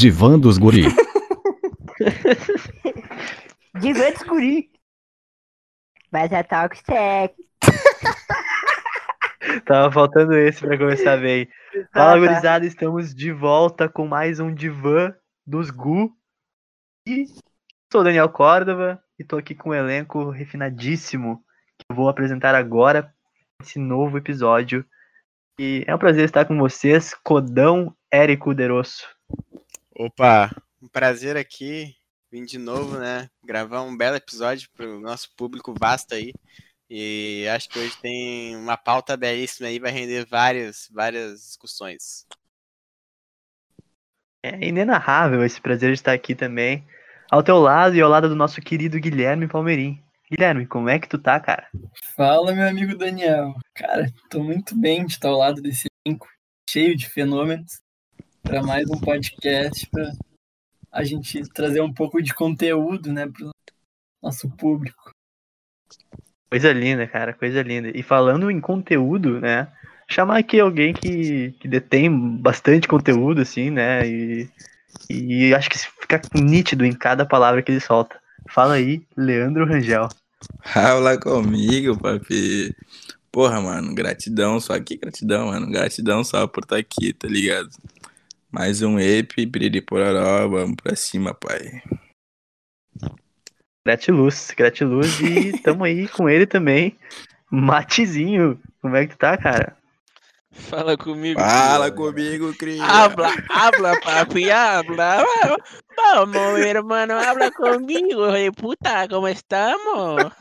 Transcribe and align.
divã 0.00 0.38
dos 0.38 0.56
guri. 0.56 0.84
Divã 3.78 4.10
dos 4.12 4.22
guri. 4.22 4.70
Mas 6.10 6.32
a 6.32 6.42
talk 6.42 6.74
sec. 6.78 7.34
Tava 9.66 9.92
faltando 9.92 10.34
esse 10.38 10.62
pra 10.62 10.78
começar 10.78 11.18
bem. 11.18 11.46
Fala, 11.92 12.18
gurizada, 12.18 12.64
estamos 12.64 13.14
de 13.14 13.30
volta 13.30 13.90
com 13.90 14.08
mais 14.08 14.40
um 14.40 14.54
divã 14.54 15.14
dos 15.46 15.68
Gu. 15.70 16.10
E 17.06 17.26
sou 17.92 18.00
o 18.00 18.04
Daniel 18.04 18.30
Córdova 18.30 18.98
e 19.18 19.24
tô 19.24 19.36
aqui 19.36 19.54
com 19.54 19.68
um 19.70 19.74
elenco 19.74 20.30
refinadíssimo 20.30 21.44
que 21.78 21.84
eu 21.90 21.96
vou 21.96 22.08
apresentar 22.08 22.54
agora 22.54 23.12
esse 23.60 23.78
novo 23.78 24.16
episódio. 24.16 24.82
E 25.58 25.84
é 25.86 25.94
um 25.94 25.98
prazer 25.98 26.24
estar 26.24 26.46
com 26.46 26.58
vocês, 26.58 27.14
Codão 27.22 27.94
Érico 28.10 28.54
Derosso. 28.54 29.19
Opa, 30.02 30.50
um 30.80 30.88
prazer 30.88 31.36
aqui, 31.36 31.94
vim 32.32 32.42
de 32.42 32.56
novo, 32.56 32.98
né? 32.98 33.28
Gravar 33.44 33.82
um 33.82 33.94
belo 33.94 34.16
episódio 34.16 34.66
pro 34.74 34.98
nosso 34.98 35.28
público 35.36 35.74
vasto 35.78 36.14
aí. 36.14 36.32
E 36.88 37.46
acho 37.54 37.68
que 37.68 37.78
hoje 37.78 38.00
tem 38.00 38.56
uma 38.56 38.78
pauta 38.78 39.14
belíssima 39.14 39.68
aí, 39.68 39.78
vai 39.78 39.90
render 39.90 40.24
várias, 40.24 40.88
várias 40.90 41.42
discussões. 41.42 42.26
É 44.42 44.66
inenarrável 44.66 45.44
esse 45.44 45.60
prazer 45.60 45.90
de 45.90 45.98
estar 45.98 46.14
aqui 46.14 46.34
também. 46.34 46.82
Ao 47.30 47.42
teu 47.42 47.58
lado 47.58 47.94
e 47.94 48.00
ao 48.00 48.08
lado 48.08 48.26
do 48.26 48.34
nosso 48.34 48.58
querido 48.62 48.98
Guilherme 48.98 49.48
Palmeirim. 49.48 50.02
Guilherme, 50.30 50.66
como 50.66 50.88
é 50.88 50.98
que 50.98 51.10
tu 51.10 51.18
tá, 51.18 51.38
cara? 51.38 51.68
Fala, 52.16 52.54
meu 52.54 52.66
amigo 52.66 52.96
Daniel. 52.96 53.52
Cara, 53.74 54.10
tô 54.30 54.42
muito 54.42 54.74
bem 54.74 55.04
de 55.04 55.12
estar 55.12 55.28
ao 55.28 55.36
lado 55.36 55.60
desse 55.60 55.88
elenco 56.06 56.26
cheio 56.66 56.96
de 56.96 57.06
fenômenos 57.06 57.82
para 58.42 58.62
mais 58.62 58.88
um 58.90 58.98
podcast 58.98 59.86
para 59.88 60.12
a 60.90 61.04
gente 61.04 61.42
trazer 61.52 61.80
um 61.80 61.92
pouco 61.92 62.22
de 62.22 62.34
conteúdo, 62.34 63.12
né, 63.12 63.26
pro 63.26 63.50
nosso 64.22 64.48
público. 64.50 65.12
Coisa 66.50 66.72
linda, 66.72 67.06
cara, 67.06 67.32
coisa 67.32 67.62
linda. 67.62 67.92
E 67.94 68.02
falando 68.02 68.50
em 68.50 68.60
conteúdo, 68.60 69.40
né? 69.40 69.68
Chamar 70.08 70.38
aqui 70.38 70.58
alguém 70.58 70.92
que, 70.92 71.52
que 71.60 71.68
detém 71.68 72.10
bastante 72.38 72.88
conteúdo, 72.88 73.40
assim, 73.40 73.70
né? 73.70 74.04
E, 74.08 74.50
e 75.08 75.54
acho 75.54 75.70
que 75.70 75.78
fica 75.78 76.20
nítido 76.34 76.84
em 76.84 76.92
cada 76.92 77.24
palavra 77.24 77.62
que 77.62 77.70
ele 77.70 77.78
solta. 77.78 78.20
Fala 78.48 78.74
aí, 78.74 79.06
Leandro 79.16 79.64
Rangel. 79.64 80.08
Fala 80.64 81.16
comigo, 81.16 81.96
papi. 81.96 82.74
Porra, 83.30 83.60
mano, 83.60 83.94
gratidão, 83.94 84.58
só 84.58 84.78
que 84.80 84.96
gratidão, 84.96 85.46
mano. 85.46 85.70
Gratidão 85.70 86.24
só 86.24 86.48
por 86.48 86.64
estar 86.64 86.78
aqui, 86.78 87.12
tá 87.12 87.28
ligado? 87.28 87.70
Mais 88.52 88.82
um 88.82 88.98
EP, 88.98 89.46
Piriripororó, 89.46 90.48
vamos 90.48 90.74
pra 90.82 90.96
cima, 90.96 91.32
pai. 91.32 91.80
Gratiluz, 93.86 94.52
gratiluz 94.56 95.20
e 95.20 95.52
tamo 95.62 95.84
aí 95.84 96.08
com 96.08 96.28
ele 96.28 96.46
também. 96.46 96.98
Matezinho, 97.48 98.60
como 98.82 98.96
é 98.96 99.06
que 99.06 99.14
tu 99.14 99.18
tá, 99.18 99.36
cara? 99.36 99.76
Fala 100.50 100.96
comigo. 100.96 101.38
Fala 101.38 101.92
comigo, 101.92 102.52
cria. 102.54 102.84
Habla, 102.84 103.30
habla, 103.48 104.00
papi, 104.00 104.50
habla. 104.50 105.24
Vamos, 105.96 106.58
mi 106.58 106.66
hermano, 106.66 107.14
habla 107.14 107.52
comigo, 107.52 108.26
puta, 108.56 109.06
¿cómo 109.08 109.28
estamos? 109.28 110.32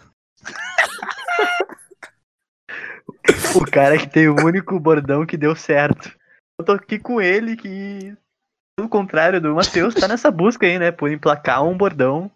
o 3.55 3.65
cara 3.71 3.99
que 3.99 4.07
tem 4.07 4.27
o 4.27 4.35
único 4.43 4.79
bordão 4.79 5.27
que 5.27 5.37
deu 5.37 5.55
certo. 5.55 6.18
Eu 6.59 6.65
tô 6.65 6.73
aqui 6.73 6.99
com 6.99 7.21
ele 7.21 7.55
que, 7.55 8.13
pelo 8.75 8.89
contrário 8.89 9.39
do 9.39 9.55
Matheus, 9.55 9.95
tá 9.95 10.09
nessa 10.09 10.29
busca 10.29 10.65
aí, 10.67 10.77
né? 10.77 10.91
Por 10.91 11.09
emplacar 11.09 11.63
um 11.63 11.77
bordão. 11.77 12.29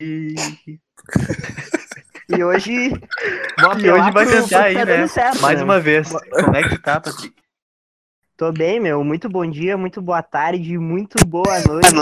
E. 0.00 0.34
E 2.28 2.42
hoje. 2.42 2.72
e 2.72 3.88
hoje 3.88 4.10
vai 4.10 4.26
tentar 4.26 4.64
aí, 4.64 4.84
né? 4.84 5.06
Certo, 5.06 5.40
Mais 5.40 5.58
né? 5.58 5.64
uma 5.64 5.78
vez. 5.78 6.10
Como 6.10 6.56
é 6.56 6.68
que 6.68 6.76
tá, 6.76 7.00
Patrick? 7.00 7.32
Tô 8.36 8.50
bem, 8.50 8.80
meu. 8.80 9.04
Muito 9.04 9.28
bom 9.28 9.48
dia, 9.48 9.76
muito 9.76 10.02
boa 10.02 10.20
tarde, 10.24 10.76
muito 10.76 11.24
boa 11.24 11.44
noite. 11.68 11.94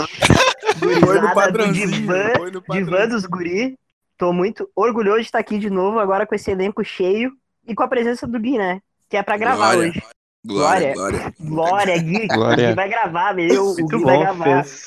Gurizada 0.79 1.51
do 1.51 1.71
divã, 1.71 2.23
divã 2.71 3.07
dos 3.07 3.27
guri. 3.27 3.77
Tô 4.17 4.33
muito 4.33 4.67
orgulhoso 4.75 5.19
de 5.19 5.25
estar 5.25 5.37
aqui 5.37 5.59
de 5.59 5.69
novo, 5.69 5.99
agora 5.99 6.25
com 6.25 6.33
esse 6.33 6.49
elenco 6.49 6.83
cheio 6.83 7.31
e 7.67 7.75
com 7.75 7.83
a 7.83 7.87
presença 7.87 8.25
do 8.25 8.39
Gui, 8.39 8.57
né? 8.57 8.81
Que 9.07 9.17
é 9.17 9.21
pra 9.21 9.37
gravar 9.37 9.73
Glória. 9.75 9.91
hoje. 9.91 10.01
Glória, 10.45 10.93
glória. 10.93 11.33
Glória, 11.39 11.97
Gui. 11.97 12.27
Glória. 12.33 12.67
Gui 12.69 12.75
vai 12.75 12.89
gravar, 12.89 13.33
meu. 13.33 13.63
O 13.63 13.73
Muito 13.73 13.97
Gui 13.97 14.03
vai 14.03 14.15
bom, 14.15 14.21
gravar. 14.21 14.63
fez, 14.63 14.85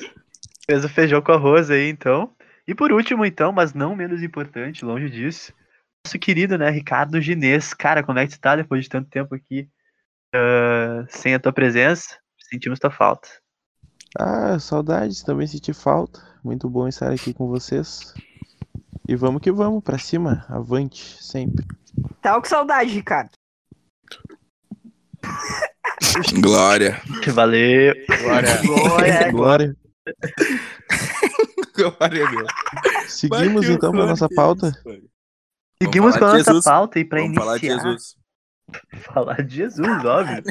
fez 0.67 0.85
o 0.85 0.89
feijão 0.89 1.21
com 1.21 1.33
arroz 1.33 1.71
aí, 1.71 1.89
então. 1.89 2.31
E 2.67 2.75
por 2.75 2.93
último, 2.93 3.25
então, 3.25 3.51
mas 3.51 3.75
não 3.75 3.97
menos 3.97 4.23
importante, 4.23 4.85
longe 4.85 5.09
disso, 5.09 5.53
nosso 6.07 6.19
querido, 6.19 6.57
né, 6.59 6.71
Ricardo 6.71 7.21
Ginês. 7.21 7.75
Cara, 7.75 8.03
como 8.03 8.19
é 8.19 8.27
que 8.27 8.35
tu 8.35 8.41
tá 8.41 8.55
depois 8.55 8.83
de 8.85 8.89
tanto 8.89 9.09
tempo 9.09 9.35
aqui 9.35 9.69
ah, 10.35 11.05
sem 11.09 11.35
a 11.35 11.41
tua 11.41 11.53
presença? 11.53 12.19
Sentimos 12.39 12.79
tua 12.79 12.91
falta. 12.91 13.29
Ah, 14.19 14.59
saudades, 14.59 15.23
também 15.23 15.47
senti 15.47 15.73
falta. 15.73 16.21
Muito 16.43 16.69
bom 16.69 16.87
estar 16.89 17.11
aqui 17.13 17.35
com 17.35 17.49
vocês. 17.49 18.15
E 19.07 19.17
vamos 19.17 19.41
que 19.41 19.51
vamos, 19.51 19.83
pra 19.83 19.99
cima, 19.99 20.45
avante, 20.49 21.23
sempre. 21.23 21.67
Tá 22.21 22.39
com 22.39 22.47
saudade, 22.47 22.91
Ricardo. 22.91 23.31
Glória. 26.41 27.01
Valeu. 27.33 27.95
Glória. 28.23 28.63
Glória. 28.63 29.33
Glória. 29.33 29.77
Glória, 31.75 32.31
meu. 32.31 32.47
Seguimos 33.07 33.67
Mas 33.67 33.77
então 33.77 33.93
pra 33.93 34.07
nossa 34.07 34.27
que 34.29 34.35
é 34.35 34.37
pauta. 34.37 34.69
isso? 34.69 34.83
Seguimos 35.83 36.17
com 36.17 36.25
a 36.25 36.29
nossa 36.33 36.45
Jesus. 36.45 36.65
pauta 36.65 36.99
e 36.99 37.05
pra 37.05 37.21
Vamos 37.21 37.37
falar 37.37 37.59
de 37.59 37.67
iniciar. 37.67 37.85
Jesus. 37.85 38.17
Falar 39.01 39.43
de 39.43 39.57
Jesus, 39.57 40.05
óbvio. 40.05 40.43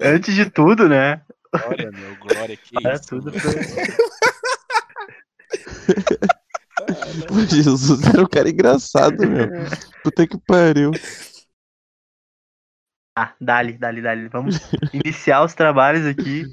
Antes 0.00 0.34
de 0.34 0.48
tudo, 0.50 0.88
né? 0.88 1.20
Glória, 1.52 1.90
meu, 1.90 2.16
glória, 2.16 2.56
que 2.56 2.86
É 2.86 2.94
isso. 2.94 3.06
tudo 3.08 3.32
pra... 3.32 3.40
Pô, 7.28 7.40
Jesus 7.40 8.02
era 8.06 8.22
um 8.22 8.26
cara 8.26 8.48
engraçado, 8.48 9.26
meu. 9.26 9.48
Puta 10.04 10.26
que 10.26 10.38
pariu. 10.46 10.90
Ah, 13.16 13.32
dali, 13.40 13.72
dali, 13.78 14.02
dali. 14.02 14.28
Vamos 14.28 14.56
iniciar 14.92 15.42
os 15.42 15.54
trabalhos 15.54 16.04
aqui, 16.04 16.44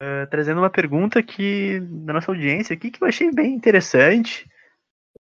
eh, 0.00 0.26
trazendo 0.26 0.60
uma 0.60 0.70
pergunta 0.70 1.20
que 1.22 1.80
da 1.80 2.12
nossa 2.12 2.30
audiência 2.30 2.72
aqui 2.74 2.90
que 2.90 3.02
eu 3.02 3.08
achei 3.08 3.32
bem 3.32 3.52
interessante. 3.54 4.48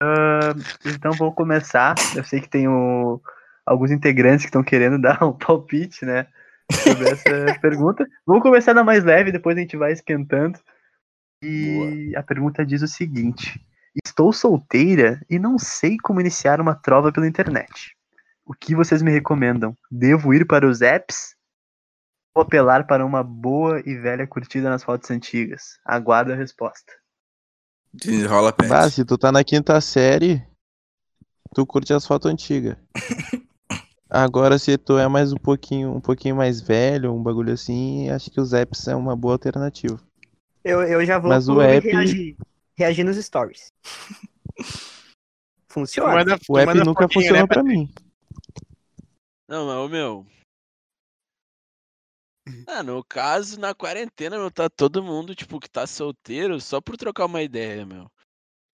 Ah, 0.03 0.53
então 0.85 1.13
vou 1.13 1.33
começar. 1.33 1.95
Eu 2.15 2.23
sei 2.25 2.41
que 2.43 2.49
tem 2.51 2.69
o- 2.69 3.21
alguns 3.65 3.91
integrantes 3.91 4.45
que 4.45 4.49
estão 4.51 4.63
querendo 4.63 5.01
dar 5.01 5.25
um 5.25 5.33
palpite, 5.33 6.05
né, 6.05 6.27
sobre 6.71 7.09
essa 7.09 7.25
pergunta. 7.63 8.07
Vamos 8.27 8.43
começar 8.43 8.75
na 8.75 8.85
mais 8.85 9.03
leve, 9.03 9.33
depois 9.33 9.57
a 9.57 9.61
gente 9.61 9.77
vai 9.79 9.93
esquentando. 9.93 10.59
E 11.43 12.13
a 12.15 12.23
pergunta 12.23 12.67
diz 12.67 12.83
o 12.83 12.89
seguinte: 12.89 13.59
Estou 14.05 14.31
solteira 14.31 15.21
e 15.31 15.39
não 15.39 15.59
sei 15.59 15.97
como 16.03 16.21
iniciar 16.21 16.61
uma 16.61 16.75
trova 16.75 17.11
pela 17.11 17.27
internet. 17.27 17.96
O 18.47 18.55
que 18.55 18.75
vocês 18.77 19.03
me 19.03 19.11
recomendam? 19.11 19.77
Devo 19.91 20.33
ir 20.33 20.47
para 20.47 20.67
os 20.69 20.81
apps? 20.81 21.35
Ou 22.35 22.43
apelar 22.43 22.87
para 22.87 23.05
uma 23.05 23.23
boa 23.25 23.81
e 23.85 23.97
velha 23.97 24.27
curtida 24.27 24.71
nas 24.71 24.85
fotos 24.85 25.11
antigas? 25.11 25.79
Aguardo 25.85 26.33
a 26.33 26.37
resposta. 26.37 26.93
Desenrola 27.93 28.53
pet. 28.53 28.69
Bah, 28.69 28.89
se 28.89 29.05
tu 29.05 29.17
tá 29.19 29.33
na 29.33 29.43
quinta 29.43 29.81
série, 29.81 30.47
tu 31.55 31.67
curte 31.67 31.93
as 31.93 32.07
fotos 32.07 32.31
antigas. 32.31 32.77
Agora, 34.09 34.59
se 34.59 34.79
tu 34.79 34.97
é 34.99 35.09
mais 35.09 35.33
um 35.33 35.37
pouquinho, 35.37 35.93
um 35.93 36.01
pouquinho 36.01 36.37
mais 36.37 36.61
velho, 36.61 37.13
um 37.13 37.21
bagulho 37.23 37.53
assim, 37.53 38.09
acho 38.11 38.31
que 38.31 38.41
os 38.41 38.53
apps 38.53 38.87
é 38.87 38.95
uma 38.95 39.17
boa 39.17 39.35
alternativa. 39.35 39.99
Eu, 40.63 40.83
eu 40.83 41.05
já 41.05 41.19
vou 41.19 41.31
Mas 41.31 41.49
o 41.49 41.61
app- 41.61 41.89
reagir, 41.89 42.37
reagir 42.77 43.03
nos 43.03 43.17
stories. 43.17 43.73
Funciona. 45.69 46.15
Manda- 46.15 46.39
O 46.49 46.59
app 46.59 46.75
nunca 46.85 47.09
funcionou 47.09 47.43
né, 47.43 47.47
pra 47.49 47.63
mim. 47.65 47.93
Não, 49.49 49.67
mas, 49.67 49.77
ô, 49.77 49.89
meu. 49.89 50.27
Ah, 52.69 52.83
no 52.83 53.03
caso, 53.05 53.59
na 53.59 53.75
quarentena, 53.75 54.39
meu, 54.39 54.51
tá 54.51 54.69
todo 54.69 55.03
mundo, 55.03 55.35
tipo, 55.35 55.59
que 55.61 55.69
tá 55.69 55.87
solteiro 55.87 56.61
só 56.61 56.81
por 56.81 56.97
trocar 56.97 57.27
uma 57.27 57.43
ideia, 57.43 57.85
meu. 57.85 58.11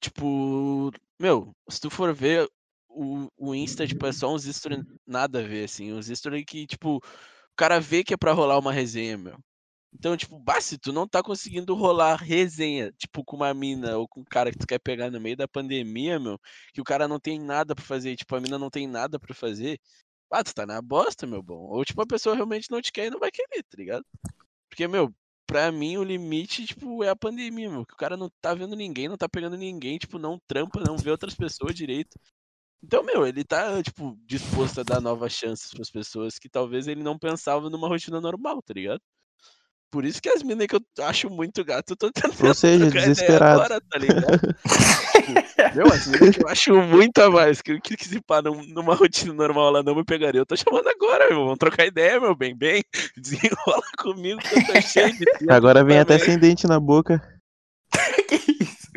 Tipo, 0.00 0.90
meu, 1.20 1.54
se 1.70 1.80
tu 1.80 1.90
for 1.90 2.14
ver 2.14 2.48
o, 2.88 3.28
o 3.36 3.54
Insta, 3.54 3.86
tipo, 3.86 4.06
é 4.06 4.12
só 4.12 4.34
uns 4.34 4.44
stories 4.44 4.84
nada 5.06 5.40
a 5.40 5.42
ver, 5.42 5.64
assim. 5.64 5.92
Uns 5.92 6.08
stories 6.08 6.44
que, 6.46 6.66
tipo, 6.66 6.98
o 6.98 7.00
cara 7.56 7.80
vê 7.80 8.04
que 8.04 8.14
é 8.14 8.16
pra 8.16 8.32
rolar 8.32 8.58
uma 8.58 8.72
resenha, 8.72 9.18
meu. 9.18 9.38
Então, 9.94 10.16
tipo, 10.16 10.38
bah, 10.38 10.60
se 10.60 10.78
tu 10.78 10.92
não 10.92 11.06
tá 11.08 11.22
conseguindo 11.22 11.74
rolar 11.74 12.16
resenha, 12.16 12.92
tipo, 12.92 13.24
com 13.24 13.36
uma 13.36 13.54
mina 13.54 13.98
ou 13.98 14.08
com 14.08 14.20
um 14.20 14.24
cara 14.24 14.50
que 14.50 14.58
tu 14.58 14.66
quer 14.66 14.78
pegar 14.80 15.10
no 15.10 15.20
meio 15.20 15.36
da 15.36 15.48
pandemia, 15.48 16.18
meu, 16.20 16.38
que 16.74 16.80
o 16.80 16.84
cara 16.84 17.08
não 17.08 17.20
tem 17.20 17.38
nada 17.40 17.74
pra 17.74 17.84
fazer, 17.84 18.16
tipo, 18.16 18.34
a 18.36 18.40
mina 18.40 18.58
não 18.58 18.70
tem 18.70 18.86
nada 18.88 19.18
pra 19.20 19.34
fazer, 19.34 19.78
ah, 20.32 20.44
tu 20.44 20.54
tá 20.54 20.66
na 20.66 20.80
bosta, 20.82 21.26
meu 21.26 21.42
bom. 21.42 21.68
Ou, 21.68 21.84
tipo, 21.84 22.00
a 22.02 22.06
pessoa 22.06 22.34
realmente 22.34 22.70
não 22.70 22.80
te 22.82 22.92
quer 22.92 23.06
e 23.06 23.10
não 23.10 23.18
vai 23.20 23.30
querer, 23.30 23.62
tá 23.64 23.76
ligado? 23.76 24.04
Porque, 24.70 24.88
meu, 24.88 25.14
pra 25.46 25.72
mim 25.72 25.96
o 25.98 26.04
limite, 26.04 26.66
tipo, 26.66 27.04
é 27.04 27.08
a 27.10 27.16
pandemia, 27.16 27.70
meu. 27.70 27.86
Que 27.86 27.94
o 27.94 27.96
cara 27.96 28.16
não 28.16 28.30
tá 28.40 28.54
vendo 28.54 28.76
ninguém, 28.76 29.08
não 29.08 29.16
tá 29.16 29.28
pegando 29.28 29.56
ninguém, 29.56 29.98
tipo, 29.98 30.18
não 30.18 30.38
trampa, 30.48 30.80
não 30.80 30.96
vê 30.96 31.10
outras 31.10 31.34
pessoas 31.34 31.74
direito. 31.74 32.18
Então, 32.82 33.02
meu, 33.04 33.26
ele 33.26 33.44
tá, 33.44 33.82
tipo, 33.82 34.18
disposto 34.26 34.80
a 34.80 34.84
dar 34.84 35.00
novas 35.00 35.32
chances 35.32 35.70
pras 35.72 35.90
pessoas 35.90 36.38
que 36.38 36.48
talvez 36.48 36.88
ele 36.88 37.02
não 37.02 37.18
pensava 37.18 37.70
numa 37.70 37.88
rotina 37.88 38.20
normal, 38.20 38.62
tá 38.62 38.74
ligado? 38.74 39.00
Por 39.92 40.06
isso 40.06 40.22
que 40.22 40.30
as 40.30 40.42
minas 40.42 40.66
que 40.66 40.74
eu 40.74 40.80
acho 41.04 41.28
muito 41.28 41.62
gato, 41.62 41.90
eu 41.92 41.96
tô 41.96 42.10
tentando 42.10 42.48
Ou 42.48 42.54
seja, 42.54 42.78
trocar 42.90 42.98
ideia 43.00 43.12
desesperado. 43.14 43.60
agora, 43.60 43.80
tá 43.90 43.98
ligado? 43.98 44.40
Meu, 45.76 45.86
as 45.92 46.06
minas 46.06 46.30
que 46.34 46.42
eu 46.42 46.48
acho 46.48 46.74
muito 46.82 47.18
a 47.18 47.30
mais, 47.30 47.60
que, 47.60 47.78
que, 47.78 47.94
que 47.96 48.08
se 48.08 48.20
pá 48.22 48.40
num- 48.40 48.64
numa 48.68 48.94
rotina 48.94 49.34
normal 49.34 49.68
ela 49.68 49.82
não 49.82 49.94
me 49.94 50.02
pegaria, 50.02 50.40
eu 50.40 50.46
tô 50.46 50.56
chamando 50.56 50.88
agora, 50.88 51.28
meu, 51.28 51.44
vamos 51.44 51.58
trocar 51.58 51.86
ideia, 51.86 52.18
meu, 52.18 52.34
bem, 52.34 52.56
bem, 52.56 52.82
desenrola 53.16 53.82
comigo 53.98 54.40
que 54.40 54.54
eu 54.54 54.66
tô 54.66 54.80
cheio 54.80 55.12
de 55.12 55.26
tempo 55.26 55.52
Agora 55.52 55.84
vem 55.84 55.98
até 55.98 56.18
sem 56.18 56.38
dente 56.38 56.66
na 56.66 56.80
boca. 56.80 57.20
que 58.28 58.34
isso? 58.64 58.88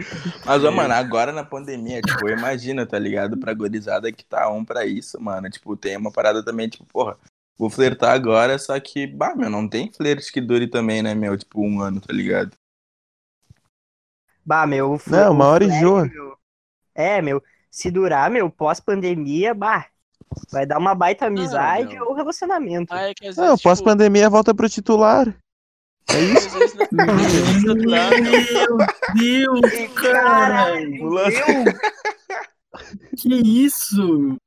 Mas, 0.45 0.63
ó, 0.63 0.71
mano, 0.71 0.93
agora 0.93 1.31
na 1.33 1.43
pandemia, 1.43 2.01
tipo, 2.01 2.29
imagina, 2.29 2.85
tá 2.85 2.97
ligado? 2.97 3.37
Pra 3.37 3.53
gorizada 3.53 4.11
que 4.11 4.23
tá 4.23 4.49
um 4.49 4.63
pra 4.63 4.85
isso, 4.85 5.19
mano. 5.21 5.49
Tipo, 5.49 5.75
tem 5.75 5.97
uma 5.97 6.11
parada 6.11 6.43
também, 6.43 6.69
tipo, 6.69 6.85
porra, 6.85 7.17
vou 7.57 7.69
flertar 7.69 8.13
agora, 8.13 8.57
só 8.59 8.79
que, 8.79 9.07
bah, 9.07 9.33
meu, 9.35 9.49
não 9.49 9.67
tem 9.67 9.91
flerte 9.91 10.31
que 10.31 10.41
dure 10.41 10.67
também, 10.69 11.01
né, 11.01 11.15
meu? 11.15 11.37
Tipo, 11.37 11.61
um 11.61 11.79
ano, 11.81 11.99
tá 12.01 12.13
ligado? 12.13 12.51
Bah, 14.45 14.67
meu. 14.67 14.99
Não, 15.07 15.31
uma 15.31 15.45
hora 15.47 15.65
flerte, 15.65 15.79
enjoa. 15.83 16.05
meu, 16.05 16.37
É, 16.93 17.21
meu. 17.21 17.41
Se 17.71 17.89
durar, 17.91 18.29
meu, 18.29 18.49
pós-pandemia, 18.49 19.53
bah. 19.53 19.87
Vai 20.51 20.65
dar 20.65 20.77
uma 20.79 20.93
baita 20.95 21.27
amizade 21.27 21.93
meu. 21.93 22.05
ou 22.07 22.13
relacionamento. 22.13 22.93
Ah, 22.93 23.09
é 23.09 23.13
que 23.13 23.27
às 23.27 23.37
Não, 23.37 23.43
vezes, 23.45 23.59
tipo, 23.59 23.69
pós-pandemia 23.69 24.29
volta 24.29 24.53
pro 24.53 24.69
titular. 24.69 25.27
É 26.09 26.19
isso? 26.19 26.49
vezes 26.59 26.75
não- 26.91 27.15
vezes 27.17 27.63
não 27.63 27.75
dá, 27.75 28.09
meu. 28.21 28.77
Deus, 29.15 29.93
cara! 29.95 30.75
Meu. 30.81 31.15
Que 33.17 33.33
isso? 33.35 34.37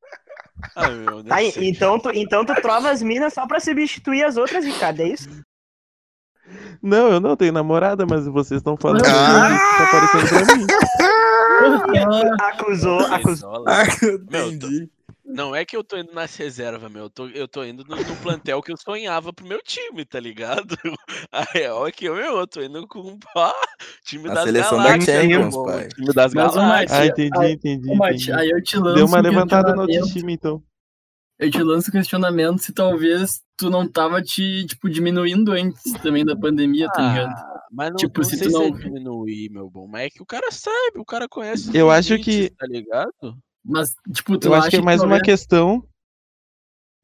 Ah, 0.75 0.89
meu, 0.89 1.23
não 1.23 1.35
Aí, 1.37 1.53
então, 1.57 1.99
tu, 1.99 2.11
então 2.13 2.45
tu 2.45 2.55
trova 2.57 2.91
as 2.91 3.03
minas 3.03 3.33
só 3.33 3.47
pra 3.47 3.61
substituir 3.61 4.25
as 4.25 4.37
outras, 4.37 4.65
Ricardo, 4.65 5.01
é 5.01 5.09
isso? 5.09 5.29
Não, 6.83 7.09
eu 7.13 7.21
não 7.21 7.37
tenho 7.37 7.53
namorada, 7.53 8.07
mas 8.07 8.27
vocês 8.27 8.59
estão 8.61 8.77
falando 8.77 9.05
Ah! 9.05 9.59
que 9.59 9.79
tá 9.79 9.91
parecendo 9.91 10.47
pra 10.47 10.57
mim. 10.57 10.67
Acusou, 12.41 13.01
acusou. 13.01 13.65
Ah, 13.67 13.85
eu 14.03 14.19
Meu, 14.31 14.53
entendi. 14.53 14.89
Não 15.29 15.55
é 15.55 15.65
que 15.65 15.77
eu 15.77 15.85
tô 15.85 15.97
indo 15.99 16.13
nas 16.13 16.35
reservas, 16.37 16.91
meu. 16.91 17.05
Eu 17.05 17.11
tô, 17.11 17.27
eu 17.29 17.47
tô 17.47 17.63
indo 17.65 17.85
no, 17.85 17.97
no 17.97 18.17
plantel 18.17 18.63
que 18.63 18.73
eu 18.73 18.77
sonhava 18.77 19.33
pro 19.33 19.47
meu 19.47 19.61
time, 19.63 20.05
tá 20.05 20.19
ligado? 20.19 20.75
A 21.31 21.43
real 21.53 21.87
é 21.87 21.93
que 21.93 22.07
eu, 22.07 22.15
meu, 22.17 22.39
eu 22.39 22.47
tô 22.47 22.63
indo 22.63 22.87
com 22.89 23.19
pá, 23.35 23.53
time 24.07 24.25
Na 24.29 24.35
das 24.35 24.45
seleção 24.45 24.79
da 24.79 24.85
galáxias, 24.85 25.17
Champions, 25.23 25.55
irmão. 25.55 25.65
pai. 25.67 25.89
Time 25.89 26.07
das 26.15 26.35
Mas, 26.35 26.55
galáxias. 26.55 26.93
Ah, 27.01 27.07
entendi, 27.07 27.39
aí- 27.39 27.53
entendi. 27.53 27.93
Entendi. 27.93 28.33
aí 28.33 28.49
eu 28.51 28.63
te 28.63 28.77
lanço 28.79 28.95
Deu 28.97 29.07
uma 29.07 29.19
um 29.19 29.23
levantada 29.23 29.69
no 29.75 29.87
questionamento- 29.87 29.97
autoestima, 29.99 30.33
então. 30.33 30.63
Eu 31.39 31.51
te 31.53 31.63
lanço 31.63 31.89
o 31.91 31.93
questionamento 31.93 32.59
se 32.61 32.73
talvez 32.73 33.41
tu 33.57 33.71
não 33.71 33.87
tava 33.89 34.21
te, 34.21 34.67
tipo, 34.67 34.89
diminuindo 34.91 35.53
antes 35.53 35.93
também 36.03 36.25
da 36.25 36.35
pandemia, 36.37 36.89
tá 36.89 37.01
ligado? 37.01 37.29
Ah, 37.31 37.61
mas 37.71 37.91
não, 37.91 37.97
Tipo, 37.97 38.21
não 38.23 38.29
se 38.29 38.37
sei 38.37 38.49
tu 38.49 38.51
se 38.51 38.57
é 38.57 38.71
não- 38.71 38.77
diminuir, 38.77 39.49
meu 39.51 39.71
bom. 39.71 39.87
Mas 39.87 40.07
é 40.07 40.11
que 40.11 40.21
o 40.23 40.27
cara 40.27 40.51
sabe, 40.51 40.99
o 40.99 41.05
cara 41.05 41.29
conhece 41.29 41.69
os 41.69 41.75
Eu 41.75 41.91
acho 41.93 42.19
que- 42.19 42.51
Tá 42.59 42.67
ligado? 42.67 43.13
Mas, 43.69 43.95
tipo, 44.15 44.39
tu 44.39 44.49
Eu 44.49 44.55
acho 44.55 44.71
que 44.71 44.77
é 44.77 44.81
mais 44.81 45.01
uma 45.03 45.19
talvez- 45.19 45.23
questão, 45.25 45.87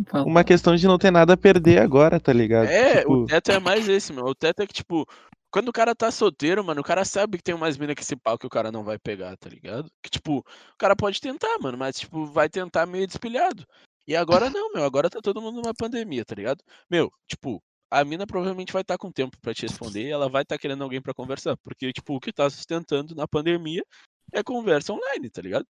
Fala. 0.06 0.24
uma 0.24 0.42
questão 0.42 0.74
de 0.74 0.86
não 0.86 0.96
ter 0.98 1.10
nada 1.10 1.34
a 1.34 1.36
perder 1.36 1.78
agora, 1.80 2.18
tá 2.18 2.32
ligado? 2.32 2.66
É, 2.66 3.00
Tipo, 3.00 3.12
o 3.12 3.26
teto 3.26 3.52
é 3.52 3.60
mais 3.60 3.86
esse, 3.86 4.12
meu. 4.12 4.24
O 4.24 4.34
teto 4.34 4.60
é 4.62 4.66
que, 4.66 4.72
tipo, 4.72 5.06
quando 5.52 5.68
o 5.68 5.72
cara 5.72 5.94
tá 5.94 6.10
solteiro, 6.10 6.64
mano, 6.64 6.80
o 6.80 6.84
cara 6.84 7.04
sabe 7.04 7.36
que 7.36 7.44
tem 7.44 7.54
umas 7.54 7.76
minas 7.76 7.94
que 7.94 8.02
esse 8.02 8.16
pau 8.16 8.38
que 8.38 8.46
o 8.46 8.50
cara 8.50 8.72
não 8.72 8.82
vai 8.82 8.98
pegar, 8.98 9.36
tá 9.36 9.48
ligado? 9.48 9.88
Que, 10.02 10.10
tipo, 10.10 10.38
o 10.38 10.44
cara 10.78 10.96
pode 10.96 11.20
tentar, 11.20 11.58
mano, 11.60 11.76
mas, 11.78 12.00
tipo, 12.00 12.24
vai 12.26 12.48
tentar 12.48 12.86
meio 12.86 13.06
despilhado. 13.06 13.64
E 14.08 14.16
agora 14.16 14.48
não, 14.50 14.72
meu. 14.72 14.84
Agora 14.84 15.08
tá 15.10 15.20
todo 15.22 15.40
mundo 15.40 15.60
numa 15.62 15.74
pandemia, 15.74 16.24
tá 16.24 16.34
ligado? 16.34 16.62
Meu, 16.90 17.10
tipo, 17.28 17.62
a 17.90 18.02
mina 18.04 18.26
provavelmente 18.26 18.72
vai 18.72 18.82
estar 18.82 18.98
com 18.98 19.12
tempo 19.12 19.36
pra 19.40 19.54
te 19.54 19.62
responder 19.62 20.02
e 20.08 20.10
ela 20.10 20.28
vai 20.28 20.42
estar 20.42 20.58
querendo 20.58 20.82
alguém 20.82 21.00
pra 21.00 21.14
conversar. 21.14 21.56
Porque, 21.58 21.92
tipo, 21.92 22.16
o 22.16 22.20
que 22.20 22.32
tá 22.32 22.48
sustentando 22.50 23.14
na 23.14 23.28
pandemia 23.28 23.84
é 24.32 24.42
conversa 24.42 24.92
online, 24.92 25.30
tá 25.30 25.40
ligado? 25.40 25.66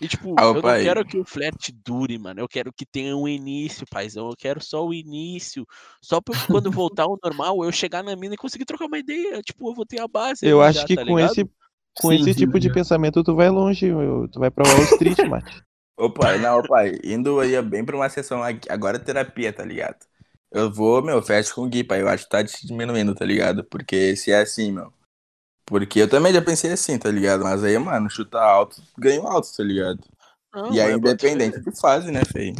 E, 0.00 0.08
tipo, 0.08 0.36
Ah, 0.36 0.44
eu 0.52 0.62
não 0.62 0.74
quero 0.76 1.04
que 1.04 1.18
o 1.18 1.24
flerte 1.24 1.72
dure, 1.72 2.18
mano. 2.18 2.40
Eu 2.40 2.48
quero 2.48 2.72
que 2.72 2.86
tenha 2.86 3.16
um 3.16 3.26
início, 3.26 3.86
paizão. 3.90 4.28
Eu 4.30 4.36
quero 4.36 4.62
só 4.62 4.86
o 4.86 4.94
início. 4.94 5.66
Só 6.00 6.20
pra 6.20 6.34
quando 6.48 6.70
voltar 6.72 7.04
ao 7.04 7.18
normal, 7.22 7.64
eu 7.64 7.72
chegar 7.72 8.02
na 8.04 8.14
mina 8.16 8.34
e 8.34 8.36
conseguir 8.38 8.64
trocar 8.64 8.86
uma 8.86 8.98
ideia. 8.98 9.42
Tipo, 9.42 9.70
eu 9.70 9.74
vou 9.74 9.84
ter 9.86 10.00
a 10.00 10.06
base. 10.08 10.46
eu 10.46 10.62
acho 10.62 10.78
já, 10.80 10.86
que 10.86 10.96
tá 10.96 11.02
com 11.06 11.18
ligado? 11.18 11.18
esse, 11.18 11.48
com 11.94 12.12
Sim, 12.12 12.12
esse 12.12 12.34
sim, 12.34 12.34
tipo 12.34 12.58
de 12.60 12.70
pensamento 12.70 13.22
tu 13.24 13.34
vai 13.34 13.48
longe, 13.50 13.86
meu. 13.92 14.28
tu 14.28 14.38
vai 14.40 14.50
pra 14.50 14.66
Wall 14.66 14.84
Street, 14.84 15.22
mate. 15.24 15.62
Ô 15.96 16.12
pai, 16.12 16.38
não, 16.38 16.62
pai, 16.62 16.92
indo 17.04 17.40
aí 17.40 17.60
bem 17.62 17.84
pra 17.84 17.96
uma 17.96 18.08
sessão 18.08 18.42
aqui, 18.42 18.70
agora 18.70 18.96
é 18.96 19.00
terapia, 19.00 19.52
tá 19.52 19.64
ligado? 19.64 19.98
Eu 20.50 20.72
vou, 20.72 21.02
meu, 21.02 21.22
fecho 21.22 21.54
com 21.54 21.62
o 21.62 21.68
Gui, 21.68 21.84
pai, 21.84 22.00
eu 22.02 22.08
acho 22.08 22.24
que 22.24 22.30
tá 22.30 22.42
diminuindo, 22.42 23.14
tá 23.14 23.24
ligado? 23.24 23.64
Porque 23.64 24.16
se 24.16 24.30
é 24.32 24.40
assim, 24.42 24.72
meu. 24.72 24.92
Porque 25.68 26.00
eu 26.00 26.08
também 26.08 26.32
já 26.32 26.40
pensei 26.40 26.72
assim, 26.72 26.98
tá 26.98 27.10
ligado? 27.10 27.44
Mas 27.44 27.62
aí, 27.62 27.78
mano, 27.78 28.08
chuta 28.08 28.40
alto, 28.40 28.82
ganho 28.96 29.26
alto, 29.26 29.48
tá 29.54 29.62
ligado? 29.62 30.00
Não, 30.54 30.72
e 30.72 30.80
aí, 30.80 30.92
eu 30.92 31.00
fé. 31.00 31.08
independente 31.10 31.60
de 31.60 31.78
fase, 31.78 32.10
né, 32.10 32.22
feio? 32.24 32.54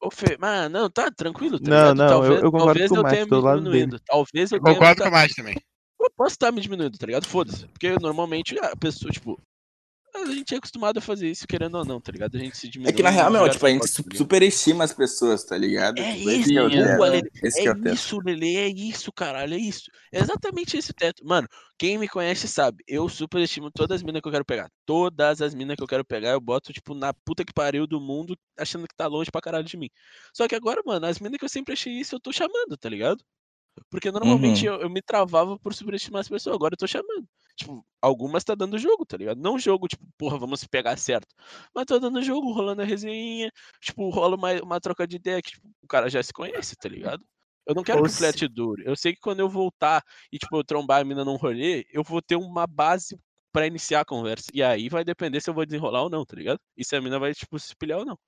Ô, 0.00 0.10
Fê, 0.10 0.36
mas 0.40 0.68
não, 0.68 0.90
tá 0.90 1.08
tranquilo, 1.12 1.60
tá 1.60 1.70
Não, 1.70 1.76
ligado? 1.76 1.96
não, 1.96 2.04
eu- 2.04 2.08
talvez, 2.08 2.42
eu 2.42 2.50
concordo 2.50 2.66
talvez 2.66 2.88
com 2.88 2.94
o 2.94 2.98
eu 2.98 3.02
Márcio, 3.02 3.16
tenha 3.16 3.24
me 3.26 3.30
tô 3.30 3.36
do 3.36 3.44
lado 3.44 3.58
diminuindo. 3.62 4.00
Talvez 4.00 4.50
eu 4.50 4.58
Eu 4.58 4.62
tenha 4.64 4.74
concordo 4.74 4.98
me 4.98 5.02
com 5.04 5.08
o 5.08 5.12
Márcio 5.18 5.36
também. 5.36 5.62
Eu 6.00 6.10
posso 6.16 6.30
estar 6.32 6.50
me 6.50 6.60
diminuindo, 6.60 6.98
tá 6.98 7.06
ligado? 7.06 7.28
Foda-se. 7.28 7.68
Porque 7.68 7.96
normalmente 8.00 8.58
a 8.58 8.74
pessoa, 8.74 9.12
tipo. 9.12 9.40
A 10.14 10.26
gente 10.26 10.54
é 10.54 10.58
acostumado 10.58 10.98
a 10.98 11.00
fazer 11.00 11.30
isso, 11.30 11.46
querendo 11.46 11.76
ou 11.78 11.84
não, 11.84 12.00
tá 12.00 12.12
ligado? 12.12 12.36
A 12.36 12.38
gente 12.38 12.56
se 12.56 12.68
diminui. 12.68 12.92
É 12.92 12.96
que 12.96 13.02
na 13.02 13.10
real, 13.10 13.30
meu, 13.30 13.48
tipo, 13.48 13.64
a 13.64 13.70
gente 13.70 13.88
su- 13.88 14.04
superestima 14.14 14.84
as 14.84 14.92
pessoas, 14.92 15.42
tá 15.44 15.56
ligado? 15.56 15.98
É 15.98 16.12
Tipo, 16.14 16.30
isso, 16.30 16.48
que 16.50 16.58
é 16.58 16.62
sim, 16.62 16.70
teto. 16.70 17.00
Lelê. 17.00 17.18
É 17.44 17.64
é 17.64 17.92
isso, 17.92 18.18
Lele, 18.22 18.56
é 18.56 18.68
isso, 18.68 19.12
caralho, 19.12 19.54
é 19.54 19.58
isso. 19.58 19.90
É 20.12 20.20
exatamente 20.20 20.76
esse 20.76 20.92
teto. 20.92 21.24
Mano, 21.24 21.48
quem 21.78 21.96
me 21.98 22.08
conhece 22.08 22.46
sabe, 22.46 22.84
eu 22.86 23.08
superestimo 23.08 23.70
todas 23.70 23.96
as 23.96 24.02
minas 24.02 24.20
que 24.20 24.28
eu 24.28 24.32
quero 24.32 24.44
pegar. 24.44 24.70
Todas 24.84 25.40
as 25.40 25.54
minas 25.54 25.76
que 25.76 25.82
eu 25.82 25.86
quero 25.88 26.04
pegar, 26.04 26.30
eu 26.32 26.40
boto, 26.40 26.72
tipo, 26.72 26.94
na 26.94 27.12
puta 27.12 27.44
que 27.44 27.52
pariu 27.52 27.86
do 27.86 28.00
mundo, 28.00 28.36
achando 28.58 28.86
que 28.86 28.94
tá 28.94 29.06
longe 29.06 29.30
pra 29.30 29.40
caralho 29.40 29.64
de 29.64 29.76
mim. 29.76 29.88
Só 30.34 30.46
que 30.46 30.54
agora, 30.54 30.82
mano, 30.84 31.06
as 31.06 31.18
minas 31.18 31.38
que 31.38 31.44
eu 31.44 31.48
sempre 31.48 31.72
achei 31.72 31.92
isso, 31.94 32.14
eu 32.14 32.20
tô 32.20 32.32
chamando, 32.32 32.76
tá 32.78 32.88
ligado? 32.88 33.24
Porque 33.90 34.10
normalmente 34.10 34.68
Uhum. 34.68 34.74
eu, 34.74 34.80
eu 34.82 34.90
me 34.90 35.02
travava 35.02 35.58
por 35.58 35.74
superestimar 35.74 36.20
as 36.20 36.28
pessoas, 36.28 36.56
agora 36.56 36.74
eu 36.74 36.78
tô 36.78 36.86
chamando. 36.86 37.26
Tipo, 37.56 37.84
algumas 38.00 38.44
tá 38.44 38.54
dando 38.54 38.78
jogo, 38.78 39.04
tá 39.04 39.16
ligado? 39.16 39.40
Não 39.40 39.58
jogo, 39.58 39.86
tipo, 39.86 40.04
porra, 40.16 40.38
vamos 40.38 40.60
se 40.60 40.68
pegar 40.68 40.96
certo. 40.96 41.34
Mas 41.74 41.84
tô 41.86 41.98
dando 41.98 42.22
jogo, 42.22 42.52
rolando 42.52 42.82
a 42.82 42.84
resenha, 42.84 43.50
tipo, 43.80 44.08
rola 44.10 44.36
uma, 44.36 44.52
uma 44.62 44.80
troca 44.80 45.06
de 45.06 45.16
ideia 45.16 45.42
que 45.42 45.52
tipo, 45.52 45.68
o 45.82 45.86
cara 45.86 46.08
já 46.08 46.22
se 46.22 46.32
conhece, 46.32 46.76
tá 46.76 46.88
ligado? 46.88 47.22
Eu 47.66 47.74
não 47.74 47.82
quero 47.82 47.98
Ou 47.98 48.04
que 48.04 48.10
o 48.10 48.12
flat 48.14 48.48
dure. 48.48 48.82
Eu 48.84 48.96
sei 48.96 49.14
que 49.14 49.20
quando 49.20 49.40
eu 49.40 49.48
voltar 49.48 50.02
e, 50.32 50.38
tipo, 50.38 50.56
eu 50.56 50.64
trombar 50.64 51.00
a 51.00 51.04
mina 51.04 51.24
num 51.24 51.36
rolê, 51.36 51.86
eu 51.92 52.02
vou 52.02 52.20
ter 52.20 52.36
uma 52.36 52.66
base 52.66 53.16
pra 53.52 53.66
iniciar 53.66 54.00
a 54.00 54.04
conversa. 54.04 54.50
E 54.52 54.62
aí 54.62 54.88
vai 54.88 55.04
depender 55.04 55.40
se 55.40 55.48
eu 55.48 55.54
vou 55.54 55.64
desenrolar 55.64 56.02
ou 56.02 56.10
não, 56.10 56.24
tá 56.24 56.34
ligado? 56.34 56.58
E 56.76 56.84
se 56.84 56.96
a 56.96 57.00
mina 57.00 57.18
vai, 57.18 57.32
tipo, 57.34 57.58
se 57.58 57.76
pilhar 57.76 58.00
ou 58.00 58.04
não. 58.04 58.18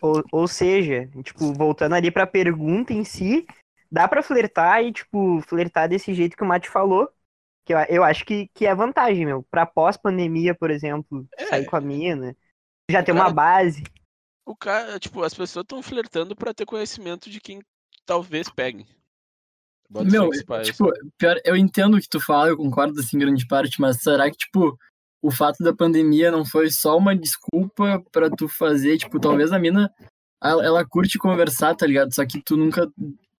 Ou, 0.00 0.22
ou 0.32 0.48
seja, 0.48 1.08
tipo, 1.22 1.52
voltando 1.52 1.94
ali 1.94 2.10
pra 2.10 2.26
pergunta 2.26 2.92
em 2.92 3.04
si, 3.04 3.46
dá 3.92 4.08
pra 4.08 4.22
flertar 4.22 4.82
e, 4.82 4.90
tipo, 4.90 5.42
flertar 5.42 5.86
desse 5.86 6.14
jeito 6.14 6.34
que 6.34 6.42
o 6.42 6.46
Mate 6.46 6.70
falou. 6.70 7.10
Que 7.64 7.74
eu, 7.74 7.78
eu 7.90 8.02
acho 8.02 8.24
que, 8.24 8.48
que 8.54 8.66
é 8.66 8.74
vantagem, 8.74 9.26
meu. 9.26 9.44
Pra 9.50 9.66
pós-pandemia, 9.66 10.54
por 10.54 10.70
exemplo, 10.70 11.28
É. 11.36 11.46
sair 11.46 11.66
com 11.66 11.76
a 11.76 11.80
mina. 11.80 12.34
Já 12.90 13.02
ter 13.02 13.12
Cara, 13.12 13.26
uma 13.26 13.32
base. 13.32 13.84
O 14.44 14.56
cara, 14.56 14.98
tipo, 14.98 15.22
as 15.22 15.34
pessoas 15.34 15.62
estão 15.62 15.82
flertando 15.82 16.34
pra 16.34 16.54
ter 16.54 16.64
conhecimento 16.64 17.30
de 17.30 17.38
quem 17.38 17.60
talvez 18.06 18.48
peguem. 18.48 18.86
Bota 19.88 20.10
Meu, 20.10 20.30
tipo, 20.62 20.90
pior, 21.18 21.38
eu 21.44 21.54
entendo 21.54 21.98
o 21.98 22.00
que 22.00 22.08
tu 22.08 22.18
fala, 22.18 22.48
eu 22.48 22.56
concordo 22.56 22.98
assim, 22.98 23.16
em 23.16 23.20
grande 23.20 23.46
parte, 23.46 23.78
mas 23.78 24.00
será 24.00 24.28
que, 24.30 24.38
tipo, 24.38 24.76
o 25.20 25.30
fato 25.30 25.62
da 25.62 25.74
pandemia 25.74 26.30
não 26.30 26.46
foi 26.46 26.70
só 26.70 26.96
uma 26.96 27.14
desculpa 27.14 28.02
pra 28.10 28.30
tu 28.30 28.48
fazer, 28.48 28.96
tipo, 28.96 29.20
talvez 29.20 29.52
a 29.52 29.58
mina, 29.58 29.92
ela 30.42 30.84
curte 30.84 31.18
conversar, 31.18 31.76
tá 31.76 31.86
ligado? 31.86 32.12
Só 32.14 32.24
que 32.26 32.42
tu 32.42 32.56
nunca 32.56 32.90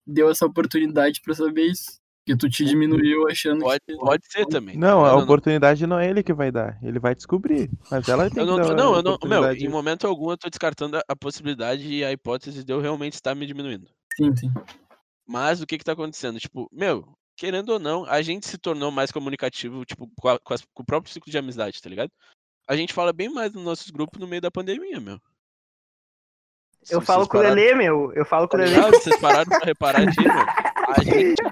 deu 0.06 0.28
essa 0.30 0.46
oportunidade 0.46 1.20
pra 1.22 1.34
saber 1.34 1.66
isso. 1.66 1.98
Porque 2.26 2.38
tu 2.38 2.48
te 2.48 2.64
diminuiu 2.64 3.28
achando 3.28 3.60
Pode, 3.60 3.80
que. 3.86 3.94
pode 3.96 4.24
ser 4.32 4.46
também. 4.46 4.78
Não, 4.78 5.04
a 5.04 5.08
Eu 5.10 5.16
não- 5.16 5.22
oportunidade 5.24 5.86
não 5.86 5.98
é 5.98 6.08
ele 6.08 6.22
que 6.22 6.32
vai 6.32 6.50
dar. 6.50 6.78
Ele 6.82 6.98
vai 6.98 7.14
descobrir. 7.14 7.70
Mas 7.90 8.08
ela 8.08 8.30
tem 8.30 8.42
Eu 8.42 8.46
que 8.46 8.50
não, 8.50 8.56
dar 8.56 8.72
a 8.72 8.74
não, 8.74 8.94
eu 8.96 9.02
não, 9.02 9.18
meu, 9.28 9.52
em 9.52 9.68
momento 9.68 10.06
algum 10.06 10.30
eu 10.30 10.38
tô 10.38 10.48
descartando 10.48 10.96
a, 10.96 11.02
a 11.06 11.14
possibilidade 11.14 11.86
e 11.86 12.02
a 12.02 12.10
hipótese 12.12 12.64
de 12.64 12.72
eu 12.72 12.80
realmente 12.80 13.12
estar 13.12 13.34
me 13.34 13.46
diminuindo. 13.46 13.86
Sim, 14.16 14.34
sim. 14.34 14.50
Mas 15.26 15.60
o 15.60 15.66
que 15.66 15.76
que 15.76 15.84
tá 15.84 15.92
acontecendo? 15.92 16.40
Tipo, 16.40 16.66
meu, 16.72 17.14
querendo 17.36 17.70
ou 17.70 17.78
não, 17.78 18.06
a 18.06 18.22
gente 18.22 18.46
se 18.48 18.56
tornou 18.56 18.90
mais 18.90 19.12
comunicativo, 19.12 19.84
tipo, 19.84 20.10
com, 20.16 20.28
a- 20.28 20.38
com 20.38 20.54
as- 20.54 20.64
com 20.72 20.82
o 20.82 20.86
próprio 20.86 21.12
ciclo 21.12 21.30
de 21.30 21.36
amizade, 21.36 21.82
tá 21.82 21.90
ligado? 21.90 22.10
A 22.66 22.74
gente 22.74 22.94
fala 22.94 23.12
bem 23.12 23.28
mais 23.28 23.52
nos 23.52 23.62
nossos 23.64 23.90
grupos 23.90 24.18
no 24.18 24.26
meio 24.26 24.40
da 24.40 24.50
pandemia, 24.50 24.98
meu. 24.98 25.20
Eu 26.90 27.00
Se 27.00 27.06
falo 27.06 27.26
com 27.28 27.38
o 27.38 27.40
Lelê, 27.40 27.74
meu. 27.74 28.12
Eu 28.14 28.24
falo 28.24 28.48
com 28.48 28.56
o 28.56 28.60
Lelê. 28.60 28.80
Vocês 28.90 29.16
pararam 29.20 29.46
pra 29.46 29.58
reparar 29.64 30.04
disso, 30.04 30.20
meu. 30.22 30.32
A 30.88 31.02
gente, 31.02 31.42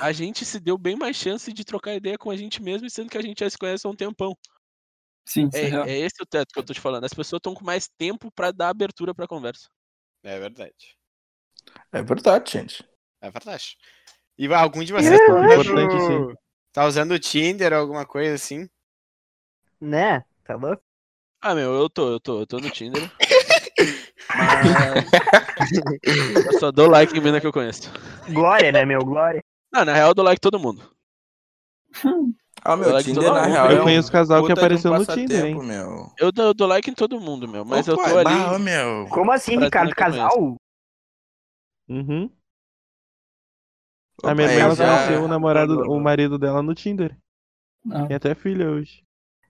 a 0.00 0.12
gente 0.12 0.44
se 0.44 0.58
deu 0.60 0.76
bem 0.76 0.96
mais 0.96 1.16
chance 1.16 1.52
de 1.52 1.64
trocar 1.64 1.94
ideia 1.94 2.18
com 2.18 2.30
a 2.30 2.36
gente 2.36 2.62
mesmo, 2.62 2.88
sendo 2.90 3.08
que 3.10 3.18
a 3.18 3.22
gente 3.22 3.38
já 3.40 3.48
se 3.50 3.56
conhece 3.58 3.86
há 3.86 3.90
um 3.90 3.94
tempão. 3.96 4.36
Sim, 5.26 5.48
é, 5.54 5.60
É, 5.60 5.64
real. 5.68 5.84
é 5.86 5.98
esse 5.98 6.22
o 6.22 6.26
teto 6.26 6.52
que 6.52 6.58
eu 6.58 6.64
tô 6.64 6.74
te 6.74 6.80
falando. 6.80 7.04
As 7.04 7.14
pessoas 7.14 7.38
estão 7.38 7.54
com 7.54 7.64
mais 7.64 7.88
tempo 7.96 8.30
pra 8.32 8.50
dar 8.50 8.68
abertura 8.68 9.14
pra 9.14 9.26
conversa. 9.28 9.68
É 10.22 10.38
verdade. 10.38 10.96
É 11.92 12.02
verdade, 12.02 12.50
gente. 12.50 12.84
É 13.20 13.30
verdade. 13.30 13.76
E 14.36 14.52
algum 14.52 14.82
de 14.84 14.92
vocês 14.92 15.12
É, 15.12 15.26
tá 15.26 15.32
é 15.32 15.54
importante, 15.54 15.94
usando, 15.94 16.34
tá 16.72 16.86
usando 16.86 17.12
o 17.12 17.18
Tinder 17.18 17.72
ou 17.72 17.78
alguma 17.78 18.04
coisa 18.04 18.34
assim? 18.34 18.68
Né? 19.80 20.24
Tá 20.44 20.56
louco? 20.56 20.82
Ah, 21.40 21.54
meu, 21.54 21.72
eu 21.74 21.88
tô, 21.88 22.12
eu 22.12 22.20
tô, 22.20 22.40
eu 22.40 22.46
tô 22.46 22.58
no 22.58 22.70
Tinder. 22.70 23.02
Mas. 24.36 25.10
eu 26.46 26.58
só 26.58 26.70
dou 26.72 26.88
like 26.90 27.16
em 27.16 27.20
mina 27.20 27.40
que 27.40 27.46
eu 27.46 27.52
conheço. 27.52 27.90
Glória, 28.32 28.72
né, 28.72 28.84
meu? 28.84 29.04
Glória. 29.04 29.42
Não, 29.72 29.84
na 29.84 29.92
real 29.94 30.08
eu 30.10 30.14
dou 30.14 30.24
like 30.24 30.38
em 30.38 30.50
todo 30.50 30.58
mundo. 30.58 30.82
Ah, 32.66 32.76
meu, 32.76 32.88
Eu 32.88 32.94
like 32.94 33.12
Tinder, 33.12 33.32
na 33.32 33.42
real, 33.46 33.70
Eu 33.70 33.78
é 33.78 33.82
conheço 33.82 34.10
casal 34.10 34.42
que 34.44 34.50
um 34.50 34.54
apareceu 34.54 34.92
no 34.92 35.04
Tinder, 35.06 35.44
hein? 35.44 35.62
meu. 35.62 36.10
Eu 36.18 36.32
dou, 36.32 36.46
eu 36.46 36.54
dou 36.54 36.66
like 36.66 36.90
em 36.90 36.94
todo 36.94 37.20
mundo, 37.20 37.46
meu. 37.46 37.64
Mas 37.64 37.86
eu 37.86 37.94
Opa, 37.94 38.08
tô 38.08 38.18
ali. 38.18 38.24
bah, 38.24 38.52
ô, 38.54 38.58
meu. 38.58 39.06
Como 39.10 39.30
assim, 39.30 39.58
Ricardo? 39.58 39.90
eu. 39.90 39.94
Casal? 39.94 40.56
Uhum. 41.88 42.30
Opa, 44.18 44.30
A 44.30 44.34
minha 44.34 44.48
irmã 44.48 44.60
ela 44.64 44.74
já- 44.74 44.96
conheceu 45.06 45.24
o 45.24 45.28
namorado, 45.28 45.80
o 45.90 46.00
marido 46.00 46.38
dela 46.38 46.62
no 46.62 46.74
Tinder. 46.74 47.16
Não. 47.84 48.06
Tem 48.06 48.16
até 48.16 48.34
filha 48.34 48.70
hoje. 48.70 49.03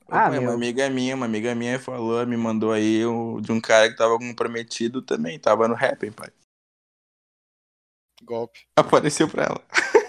Ah, 0.08 0.26
Opa, 0.26 0.37
é 0.37 0.38
uma 0.40 0.52
amiga 0.52 0.88
minha, 0.90 1.14
uma 1.14 1.26
amiga 1.26 1.54
minha 1.54 1.78
falou, 1.80 2.25
me 2.26 2.37
mandou 2.37 2.73
aí 2.73 3.04
o- 3.06 3.40
de 3.40 3.50
um 3.52 3.61
cara 3.61 3.88
que 3.88 3.96
tava 3.96 4.18
comprometido 4.18 5.00
também, 5.00 5.38
tava 5.38 5.66
no 5.66 5.75
rap, 5.75 6.04
hein, 6.04 6.12
pai. 6.12 6.28
Golpe. 8.23 8.61
Apareceu 8.76 9.28
pra 9.28 9.44
ela. 9.44 9.61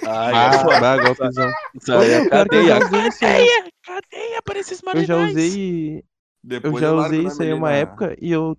Ai, 0.06 0.34
Ah, 0.36 0.56
é 0.56 0.64
foda. 0.64 0.80
bah, 0.80 0.98
golpezão. 0.98 1.52
Isso 1.74 1.92
aí 1.94 2.12
é 2.12 2.18
eu 2.18 2.24
já 2.24 2.30
cadeia. 2.30 2.80
usei 2.86 3.08
isso 3.08 3.26
aí. 3.26 3.32
Cadeia, 3.48 3.72
cadeia 3.84 4.42
para 4.44 4.60
esses 4.60 4.80
Eu 4.80 4.84
já 5.04 5.16
marginais. 5.16 5.32
usei. 5.32 5.98
Eu 5.98 6.04
Depois 6.44 6.80
já 6.80 6.92
largo 6.92 7.06
usei 7.16 7.26
isso 7.26 7.42
aí 7.42 7.54
uma 7.54 7.72
época 7.72 8.16
e 8.22 8.32
eu. 8.32 8.58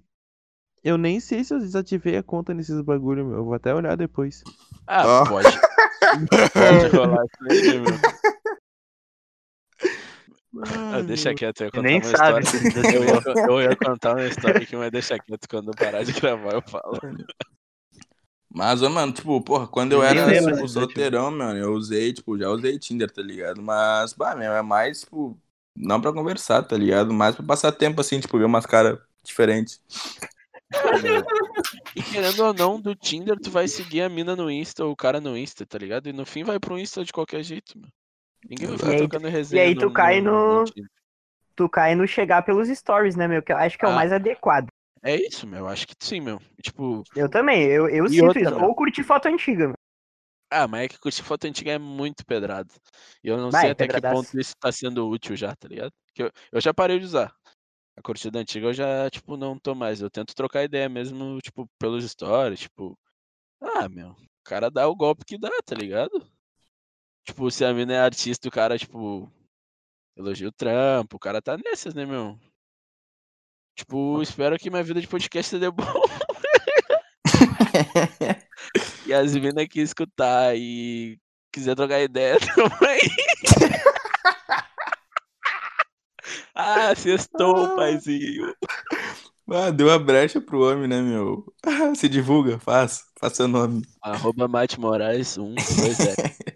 Eu 0.82 0.96
nem 0.98 1.18
sei 1.20 1.42
se 1.42 1.52
eu 1.54 1.58
desativei 1.58 2.16
a 2.16 2.22
conta 2.22 2.52
nesses 2.54 2.80
bagulho, 2.80 3.24
meu. 3.26 3.38
Eu 3.38 3.44
vou 3.44 3.54
até 3.54 3.74
olhar 3.74 3.96
depois. 3.96 4.42
Ah, 4.86 5.06
Ó. 5.06 5.26
pode. 5.26 5.48
Pode 6.52 6.96
rolar 6.96 7.24
isso 7.24 7.44
aí, 7.50 7.80
meu. 7.80 8.35
Ah, 10.64 11.02
deixa 11.02 11.34
quieto, 11.34 11.60
eu 11.60 11.66
ia 11.66 11.70
contar 11.70 11.82
nem 11.82 12.00
uma 12.00 12.16
sabe. 12.16 12.44
história. 12.44 12.94
Eu 12.94 13.04
ia, 13.04 13.48
eu 13.48 13.62
ia 13.62 13.76
contar 13.76 14.12
uma 14.14 14.26
história 14.26 14.62
aqui, 14.62 14.76
mas 14.76 14.90
deixa 14.90 15.18
quieto. 15.18 15.48
Quando 15.48 15.68
eu 15.68 15.74
parar 15.74 16.04
de 16.04 16.12
gravar, 16.12 16.54
eu 16.54 16.62
falo. 16.62 16.98
Mas, 18.48 18.80
ô, 18.80 18.88
mano, 18.88 19.12
tipo, 19.12 19.38
porra, 19.42 19.66
quando 19.66 19.92
eu 19.92 20.00
Ninguém 20.00 20.18
era 20.18 20.26
lembra 20.26 20.54
tipo, 20.54 20.68
solteirão, 20.68 21.30
mano, 21.30 21.58
eu 21.58 21.74
usei, 21.74 22.12
tipo, 22.12 22.38
já 22.38 22.48
usei 22.48 22.78
Tinder, 22.78 23.10
tá 23.10 23.20
ligado? 23.20 23.60
Mas, 23.60 24.14
bah, 24.14 24.34
meu, 24.34 24.52
é 24.52 24.62
mais, 24.62 25.00
tipo, 25.00 25.38
não 25.76 26.00
pra 26.00 26.12
conversar, 26.12 26.62
tá 26.62 26.76
ligado? 26.76 27.12
Mais 27.12 27.34
pra 27.36 27.44
passar 27.44 27.70
tempo, 27.72 28.00
assim, 28.00 28.18
tipo, 28.18 28.38
ver 28.38 28.44
umas 28.46 28.64
caras 28.64 28.98
diferentes. 29.22 29.80
E 31.94 32.02
querendo 32.02 32.44
ou 32.44 32.54
não, 32.54 32.80
do 32.80 32.94
Tinder, 32.94 33.38
tu 33.38 33.50
vai 33.50 33.68
seguir 33.68 34.00
a 34.00 34.08
mina 34.08 34.34
no 34.34 34.50
Insta 34.50 34.84
ou 34.84 34.92
o 34.92 34.96
cara 34.96 35.20
no 35.20 35.36
Insta, 35.36 35.66
tá 35.66 35.76
ligado? 35.76 36.08
E 36.08 36.12
no 36.12 36.24
fim 36.24 36.42
vai 36.42 36.58
pro 36.58 36.78
Insta 36.78 37.04
de 37.04 37.12
qualquer 37.12 37.42
jeito, 37.42 37.78
meu. 37.78 37.90
Ninguém 38.48 38.66
vai 38.68 38.74
E 38.74 38.78
ficar 38.78 38.90
aí- 38.92 38.98
trocando 38.98 39.28
resenha. 39.28 39.62
aí 39.62 39.74
tu 39.76 39.92
cai 39.92 40.20
no- 40.20 40.64
Tinder. 40.64 40.90
Tu 41.56 41.68
cai 41.70 41.94
no 41.94 42.06
chegar 42.06 42.42
pelos 42.42 42.68
stories, 42.68 43.16
né, 43.16 43.26
meu? 43.26 43.42
Que 43.42 43.52
eu 43.52 43.56
acho 43.56 43.78
que 43.78 43.84
é 43.84 43.88
o 43.88 43.92
Ah. 43.92 43.94
mais 43.94 44.12
adequado. 44.12 44.68
É 45.02 45.16
isso, 45.16 45.46
meu. 45.46 45.66
Acho 45.68 45.86
que 45.86 45.94
sim, 46.00 46.20
meu. 46.20 46.40
Tipo, 46.62 47.02
Eu 47.14 47.30
também, 47.30 47.62
eu, 47.64 47.88
eu 47.88 48.04
E 48.06 48.10
sinto 48.10 48.24
outra, 48.26 48.42
isso. 48.42 48.54
meu? 48.56 48.64
Ou 48.68 48.74
curtir 48.74 49.02
foto 49.02 49.26
antiga, 49.26 49.68
meu. 49.68 49.74
ah, 50.50 50.68
mas 50.68 50.82
é 50.84 50.88
que 50.88 50.98
curtir 50.98 51.22
foto 51.22 51.46
antiga 51.46 51.72
é 51.72 51.78
muito 51.78 52.24
pedrado. 52.26 52.72
E 53.24 53.28
eu 53.28 53.36
não 53.36 53.50
Vai, 53.50 53.62
sei 53.62 53.70
até 53.70 53.86
que 53.86 53.94
pedradaço. 53.94 54.22
ponto 54.24 54.40
isso 54.40 54.54
tá 54.60 54.70
sendo 54.70 55.08
útil 55.08 55.34
já, 55.36 55.54
tá 55.56 55.66
ligado? 55.68 55.92
Que 56.14 56.24
eu, 56.24 56.30
eu 56.52 56.60
já 56.60 56.72
parei 56.74 56.98
de 56.98 57.04
usar. 57.06 57.32
A 57.98 58.02
curtida 58.02 58.38
antiga 58.38 58.66
eu 58.66 58.74
já, 58.74 59.08
tipo, 59.08 59.36
não 59.38 59.58
tô 59.58 59.74
mais. 59.74 60.02
Eu 60.02 60.10
tento 60.10 60.34
trocar 60.34 60.62
ideia 60.64 60.88
mesmo, 60.88 61.38
tipo, 61.40 61.66
pelos 61.78 62.04
stories, 62.10 62.60
tipo. 62.60 62.98
Ah, 63.60 63.88
meu. 63.88 64.10
O 64.10 64.16
cara 64.44 64.70
dá 64.70 64.86
o 64.86 64.94
golpe 64.94 65.24
que 65.24 65.38
dá, 65.38 65.50
tá 65.64 65.74
ligado? 65.74 66.10
Tipo, 67.26 67.50
se 67.50 67.64
a 67.64 67.74
mina 67.74 67.92
é 67.92 67.98
artista, 67.98 68.46
o 68.46 68.52
cara, 68.52 68.78
tipo, 68.78 69.28
elogia 70.16 70.48
o 70.48 70.52
trampo, 70.52 71.16
o 71.16 71.20
cara 71.20 71.42
tá 71.42 71.58
nessas, 71.58 71.92
né, 71.92 72.06
meu? 72.06 72.38
Tipo, 73.76 74.22
espero 74.22 74.56
que 74.56 74.70
minha 74.70 74.84
vida 74.84 75.00
de 75.00 75.08
podcast 75.08 75.50
se 75.50 75.58
dê 75.58 75.68
bom. 75.68 76.02
e 79.06 79.12
as 79.12 79.34
minas 79.34 79.64
aqui 79.64 79.80
escutar 79.80 80.56
e 80.56 81.18
quiser 81.52 81.74
trocar 81.74 82.00
ideia 82.00 82.38
também. 82.54 83.00
ah, 86.54 86.94
sextou, 86.94 87.74
paizinho. 87.74 88.54
Ah, 89.50 89.70
deu 89.70 89.90
a 89.90 89.98
brecha 89.98 90.40
pro 90.40 90.62
homem, 90.62 90.86
né, 90.88 91.02
meu? 91.02 91.52
Se 91.96 92.08
divulga, 92.08 92.60
faz, 92.60 93.02
faça 93.18 93.34
seu 93.34 93.48
nome. 93.48 93.82
Arroba 94.00 94.46
Mate 94.46 94.78
Moraes 94.78 95.26
120. 95.28 96.46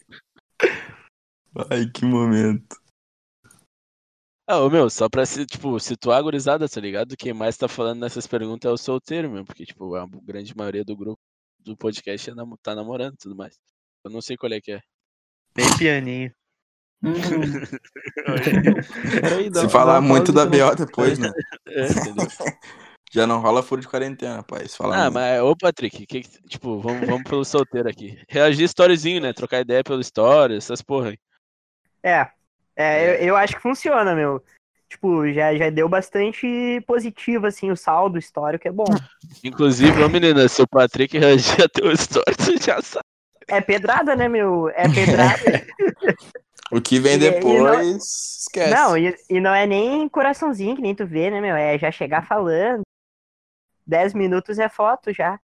Ai, 1.70 1.88
que 1.90 2.04
momento. 2.04 2.76
Ah, 4.46 4.58
ô, 4.60 4.70
meu, 4.70 4.90
só 4.90 5.08
pra 5.08 5.24
se, 5.24 5.46
tipo, 5.46 5.78
situar 5.78 6.18
a 6.18 6.22
gurizada, 6.22 6.68
tá 6.68 6.80
ligado? 6.80 7.16
Quem 7.16 7.32
mais 7.32 7.56
tá 7.56 7.68
falando 7.68 8.00
nessas 8.00 8.26
perguntas 8.26 8.68
é 8.68 8.72
o 8.72 8.76
solteiro, 8.76 9.30
meu. 9.30 9.44
Porque, 9.44 9.64
tipo, 9.64 9.94
a 9.94 10.06
grande 10.24 10.56
maioria 10.56 10.84
do 10.84 10.96
grupo 10.96 11.20
do 11.60 11.76
podcast 11.76 12.30
é 12.30 12.34
namo- 12.34 12.58
tá 12.62 12.74
namorando 12.74 13.14
e 13.14 13.18
tudo 13.18 13.36
mais. 13.36 13.56
Eu 14.04 14.10
não 14.10 14.20
sei 14.20 14.36
qual 14.36 14.52
é 14.52 14.60
que 14.60 14.72
é. 14.72 14.80
Bem 15.54 15.66
pianinho. 15.78 16.32
Hum, 17.02 17.12
Se 19.54 19.68
falar 19.68 20.00
muito 20.00 20.32
da 20.32 20.44
BO 20.46 20.74
depois, 20.76 21.18
né? 21.18 21.30
É, 21.68 21.86
entendeu? 21.86 22.26
Já 23.12 23.26
não 23.26 23.40
rola 23.40 23.62
furo 23.62 23.80
de 23.80 23.88
quarentena, 23.88 24.42
pai. 24.42 24.66
Se 24.68 24.76
falar 24.76 25.06
Ah, 25.06 25.10
mas, 25.10 25.40
ô 25.42 25.56
Patrick, 25.56 26.06
que- 26.06 26.22
tipo, 26.48 26.80
vamos, 26.80 27.06
vamos 27.08 27.22
pelo 27.28 27.44
solteiro 27.44 27.88
aqui. 27.88 28.20
Reagir 28.28 28.64
storyzinho, 28.64 29.20
né? 29.20 29.32
Trocar 29.32 29.60
ideia 29.60 29.82
pelo 29.84 30.00
story, 30.00 30.56
essas 30.56 30.80
porra 30.82 31.10
aí. 31.10 31.18
É. 32.02 32.28
É, 32.76 33.04
eu, 33.22 33.28
eu 33.28 33.36
acho 33.36 33.54
que 33.56 33.62
funciona, 33.62 34.14
meu. 34.14 34.42
Tipo, 34.88 35.30
já, 35.32 35.54
já 35.54 35.70
deu 35.70 35.88
bastante 35.88 36.80
positivo, 36.86 37.46
assim, 37.46 37.70
o 37.70 37.76
saldo 37.76 38.18
histórico 38.18 38.66
é 38.66 38.72
bom. 38.72 38.84
Inclusive, 39.44 40.02
ô 40.02 40.08
menina, 40.08 40.48
se 40.48 40.60
o 40.62 40.66
Patrick 40.68 41.16
reagir 41.18 41.62
a 41.64 41.68
teu 41.68 41.92
story, 41.92 42.34
tu 42.36 42.60
já 42.62 42.80
sabe. 42.82 43.04
É 43.48 43.60
pedrada, 43.60 44.14
né, 44.16 44.28
meu? 44.28 44.68
É 44.70 44.88
pedrada. 44.88 45.38
O 46.72 46.80
que 46.80 47.00
vem 47.00 47.14
E- 47.14 47.16
e 47.16 47.18
depois, 47.18 47.62
não- 47.64 47.96
esquece. 47.96 48.70
não, 48.70 48.96
e, 48.96 49.12
e 49.28 49.40
não 49.40 49.52
é 49.52 49.66
nem 49.66 50.08
coraçãozinho 50.08 50.76
que 50.76 50.82
nem 50.82 50.94
tu 50.94 51.04
vê, 51.04 51.28
né, 51.28 51.40
meu? 51.40 51.56
É 51.56 51.76
já 51.76 51.90
chegar 51.90 52.24
falando. 52.24 52.82
Dez 53.84 54.14
minutos 54.14 54.56
é 54.56 54.68
foto 54.68 55.12
já. 55.12 55.40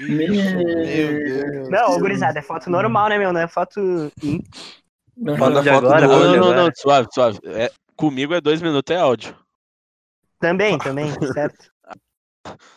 meu 0.00 0.28
Deus. 0.28 1.68
Não, 1.68 1.98
gurizada, 1.98 2.38
é 2.38 2.42
foto 2.42 2.70
normal, 2.70 3.08
né, 3.08 3.18
meu? 3.18 3.32
Não 3.32 3.40
é 3.40 3.48
foto. 3.48 3.80
Manda 5.16 5.62
de 5.62 5.68
foto 5.70 5.86
agora, 5.86 6.06
do 6.06 6.12
Não, 6.12 6.20
olho. 6.20 6.40
não, 6.40 6.50
não, 6.54 6.64
não, 6.64 6.70
suave, 6.74 7.08
suave. 7.12 7.38
É, 7.44 7.70
comigo 7.96 8.34
é 8.34 8.40
dois 8.40 8.60
minutos, 8.62 8.94
é 8.94 8.98
áudio. 8.98 9.36
Também, 10.40 10.78
também, 10.78 11.06
certo? 11.34 11.70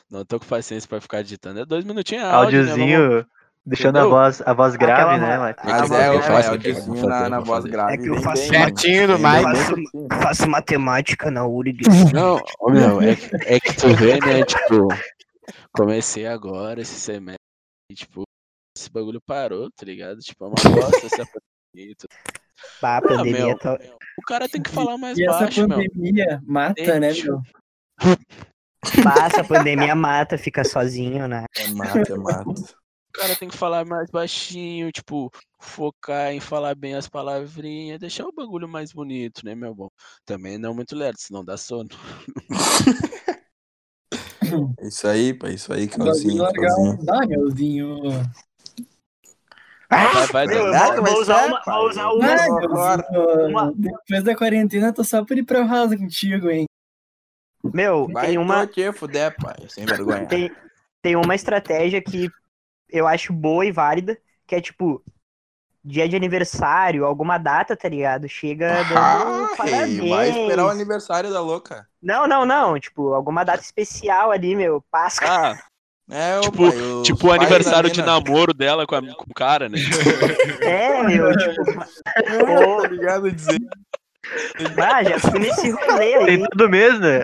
Não 0.10 0.24
tô 0.26 0.40
com 0.40 0.46
paciência 0.46 0.88
pra 0.88 1.02
ficar 1.02 1.22
digitando. 1.24 1.60
É 1.62 1.66
dois 1.66 1.84
minutinhos 1.84 2.24
é 2.24 2.28
áudio, 2.30 2.60
né? 2.64 2.70
Vamos- 2.72 2.82
Áudiozinho, 2.92 3.26
deixando 3.66 3.98
a 3.98 4.06
voz, 4.06 4.42
a 4.46 4.54
voz 4.54 4.76
grave, 4.76 5.02
Aquela 5.02 5.18
né, 5.18 5.38
Mate? 5.40 5.62
Mas 5.66 5.92
Ah, 5.92 5.96
é, 5.98 6.10
vou 6.12 6.20
o 6.20 6.22
fazer, 6.22 6.50
pai, 6.50 6.72
vou 6.74 6.96
é 6.96 7.00
fazer, 7.00 7.08
na, 7.08 7.30
na 7.30 7.40
voz 7.40 7.66
grave. 7.66 7.94
É 7.94 7.98
que 7.98 8.08
eu 8.10 8.14
vem 8.14 8.24
faço 8.24 8.44
Certinho 8.48 9.08
do 9.08 9.14
Mike. 9.18 9.56
certinho. 9.66 10.08
Faço 10.22 10.48
matemática 10.50 11.32
na 11.32 11.48
URG. 11.48 11.82
Não, 12.14 12.40
ô, 12.60 12.70
meu, 12.70 13.02
é, 13.02 13.16
que- 13.16 13.36
é 13.46 13.60
que 13.60 13.74
tu 13.76 13.88
vê, 13.96 14.20
né? 14.20 14.44
Tipo, 14.44 14.88
comecei 15.72 16.28
agora 16.28 16.82
esse 16.82 16.94
semestre 17.00 17.40
e, 17.92 17.96
tipo, 17.96 18.22
esse 18.78 18.92
bagulho 18.92 19.20
parou, 19.26 19.70
tá 19.72 19.84
ligado? 19.86 20.20
Tipo, 20.20 20.46
é 20.46 20.48
uma 20.50 20.76
bosta 20.76 21.06
essa 21.08 21.26
tudo. 21.98 22.10
Pá, 22.80 22.96
a 22.96 22.98
Ah, 22.98 23.02
pandemia 23.02 23.46
meu, 23.48 23.58
tá. 23.60 23.78
o 24.18 24.22
cara 24.22 24.48
tem 24.48 24.62
que 24.62 24.70
falar 24.70 24.98
mais 24.98 25.18
E 25.18 25.24
essa 25.26 25.40
baixo, 25.40 25.68
meu. 25.68 25.78
pandemia 25.78 26.42
mata, 26.46 27.00
né, 27.00 27.12
meu? 27.14 27.42
Passa, 29.04 29.42
a 29.42 29.44
pandemia 29.44 29.96
mata, 29.96 30.38
fica 30.38 30.64
sozinho, 30.64 31.28
né? 31.28 31.46
É 31.58 31.68
mata, 31.68 32.14
é 32.14 32.16
mata. 32.16 32.46
O 33.08 33.18
cara 33.18 33.34
tem 33.38 33.48
que 33.48 33.56
falar 33.56 33.86
mais 33.86 34.12
baixinho, 34.12 34.92
tipo, 34.92 35.32
focar 35.58 36.34
em 36.34 36.42
falar 36.42 36.76
bem 36.76 36.96
as 36.96 37.08
palavrinhas, 37.08 37.98
deixar 37.98 38.26
o 38.26 38.34
bagulho 38.34 38.68
mais 38.68 38.92
bonito, 38.92 39.46
né, 39.46 39.56
meu 39.56 39.74
bom? 39.74 39.88
Também 40.26 40.58
não 40.58 40.74
muito 40.76 40.94
lerdo, 40.98 41.16
senão 41.18 41.42
dá 41.46 41.56
sono. 41.56 41.88
Isso 44.82 45.08
aí, 45.08 45.34
pai, 45.34 45.54
isso 45.54 45.72
aí, 45.74 45.88
Bagulho 45.88 46.06
Calzinho, 46.06 46.44
legal. 46.44 46.98
Calzinho. 47.30 48.02
Meuzinho. 49.92 50.14
Vai, 50.14 50.28
vai, 50.28 50.48
Meu, 50.48 50.66
eu 50.66 50.72
vai. 50.72 50.96
vou, 50.96 51.06
vou 51.06 51.22
usar 51.22 51.46
uma. 51.46 51.62
Vou 51.66 51.90
usar 51.90 52.10
uma. 52.12 52.28
Ai, 52.28 52.50
agora. 52.64 53.08
Uma- 53.48 53.74
Depois 53.76 54.24
da 54.24 54.36
quarentena, 54.36 54.94
tô 54.94 55.04
só 55.04 55.24
por 55.24 55.38
ir 55.38 55.44
pra 55.44 55.64
rosa 55.64 55.98
contigo, 55.98 56.50
hein? 56.50 56.66
Meu, 57.74 58.08
Vai 58.12 58.28
tem 58.28 58.38
uma. 58.38 58.68
te 58.68 58.92
fuder, 58.92 59.36
pai, 59.38 59.56
sem 59.70 59.86
vergonha. 59.86 60.26
Tem, 60.30 60.52
tem 61.02 61.16
uma 61.16 61.36
estratégia 61.36 62.02
que 62.02 62.30
eu 62.90 63.08
acho 63.08 63.34
boa 63.34 63.66
e 63.66 63.72
válida, 63.72 64.18
que 64.48 64.56
é 64.56 64.62
tipo, 64.62 65.04
dia 65.84 66.08
de 66.08 66.16
aniversário, 66.16 67.06
alguma 67.06 67.38
data, 67.38 67.76
tá 67.76 67.90
ligado? 67.90 68.28
Chega 68.30 68.84
dando 68.84 68.98
Ah, 68.98 69.50
parabéns. 69.58 70.00
rei, 70.00 70.10
vai 70.10 70.30
esperar 70.30 70.66
o 70.66 70.70
aniversário 70.70 71.32
da 71.32 71.40
louca. 71.42 71.88
Não, 72.02 72.28
não, 72.28 72.46
não. 72.46 72.80
Tipo, 72.80 73.14
alguma 73.14 73.44
data 73.44 73.62
especial 73.64 74.32
ali, 74.32 74.56
meu. 74.56 74.84
Páscoa. 74.92 75.28
Ah, 75.28 75.64
É, 76.12 76.40
tipo, 76.42 76.58
pai, 76.72 76.78
os 76.78 77.08
tipo 77.08 77.28
o 77.28 77.32
aniversário 77.32 77.90
de 77.90 78.02
namoro 78.02 78.54
dela 78.54 78.86
com, 78.86 78.96
a- 78.96 79.02
com 79.02 79.26
o 79.30 79.34
cara, 79.34 79.68
né? 79.68 79.78
É, 80.62 81.04
meu. 81.04 81.36
Tipo, 81.36 81.62
Ô, 82.70 82.78
Obrigado 82.84 83.26
a 83.26 83.32
dizer. 83.32 83.60
ah, 84.78 85.04
já 85.04 85.20
fui 85.20 85.40
nesse 85.40 85.70
rolê 85.72 86.16
aí. 86.16 86.26
Tem 86.26 86.46
tudo 86.50 86.70
mesmo, 86.70 87.00
né? 87.00 87.22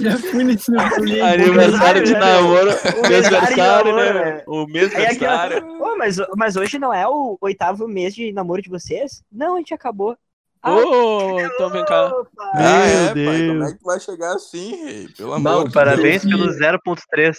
Já 0.00 0.18
fui 0.18 0.44
nesse 0.44 0.70
rolê. 0.74 1.20
aniversário 1.20 2.02
de 2.04 2.12
né, 2.14 2.18
namoro. 2.18 2.70
O 2.70 3.08
Mêsversário, 3.08 3.56
namoro, 3.56 3.96
né? 3.96 4.42
O 4.46 4.66
mêsversário. 4.66 5.82
Ô, 5.82 5.96
mas, 5.96 6.16
mas 6.36 6.56
hoje 6.56 6.78
não 6.78 6.92
é 6.94 7.06
o 7.06 7.36
oitavo 7.40 7.86
mês 7.86 8.14
de 8.14 8.32
namoro 8.32 8.62
de 8.62 8.68
vocês? 8.70 9.22
Não, 9.30 9.54
a 9.56 9.58
gente 9.58 9.74
acabou. 9.74 10.16
Ô, 10.62 11.40
então 11.40 11.70
vem 11.70 11.84
cá. 11.86 12.06
opa. 12.08 12.28
Ah, 12.54 12.86
é, 12.86 13.04
pai, 13.06 13.14
Deus. 13.14 13.48
como 13.52 13.64
é 13.64 13.72
que 13.72 13.78
tu 13.78 13.84
vai 13.84 14.00
chegar 14.00 14.34
assim, 14.34 14.84
rei? 14.84 15.08
Pelo 15.16 15.38
Não, 15.38 15.52
amor 15.52 15.68
de 15.68 15.72
Parabéns 15.74 16.22
Deus. 16.24 16.36
pelo 16.36 16.52
0.3. 16.52 17.00
Deus. 17.16 17.38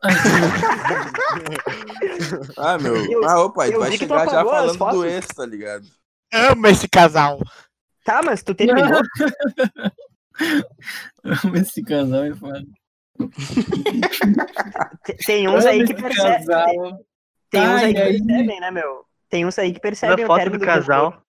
Ah, 2.56 2.78
meu. 2.78 2.96
Eu- 3.10 3.24
ah, 3.28 3.44
ô, 3.44 3.50
pai, 3.52 3.70
vai 3.72 3.92
chegar 3.96 4.26
já 4.28 4.44
falando 4.44 4.90
do 4.92 5.04
ex, 5.04 5.26
tá 5.28 5.46
ligado? 5.46 5.84
Amo 6.32 6.66
esse 6.66 6.88
casal. 6.88 7.38
Tá, 8.04 8.20
mas 8.24 8.42
tu 8.42 8.54
terminou? 8.54 9.00
Amo 11.24 11.56
esse 11.56 11.82
casal 11.82 12.24
é 12.24 12.34
foda. 12.34 12.62
Te- 15.04 15.16
Tem 15.26 15.48
uns 15.48 15.66
aí 15.66 15.84
que 15.84 15.94
percebem. 15.94 16.32
casal. 16.46 17.00
Tem 17.50 17.62
uns 17.68 17.82
aí 17.82 17.94
que 17.94 18.00
percebem, 18.00 18.60
né, 18.60 18.70
meu? 18.70 19.04
Tem 19.28 19.44
uns 19.46 19.58
aí 19.58 19.72
que 19.72 19.80
percebem 19.80 20.24
o 20.24 20.28
foto 20.28 20.38
término 20.38 20.60
do 20.60 20.64
casal. 20.66 21.22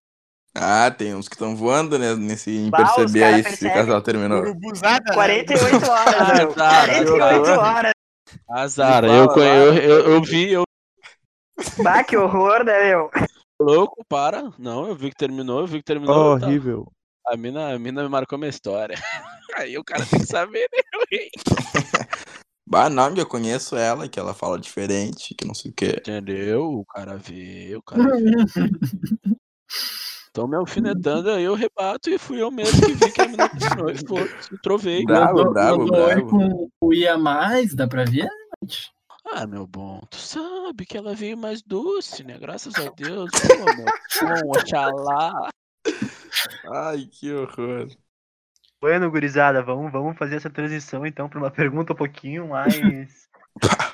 Ah, 0.56 0.90
tem 0.92 1.14
uns 1.16 1.28
que 1.30 1.36
estão 1.36 1.56
voando, 1.56 1.98
né, 2.00 2.16
nesse, 2.16 2.52
em 2.52 2.70
Bah, 2.70 2.78
perceber 2.94 3.24
aí 3.24 3.44
se 3.44 3.68
o 3.68 3.74
casal 3.74 4.02
terminou. 4.02 4.40
Urubuzada. 4.40 5.04
né? 5.08 5.14
48 5.14 5.76
horas, 5.90 6.38
meu. 6.38 6.52
Azar, 6.52 6.86
48 6.86 7.24
azar. 7.24 7.60
horas. 7.60 7.92
Azar, 8.50 9.04
eu, 9.06 9.26
eu, 9.38 9.74
eu, 9.76 10.00
eu 10.12 10.22
vi, 10.24 10.52
eu 10.52 10.64
Bah, 11.84 12.04
que 12.04 12.18
horror, 12.18 12.64
né, 12.64 12.90
meu? 12.90 13.10
louco, 13.62 14.04
para. 14.08 14.52
Não, 14.58 14.88
eu 14.88 14.96
vi 14.96 15.10
que 15.10 15.16
terminou, 15.18 15.62
eu 15.62 15.68
vi 15.68 15.80
que 15.80 15.86
terminou. 15.86 16.40
tá. 16.40 16.46
Horrível. 16.48 16.92
A 17.28 17.38
mina, 17.38 17.74
a 17.74 17.80
mina 17.80 18.02
me 18.04 18.10
marcou 18.10 18.38
minha 18.40 18.50
história. 18.50 18.96
Aí 19.56 19.78
o 19.78 19.84
cara 19.84 20.06
tem 20.06 20.20
que 20.20 20.26
saber, 20.26 20.68
né? 20.72 20.82
rei? 21.12 21.30
Bah, 22.72 22.88
não, 22.88 23.12
eu 23.16 23.26
conheço 23.26 23.76
ela, 23.76 24.08
que 24.08 24.20
ela 24.20 24.32
fala 24.32 24.60
diferente, 24.60 25.34
que 25.34 25.44
não 25.44 25.56
sei 25.56 25.72
o 25.72 25.74
quê. 25.74 25.96
Entendeu? 25.98 26.66
O 26.66 26.86
cara 26.86 27.18
vê, 27.18 27.76
o 27.76 27.82
cara 27.82 28.04
vê. 28.16 28.32
Estão 30.30 30.48
me 30.48 30.56
alfinetando, 30.56 31.32
aí 31.32 31.44
eu 31.44 31.56
rebato 31.56 32.08
e 32.08 32.20
fui 32.20 32.40
eu 32.40 32.52
mesmo 32.52 32.80
que 32.80 32.94
vi 32.94 33.12
que 33.12 33.22
a 33.22 33.28
mina 33.28 33.50
terminou 33.50 33.90
e 33.90 33.98
foi, 33.98 34.30
trovei. 34.62 35.04
Bravo, 35.04 35.50
bravo, 35.50 35.86
bravo. 35.88 36.28
com 36.28 36.70
o 36.80 36.94
ia 36.94 37.18
mais, 37.18 37.74
dá 37.74 37.88
pra 37.88 38.06
ver? 38.06 38.30
Ah, 39.26 39.48
meu 39.48 39.66
bom, 39.66 40.00
tu 40.08 40.18
sabe 40.18 40.86
que 40.86 40.96
ela 40.96 41.16
veio 41.16 41.36
mais 41.36 41.64
doce, 41.64 42.24
né? 42.24 42.38
Graças 42.38 42.76
a 42.76 42.92
Deus. 42.92 43.32
Pô, 43.32 44.26
meu 44.26 44.46
bom, 44.46 44.52
oxalá. 44.52 45.50
Ai, 46.72 47.08
que 47.12 47.34
horror. 47.34 47.88
Bueno, 48.80 49.10
gurizada, 49.10 49.64
vamos, 49.64 49.92
vamos 49.92 50.16
fazer 50.16 50.36
essa 50.36 50.50
transição 50.50 51.08
então 51.08 51.28
para 51.28 51.40
uma 51.40 51.50
pergunta 51.50 51.94
um 51.94 51.96
pouquinho 51.96 52.50
mais. 52.50 53.28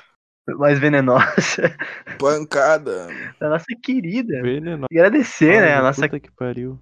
mais 0.54 0.78
venenosa. 0.78 1.76
Pancada. 2.18 3.08
Da 3.40 3.48
nossa 3.48 3.66
querida. 3.82 4.42
Venenosa. 4.42 4.86
Agradecer, 4.90 5.60
né? 5.60 5.74
A 5.74 5.82
nossa, 5.82 6.02
Puta 6.02 6.20
que 6.20 6.30
pariu. 6.30 6.80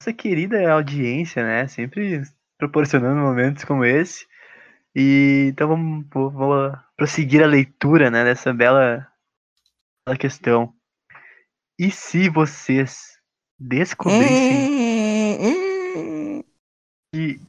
nossa 0.00 0.12
querida 0.12 0.70
audiência, 0.70 1.44
né? 1.44 1.68
Sempre 1.68 2.22
proporcionando 2.58 3.20
momentos 3.20 3.64
como 3.64 3.84
esse. 3.84 4.26
E 4.94 5.48
então 5.50 5.68
vamos, 5.68 6.06
vou 6.10 6.72
prosseguir 6.96 7.42
a 7.42 7.46
leitura, 7.46 8.10
né? 8.10 8.24
Dessa 8.24 8.52
bela, 8.52 9.06
bela 10.06 10.18
questão. 10.18 10.74
E 11.78 11.90
se 11.90 12.30
vocês 12.30 13.20
descobrissem 13.58 14.26
que 17.14 17.40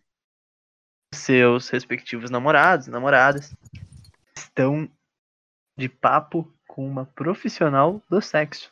seus 1.13 1.69
respectivos 1.69 2.30
namorados, 2.30 2.88
namoradas, 2.88 3.56
estão 4.39 4.89
de 5.78 5.88
papo 5.88 6.52
com 6.67 6.88
uma 6.88 7.06
profissional 7.06 8.02
do 8.10 8.21
sexo. 8.21 8.71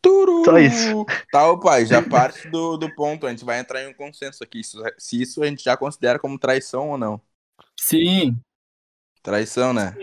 Turu. 0.00 0.44
Só 0.44 0.58
isso. 0.58 1.04
Tá, 1.30 1.48
ô 1.48 1.60
pai, 1.60 1.86
já 1.86 2.02
parte 2.08 2.48
do, 2.48 2.76
do 2.76 2.92
ponto. 2.94 3.26
A 3.26 3.30
gente 3.30 3.44
vai 3.44 3.60
entrar 3.60 3.82
em 3.82 3.88
um 3.88 3.94
consenso 3.94 4.42
aqui. 4.42 4.64
Se, 4.64 4.76
se 4.98 5.22
isso 5.22 5.42
a 5.42 5.46
gente 5.46 5.62
já 5.62 5.76
considera 5.76 6.18
como 6.18 6.38
traição 6.38 6.90
ou 6.90 6.98
não. 6.98 7.20
Sim, 7.78 8.36
Traição, 9.22 9.72
né? 9.72 9.96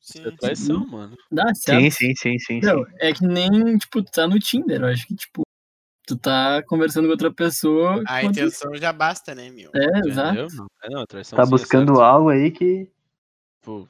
Isso 0.00 0.18
é 0.18 0.30
traição, 0.32 0.84
mano. 0.86 1.16
dá 1.30 1.54
certo. 1.54 1.80
Sim, 1.80 1.90
sim, 1.90 2.14
sim, 2.14 2.38
sim. 2.38 2.60
sim. 2.60 2.66
Não, 2.66 2.84
é 2.98 3.12
que 3.12 3.24
nem, 3.24 3.78
tipo, 3.78 4.02
tu 4.02 4.10
tá 4.10 4.26
no 4.26 4.38
Tinder. 4.38 4.82
Eu 4.82 4.88
acho 4.88 5.06
que, 5.06 5.14
tipo, 5.14 5.42
tu 6.06 6.18
tá 6.18 6.62
conversando 6.66 7.04
com 7.04 7.12
outra 7.12 7.32
pessoa. 7.32 8.02
A 8.06 8.24
intenção 8.24 8.74
já 8.74 8.92
basta, 8.92 9.34
né, 9.34 9.48
meu? 9.48 9.70
É, 9.74 10.08
exato. 10.08 10.56
Não, 10.56 10.66
é, 10.82 10.90
não, 10.90 11.06
traição 11.06 11.36
Tá 11.36 11.44
sim, 11.44 11.48
é 11.48 11.50
buscando 11.50 12.00
algo 12.00 12.28
aí 12.30 12.50
que. 12.50 12.90
Pô, 13.62 13.88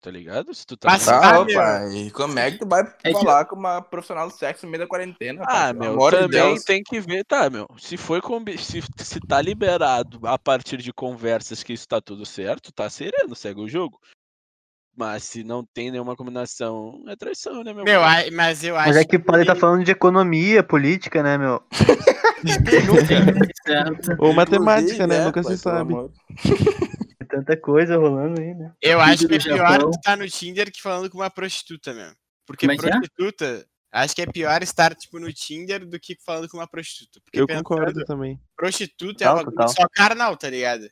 tá 0.00 0.10
ligado? 0.10 0.52
Se 0.54 0.66
tu 0.66 0.76
tá. 0.76 0.88
Passa- 0.90 1.18
Tá, 1.20 1.36
Ah, 1.40 1.44
meu. 1.44 1.54
pai. 1.54 2.10
Como 2.12 2.38
é 2.38 2.50
que 2.50 2.58
tu 2.58 2.66
vai 2.68 2.82
É 3.02 3.12
que- 3.12 3.12
falar 3.12 3.44
com 3.46 3.56
uma 3.56 3.80
profissional 3.82 4.28
do 4.28 4.34
sexo 4.34 4.64
no 4.66 4.70
meio 4.72 4.82
da 4.84 4.88
quarentena? 4.88 5.42
Ah, 5.46 5.72
meu, 5.72 5.96
de 5.96 6.10
também 6.10 6.28
Deus. 6.28 6.62
tem 6.64 6.82
que 6.82 7.00
ver, 7.00 7.24
tá, 7.24 7.48
meu. 7.50 7.66
Se 7.78 7.96
foi 7.96 8.20
combi... 8.20 8.56
se, 8.58 8.80
se 8.98 9.20
tá 9.20 9.40
liberado 9.42 10.20
a 10.26 10.38
partir 10.38 10.76
de 10.78 10.92
conversas 10.92 11.62
que 11.62 11.72
isso 11.72 11.86
tá 11.88 12.00
tudo 12.00 12.24
certo, 12.26 12.72
tá 12.72 12.88
sereno, 12.90 13.34
segue 13.34 13.60
o 13.60 13.68
jogo. 13.68 13.98
Mas 14.96 15.22
se 15.22 15.44
não 15.44 15.64
tem 15.72 15.92
nenhuma 15.92 16.16
combinação, 16.16 17.04
é 17.06 17.14
traição, 17.14 17.62
né, 17.62 17.72
meu? 17.72 17.84
Meu, 17.84 18.02
ai- 18.02 18.30
mas 18.32 18.64
eu 18.64 18.76
acho 18.76 18.88
Mas 18.88 18.96
é 18.96 19.04
que 19.04 19.16
podem 19.16 19.42
estar 19.42 19.54
falando 19.54 19.84
de 19.84 19.92
economia, 19.92 20.60
política, 20.62 21.22
né, 21.22 21.38
meu? 21.38 21.62
Ou 24.18 24.32
matemática, 24.32 25.06
né? 25.06 25.18
é, 25.18 25.24
Nunca 25.24 25.42
pai, 25.42 25.56
se 25.56 25.62
sabe. 25.62 25.94
Tanta 27.28 27.56
coisa 27.56 27.96
rolando 27.96 28.40
aí, 28.40 28.54
né? 28.54 28.72
Eu 28.82 29.00
acho 29.00 29.28
que 29.28 29.34
é 29.34 29.38
pior 29.38 29.78
tu 29.80 29.90
tá 30.02 30.16
no 30.16 30.28
Tinder 30.28 30.72
que 30.72 30.80
falando 30.82 31.08
com 31.10 31.18
uma 31.18 31.30
prostituta, 31.30 31.92
meu. 31.94 32.10
Porque 32.46 32.66
Como 32.66 32.72
é 32.72 32.76
é? 32.76 32.90
prostituta, 32.90 33.66
acho 33.92 34.14
que 34.16 34.22
é 34.22 34.26
pior 34.26 34.62
estar, 34.62 34.94
tipo, 34.94 35.18
no 35.20 35.32
Tinder 35.32 35.86
do 35.86 36.00
que 36.00 36.16
falando 36.24 36.48
com 36.48 36.56
uma 36.56 36.66
prostituta. 36.66 37.20
Porque 37.24 37.40
Eu 37.40 37.46
pensando, 37.46 37.64
concordo 37.64 38.04
também. 38.04 38.40
Prostituta 38.56 39.24
é 39.24 39.30
uma 39.30 39.44
total. 39.44 39.68
só 39.68 39.86
carnal, 39.94 40.36
tá 40.36 40.48
ligado? 40.48 40.88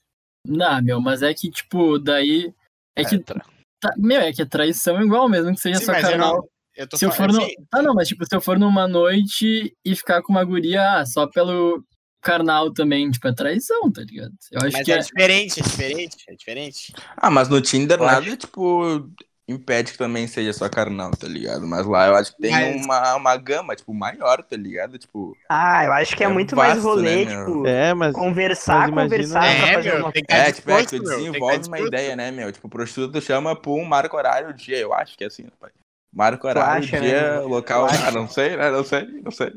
Não, 0.46 0.82
meu, 0.82 1.00
mas 1.00 1.22
é 1.22 1.32
que, 1.34 1.50
tipo, 1.50 1.98
daí. 1.98 2.52
É 2.94 3.04
que. 3.04 3.18
tra- 3.18 3.44
tá- 3.80 3.94
meu, 3.96 4.20
é 4.20 4.32
que 4.32 4.42
é 4.42 4.46
traição 4.46 5.02
igual 5.02 5.28
mesmo, 5.28 5.52
que 5.54 5.60
seja 5.60 5.78
Sim, 5.80 5.86
só 5.86 5.92
mas 5.92 6.04
eu 6.04 6.10
carnal. 6.10 6.36
não. 6.36 6.48
Eu 6.76 6.86
tô 6.86 6.98
Se 6.98 7.06
eu 7.06 7.10
for 7.10 7.16
falando 7.16 7.36
no. 7.36 7.42
assim, 7.42 7.54
Tá, 7.70 7.82
não, 7.82 7.94
mas 7.94 8.06
tipo, 8.06 8.24
se 8.26 8.36
eu 8.36 8.40
for 8.40 8.58
numa 8.58 8.86
noite 8.86 9.74
e 9.84 9.96
ficar 9.96 10.20
com 10.22 10.32
uma 10.32 10.44
guria 10.44 10.98
ah, 10.98 11.06
só 11.06 11.26
pelo 11.26 11.82
carnal 12.26 12.72
também, 12.72 13.10
tipo, 13.10 13.28
é 13.28 13.32
traição, 13.34 13.90
tá 13.92 14.02
ligado? 14.02 14.32
Eu 14.50 14.60
acho 14.62 14.72
mas 14.76 14.84
que 14.84 14.92
é 14.92 14.96
é. 14.96 14.98
diferente, 14.98 15.60
é 15.60 15.62
diferente, 15.62 16.16
é 16.28 16.34
diferente. 16.34 16.92
Ah, 17.16 17.30
mas 17.30 17.48
no 17.48 17.60
Tinder 17.60 17.98
Eu 17.98 18.04
nada, 18.06 18.36
tipo, 18.36 19.08
impede 19.48 19.92
que 19.92 19.98
também 19.98 20.26
seja 20.26 20.52
só 20.52 20.68
carnal, 20.68 21.10
tá 21.12 21.28
ligado? 21.28 21.66
Mas 21.66 21.86
lá 21.86 22.08
eu 22.08 22.16
acho 22.16 22.34
que 22.34 22.40
tem 22.42 22.50
Mas- 22.50 22.84
uma, 22.84 23.14
uma 23.14 23.36
gama, 23.36 23.76
tipo, 23.76 23.94
maior, 23.94 24.42
tá 24.42 24.56
ligado? 24.56 24.98
Tipo, 24.98 25.36
Ah, 25.48 25.84
eu 25.84 25.92
acho 25.92 26.16
que 26.16 26.24
é, 26.24 26.26
É 26.26 26.28
muito 26.28 26.56
mais 26.56 26.74
vasto, 26.74 26.88
rolê, 26.88 27.24
né, 27.24 27.30
tipo, 27.38 27.66
É, 27.66 27.94
mas 27.94 28.12
conversar, 28.12 28.90
mas 28.90 29.12
imagina- 29.12 29.38
conversar 29.38 29.56
pra 29.56 29.66
É, 29.68 29.74
fazer 29.74 29.92
meu, 29.92 30.00
uma 30.00 30.12
tem 30.12 30.24
que 30.24 30.32
estar 30.32 30.48
é, 30.48 30.52
tipo, 30.52 30.70
é 30.70 30.84
que 30.84 30.90
tu 30.90 30.98
desenvolve 31.02 31.66
uma 31.68 31.78
ideia, 31.80 32.16
né, 32.16 32.30
meu? 32.32 32.50
Tipo, 32.50 32.68
prostituta 32.68 33.20
tu 33.20 33.24
chama 33.24 33.54
por 33.54 33.78
um 33.78 33.84
marco 33.84 34.16
horário 34.16 34.52
dia, 34.52 34.78
eu 34.78 34.92
acho 34.92 35.16
que 35.16 35.22
é 35.22 35.28
assim, 35.28 35.44
né, 35.44 35.50
pai? 35.60 35.70
Marco 36.12 36.48
horário, 36.48 36.82
acha, 36.82 36.98
né, 37.00 37.06
dia, 37.06 37.32
meu? 37.40 37.48
local, 37.48 37.86
ah, 38.08 38.10
não 38.10 38.26
sei, 38.28 38.56
né, 38.56 38.70
não 38.70 38.82
sei, 38.84 39.06
não 39.22 39.30
sei. 39.30 39.52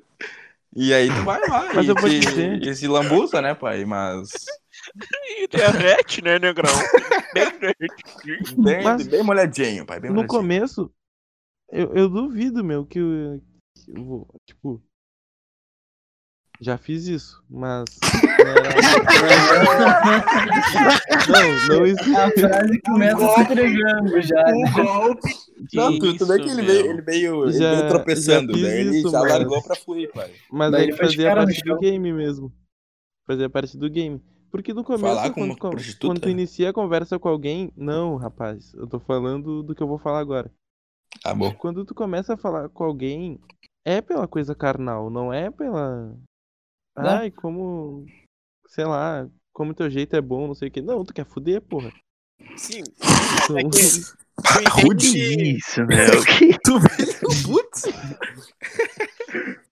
E 0.75 0.93
aí 0.93 1.07
tu 1.07 1.23
vai 1.23 1.39
lá 1.47 1.73
Mas 1.73 1.85
e, 1.85 1.89
eu 1.89 1.95
vou 1.95 2.09
te, 2.09 2.19
dizer- 2.19 2.61
e 2.61 2.75
se 2.75 2.87
lambuza, 2.87 3.41
né, 3.41 3.55
pai? 3.55 3.85
Mas 3.85 4.29
derrete, 5.51 6.21
né, 6.23 6.37
negrão? 6.39 6.71
Bem 7.33 7.59
derrete. 7.59 8.55
bem, 8.57 8.83
Mas- 8.83 9.07
bem 9.07 9.23
molhadinho, 9.23 9.85
pai, 9.85 9.99
bem 9.99 10.09
no 10.11 10.17
molhadinho. 10.17 10.39
começo, 10.39 10.91
eu, 11.71 11.93
eu 11.95 12.09
duvido, 12.09 12.63
meu, 12.63 12.85
que 12.85 12.99
eu, 12.99 13.41
que 13.75 13.91
eu 13.91 14.05
vou, 14.05 14.27
tipo. 14.45 14.83
Já 16.61 16.77
fiz 16.77 17.07
isso, 17.07 17.41
mas. 17.49 17.85
não, 21.29 21.67
não 21.77 21.85
existe. 21.85 22.15
A 22.15 22.31
frase 22.31 22.81
começa 22.81 23.27
se 23.35 23.41
entregando 23.41 24.21
já. 24.21 24.43
né? 24.43 24.71
Não, 25.73 25.99
tu, 25.99 26.17
tu 26.17 26.25
vê 26.25 26.39
que 26.39 26.49
ele 26.49 26.61
veio, 26.61 26.85
ele 26.91 27.01
veio, 27.01 27.43
ele 27.45 27.53
Já- 27.57 27.75
veio 27.75 27.89
tropeçando, 27.89 28.57
já 28.57 28.67
daí 28.67 28.79
ele 28.81 28.97
isso, 28.99 29.09
já 29.09 29.19
mas- 29.21 29.31
largou 29.31 29.63
pra 29.63 29.75
fluir, 29.75 30.11
pai. 30.11 30.31
Mas 30.51 30.71
Daí 30.71 30.81
aí 30.81 30.87
ele 30.89 30.97
fazia 30.97 31.33
parte 31.35 31.61
do 31.63 31.77
game 31.79 32.13
mesmo. 32.13 32.51
Fazia 33.27 33.49
parte 33.49 33.77
do 33.77 33.89
game. 33.89 34.21
Porque 34.51 34.73
no 34.73 34.83
começo, 34.83 35.03
Falar 35.03 35.29
com 35.29 35.35
quando, 35.41 35.49
uma 35.51 35.57
com- 35.57 35.71
quando 36.01 36.21
tu 36.21 36.29
inicia 36.29 36.71
a 36.71 36.73
conversa 36.73 37.19
com 37.19 37.29
alguém. 37.29 37.71
Não, 37.77 38.15
rapaz, 38.15 38.73
eu 38.73 38.87
tô 38.87 38.99
falando 38.99 39.61
do 39.63 39.75
que 39.75 39.83
eu 39.83 39.87
vou 39.87 39.99
falar 39.99 40.19
agora. 40.19 40.51
Tá 41.21 41.33
bom. 41.33 41.53
Quando 41.53 41.85
tu 41.85 41.93
começa 41.93 42.33
a 42.33 42.37
falar 42.37 42.69
com 42.69 42.83
alguém, 42.83 43.39
é 43.85 44.01
pela 44.01 44.27
coisa 44.27 44.55
carnal, 44.55 45.09
não 45.09 45.31
é 45.31 45.51
pela. 45.51 46.15
Né? 47.03 47.09
Ai, 47.09 47.31
como. 47.31 48.05
Sei 48.67 48.85
lá, 48.85 49.27
como 49.53 49.73
teu 49.73 49.89
jeito 49.89 50.15
é 50.15 50.21
bom, 50.21 50.47
não 50.47 50.55
sei 50.55 50.67
o 50.69 50.71
que. 50.71 50.81
Não, 50.81 51.03
tu 51.03 51.13
quer 51.13 51.25
fuder, 51.25 51.61
porra. 51.61 51.91
Sim. 52.55 52.83
Tu- 53.47 53.57
É 53.57 53.63
que 53.63 54.19
Rude 54.81 55.55
Isso, 55.57 55.83
meu. 55.87 56.23
Que... 56.23 56.57
Tu 56.59 56.79
Putz. 57.45 57.83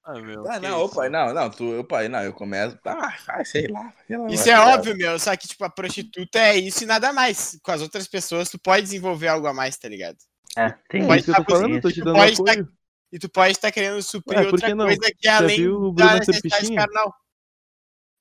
Ah, 0.03 0.19
meu. 0.21 0.49
Ah, 0.49 0.59
não, 0.59 0.81
ô 0.81 0.85
isso? 0.85 0.95
pai, 0.95 1.09
não, 1.09 1.33
não, 1.33 1.49
tu, 1.49 1.79
ô 1.79 1.83
pai, 1.83 2.07
não, 2.07 2.21
eu 2.23 2.33
começo. 2.33 2.77
Ah, 2.85 3.43
sei 3.43 3.67
lá. 3.67 3.93
sei 4.07 4.17
lá, 4.17 4.27
Isso 4.29 4.49
é 4.49 4.59
óbvio, 4.59 4.95
meu. 4.97 5.19
Só 5.19 5.35
que, 5.35 5.47
tipo, 5.47 5.63
a 5.63 5.69
prostituta 5.69 6.39
é 6.39 6.57
isso 6.57 6.83
e 6.83 6.87
nada 6.87 7.11
mais. 7.13 7.59
Com 7.61 7.71
as 7.71 7.81
outras 7.81 8.07
pessoas, 8.07 8.49
tu 8.49 8.57
pode 8.59 8.83
desenvolver 8.83 9.27
algo 9.27 9.47
a 9.47 9.53
mais, 9.53 9.77
tá 9.77 9.87
ligado? 9.89 10.17
É, 10.57 10.73
tem 10.89 11.05
Pode 11.05 11.21
isso 11.21 11.33
que 11.33 11.39
eu 11.39 11.45
tô 11.45 11.51
falando, 11.55 11.75
eu 11.75 11.81
tô 11.81 11.91
te 11.91 12.01
dando 12.01 12.15
Pode 12.15 12.35
tá- 12.43 12.51
apoio. 12.51 12.69
E 13.11 13.17
tu 13.17 13.29
pode 13.29 13.51
estar 13.51 13.71
querendo 13.71 14.01
suprir 14.01 14.39
Ué, 14.39 14.47
outra 14.47 14.75
não? 14.75 14.85
coisa 14.85 15.11
que 15.17 15.27
é 15.27 15.31
além 15.31 15.93
da 15.93 16.15
necessidade 16.15 16.75
carnal. 16.75 17.13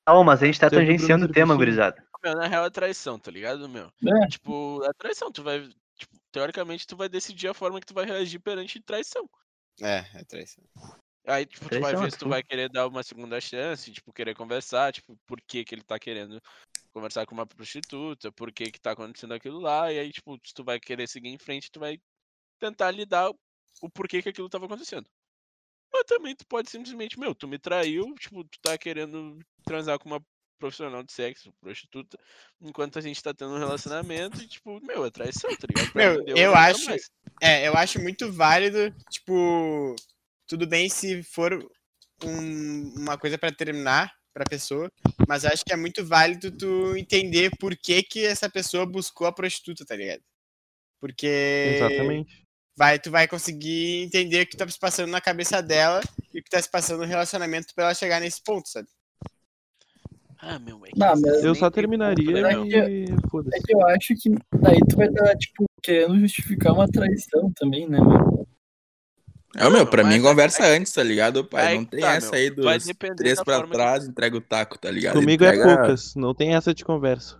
Não, 0.07 0.23
mas 0.23 0.41
a 0.41 0.45
gente 0.45 0.59
tá 0.59 0.69
tangenciando 0.69 1.25
o 1.25 1.31
tema, 1.31 1.55
gurizada. 1.55 2.01
Meu, 2.23 2.35
na 2.35 2.47
real 2.47 2.65
é 2.65 2.69
traição, 2.69 3.19
tá 3.19 3.29
ligado, 3.29 3.67
meu? 3.67 3.91
É. 4.05 4.27
Tipo, 4.27 4.81
é 4.85 4.93
traição, 4.97 5.31
tu 5.31 5.43
vai. 5.43 5.67
Tipo, 5.97 6.17
teoricamente, 6.31 6.87
tu 6.87 6.95
vai 6.95 7.09
decidir 7.09 7.49
a 7.49 7.53
forma 7.53 7.79
que 7.79 7.85
tu 7.85 7.93
vai 7.93 8.05
reagir 8.05 8.39
perante 8.39 8.81
traição. 8.81 9.29
É, 9.81 10.05
é 10.15 10.23
traição. 10.23 10.63
Aí, 11.27 11.45
tipo, 11.45 11.65
tu 11.65 11.79
vai 11.81 11.81
Traição, 11.81 12.01
ver 12.01 12.07
é 12.07 12.11
se 12.11 12.17
tu 12.17 12.29
vai 12.29 12.41
querer 12.41 12.69
dar 12.69 12.87
uma 12.87 13.03
segunda 13.03 13.41
chance, 13.41 13.91
tipo, 13.91 14.13
querer 14.13 14.33
conversar, 14.33 14.93
tipo, 14.93 15.17
por 15.27 15.41
que 15.41 15.65
que 15.65 15.75
ele 15.75 15.83
tá 15.83 15.99
querendo 15.99 16.41
conversar 16.93 17.25
com 17.25 17.33
uma 17.35 17.45
prostituta, 17.45 18.31
por 18.31 18.49
que 18.51 18.71
que 18.71 18.79
tá 18.79 18.91
acontecendo 18.91 19.33
aquilo 19.33 19.59
lá, 19.59 19.91
e 19.91 19.99
aí, 19.99 20.11
tipo, 20.11 20.39
se 20.43 20.53
tu 20.53 20.63
vai 20.63 20.79
querer 20.79 21.05
seguir 21.07 21.27
em 21.27 21.37
frente, 21.37 21.69
tu 21.69 21.81
vai 21.81 21.99
tentar 22.59 22.91
lidar 22.91 23.29
o 23.81 23.89
porquê 23.89 24.21
que 24.21 24.29
aquilo 24.29 24.49
tava 24.49 24.65
acontecendo. 24.65 25.09
Mas 25.91 26.03
também 26.03 26.35
tu 26.35 26.45
pode 26.47 26.69
simplesmente, 26.69 27.19
meu, 27.19 27.33
tu 27.33 27.47
me 27.47 27.57
traiu, 27.57 28.13
tipo, 28.19 28.43
tu 28.43 28.59
tá 28.61 28.77
querendo 28.77 29.39
transar 29.63 29.97
com 29.99 30.09
uma 30.09 30.21
profissional 30.59 31.03
de 31.03 31.13
sexo, 31.13 31.53
prostituta, 31.61 32.17
enquanto 32.59 32.97
a 32.97 33.01
gente 33.01 33.21
tá 33.21 33.33
tendo 33.33 33.53
um 33.53 33.59
relacionamento, 33.59 34.41
e, 34.41 34.47
tipo, 34.47 34.83
meu, 34.85 35.05
é 35.05 35.11
traição, 35.11 35.55
tá 35.55 35.67
ligado? 35.69 35.91
Pra 35.93 36.01
Meu, 36.13 36.27
eu 36.27 36.55
acho-. 36.55 36.91
É, 37.41 37.67
eu 37.67 37.75
acho 37.77 38.01
muito 38.01 38.31
válido, 38.33 38.91
tipo, 39.11 39.95
tudo 40.47 40.65
bem 40.67 40.89
se 40.89 41.21
for 41.21 41.53
um- 42.23 42.93
uma 42.99 43.17
coisa 43.17 43.37
pra 43.37 43.51
terminar 43.51 44.11
pra 44.33 44.45
pessoa, 44.45 44.91
mas 45.27 45.43
eu 45.43 45.51
acho 45.51 45.63
que 45.63 45.71
é 45.73 45.77
muito 45.77 46.03
válido 46.05 46.51
tu 46.55 46.95
entender 46.97 47.51
por 47.59 47.75
que 47.77 48.01
que 48.01 48.25
essa 48.25 48.49
pessoa 48.49 48.85
buscou 48.85 49.27
a 49.27 49.31
prostituta, 49.31 49.85
tá 49.85 49.95
ligado? 49.95 50.23
Porque 50.99 51.75
Exatamente. 51.75 52.46
Vai, 52.77 52.99
tu 52.99 53.09
vai 53.09 53.27
conseguir 53.27 54.03
entender 54.03 54.43
o 54.43 54.47
que 54.47 54.55
tá 54.55 54.67
se 54.67 54.79
passando 54.79 55.09
na 55.09 55.19
cabeça 55.19 55.61
dela 55.61 55.99
e 56.33 56.39
o 56.39 56.43
que 56.43 56.49
tá 56.49 56.61
se 56.61 56.69
passando 56.69 56.99
no 56.99 57.05
relacionamento 57.05 57.73
pra 57.73 57.85
ela 57.85 57.93
chegar 57.95 58.21
nesse 58.21 58.41
ponto, 58.43 58.69
sabe? 58.69 58.87
Ah, 60.39 60.59
meu, 60.59 60.79
é 60.85 60.91
Eu 61.43 61.55
só 61.55 61.71
terminaria 61.71 62.47
É 62.47 62.53
e. 62.53 63.05
É 63.05 63.59
que 63.65 63.73
eu 63.73 63.87
acho 63.87 64.13
que 64.13 64.29
daí 64.61 64.77
tu 64.87 64.95
vai 64.95 65.07
estar, 65.07 65.35
tipo, 65.35 65.65
querendo 65.81 66.19
justificar 66.19 66.73
uma 66.73 66.87
traição 66.87 67.51
também, 67.55 67.89
né, 67.89 67.99
mano? 67.99 68.47
É, 69.55 69.67
meu, 69.67 69.87
pra 69.87 70.03
mim 70.03 70.17
é- 70.17 70.21
conversa 70.21 70.63
antes, 70.67 70.93
tá 70.93 71.01
ligado, 71.01 71.43
pai? 71.43 71.67
Aí 71.69 71.77
Não 71.79 71.85
tem 71.85 72.01
tá, 72.01 72.13
essa 72.13 72.31
meu. 72.31 72.39
aí 72.39 72.49
dos 72.51 72.85
três 73.17 73.41
pra 73.41 73.65
trás, 73.65 74.05
entrega 74.07 74.37
o 74.37 74.41
taco, 74.41 74.77
tá 74.77 74.91
ligado? 74.91 75.15
Comigo 75.15 75.43
é 75.43 75.47
Entrega 75.47 75.77
poucas, 75.77 76.13
não 76.13 76.35
tem 76.35 76.53
essa 76.53 76.71
de 76.75 76.85
conversa. 76.85 77.39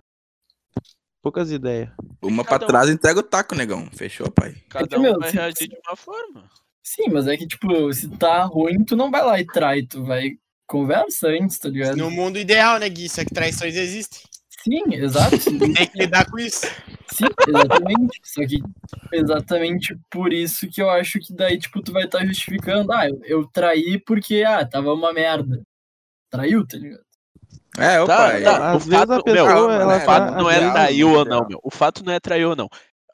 Poucas 1.21 1.51
ideias. 1.51 1.89
Uma 2.21 2.43
Cada 2.43 2.57
pra 2.59 2.65
um. 2.65 2.69
trás, 2.69 2.89
entrega 2.89 3.19
o 3.19 3.23
taco, 3.23 3.55
negão. 3.55 3.89
Fechou, 3.93 4.31
pai? 4.31 4.55
Cada 4.69 4.87
que, 4.87 4.97
um 4.97 5.01
meu, 5.01 5.19
vai 5.19 5.29
se- 5.29 5.35
reagir 5.37 5.67
de 5.67 5.77
uma 5.87 5.95
forma. 5.95 6.49
Sim, 6.83 7.09
mas 7.11 7.27
é 7.27 7.35
que, 7.35 7.45
tipo, 7.45 7.91
se 7.93 8.07
tá 8.17 8.43
ruim, 8.43 8.83
tu 8.85 8.95
não 8.95 9.11
vai 9.11 9.23
lá 9.23 9.39
e 9.39 9.45
trai, 9.45 9.81
tu 9.83 10.03
vai 10.05 10.31
conversa 10.65 11.27
antes, 11.29 11.57
tá 11.59 11.69
ligado? 11.69 11.97
No 11.97 12.09
mundo 12.09 12.37
ideal, 12.39 12.79
né, 12.79 12.87
Gui? 12.87 13.09
Só 13.09 13.23
que 13.25 13.33
traições 13.33 13.75
existem. 13.75 14.21
Sim, 14.63 14.83
exato. 14.95 15.35
Tem 15.75 15.87
que 15.87 15.97
lidar 15.97 16.29
com 16.29 16.39
isso. 16.39 16.65
Sim, 17.11 17.25
exatamente. 17.47 18.19
Só 18.23 18.41
que 18.45 18.59
exatamente 19.13 19.97
por 20.09 20.31
isso 20.33 20.67
que 20.69 20.81
eu 20.81 20.89
acho 20.89 21.19
que 21.19 21.33
daí, 21.33 21.57
tipo, 21.57 21.81
tu 21.81 21.91
vai 21.91 22.03
estar 22.05 22.25
justificando. 22.25 22.91
Ah, 22.93 23.07
eu, 23.09 23.19
eu 23.25 23.47
traí 23.47 23.99
porque, 23.99 24.43
ah, 24.45 24.65
tava 24.65 24.93
uma 24.93 25.11
merda. 25.13 25.61
Traiu, 26.29 26.65
tá 26.67 26.77
ligado? 26.77 27.03
É, 27.77 28.03
Tá, 28.05 28.17
pai. 28.17 28.43
tá. 28.43 28.71
Às 28.71 28.75
o 28.75 28.79
vezes 28.89 28.99
fato, 28.99 29.13
a 29.13 29.23
pessoa, 29.23 29.47
meu, 29.67 29.71
ela 29.71 29.97
o 29.97 29.99
fato 30.01 30.31
tá- 30.33 30.37
não 30.41 30.49
é 30.49 30.59
vezes- 30.59 30.73
trair 30.73 31.03
ou 31.03 31.25
não, 31.25 31.47
meu. 31.47 31.59
O 31.63 31.69
fato 31.69 32.03
não 32.03 32.11
é 32.13 32.19
trair 32.19 32.45
ou 32.45 32.55
não. 32.55 32.67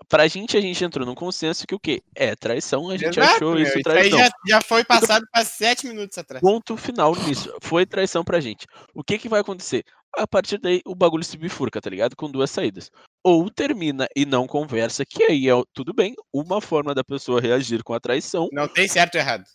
Pra 0.10 0.28
gente, 0.28 0.58
a 0.58 0.62
gente 0.62 0.84
entrou 0.84 1.06
num 1.06 1.16
consenso 1.16 1.66
que 1.66 1.74
o 1.76 1.80
quê? 1.80 2.02
É 2.16 2.36
traição, 2.36 2.90
a 2.90 2.98
gente 2.98 3.18
Exato, 3.20 3.36
achou 3.36 3.54
meu. 3.54 3.64
isso 3.64 3.70
Isso 3.80 3.90
aí 3.90 4.10
traição. 4.10 4.20
já, 4.20 4.30
já 4.48 4.62
foi 4.62 4.84
passado 4.84 5.26
faz 5.34 5.48
sete 5.50 5.88
minutos 5.88 6.18
atrás. 6.18 6.42
Ponto 6.42 6.76
final 6.76 7.16
nisso. 7.16 7.54
Foi 7.62 7.86
traição 7.86 8.24
pra 8.24 8.40
gente. 8.42 8.66
O 8.94 9.04
que 9.04 9.18
que 9.18 9.30
vai 9.30 9.40
acontecer? 9.42 9.84
A 10.16 10.28
partir 10.28 10.60
daí, 10.60 10.82
o 10.86 10.94
bagulho 10.94 11.24
se 11.24 11.38
bifurca, 11.38 11.82
tá 11.82 11.90
ligado? 11.90 12.16
Com 12.16 12.30
duas 12.30 12.52
saídas. 12.52 12.92
Ou 13.24 13.50
termina 13.50 14.08
e 14.16 14.26
não 14.26 14.46
conversa, 14.46 15.06
que 15.06 15.24
aí 15.24 15.48
é 15.48 15.56
o- 15.56 15.66
tudo 15.74 15.94
bem, 15.94 16.14
uma 16.34 16.60
forma 16.62 16.94
da 16.94 17.04
pessoa 17.04 17.40
reagir 17.42 17.82
com 17.84 17.94
a 17.94 18.00
traição, 18.00 18.48
Não 18.52 18.68
tem 18.68 18.88
certo 18.88 19.16
ou 19.16 19.22
errado. 19.22 19.46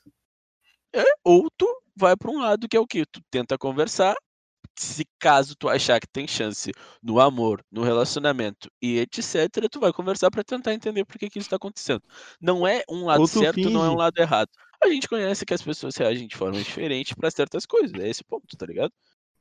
ou 1.24 1.48
tu 1.56 1.66
vai 1.96 2.16
pra 2.16 2.30
um 2.30 2.38
lado 2.40 2.66
que 2.68 2.76
é 2.76 2.80
o 2.80 2.86
quê? 2.86 3.04
Tu 3.10 3.20
tenta 3.30 3.58
conversar, 3.58 4.14
se 4.82 5.04
caso 5.18 5.54
tu 5.56 5.68
achar 5.68 5.98
que 6.00 6.06
tem 6.06 6.26
chance 6.26 6.70
no 7.02 7.20
amor, 7.20 7.62
no 7.70 7.82
relacionamento 7.82 8.70
e 8.82 8.98
etc, 9.00 9.48
tu 9.70 9.80
vai 9.80 9.92
conversar 9.92 10.30
pra 10.30 10.44
tentar 10.44 10.72
entender 10.74 11.04
por 11.04 11.18
que 11.18 11.28
que 11.30 11.38
isso 11.38 11.50
tá 11.50 11.56
acontecendo. 11.56 12.02
Não 12.40 12.66
é 12.66 12.82
um 12.88 13.04
lado 13.06 13.20
Ou 13.20 13.28
tu 13.28 13.38
certo, 13.40 13.70
não 13.70 13.80
é 13.82 13.86
um 13.86 13.90
finge. 13.90 13.98
lado 13.98 14.18
errado. 14.18 14.48
A 14.82 14.88
gente 14.88 15.08
conhece 15.08 15.44
que 15.44 15.52
as 15.54 15.62
pessoas 15.62 15.96
reagem 15.96 16.28
de 16.28 16.36
forma 16.36 16.56
diferente 16.58 17.14
pra 17.16 17.30
certas 17.30 17.66
coisas, 17.66 17.92
é 18.00 18.08
esse 18.08 18.22
ponto, 18.24 18.56
tá 18.56 18.64
ligado? 18.66 18.92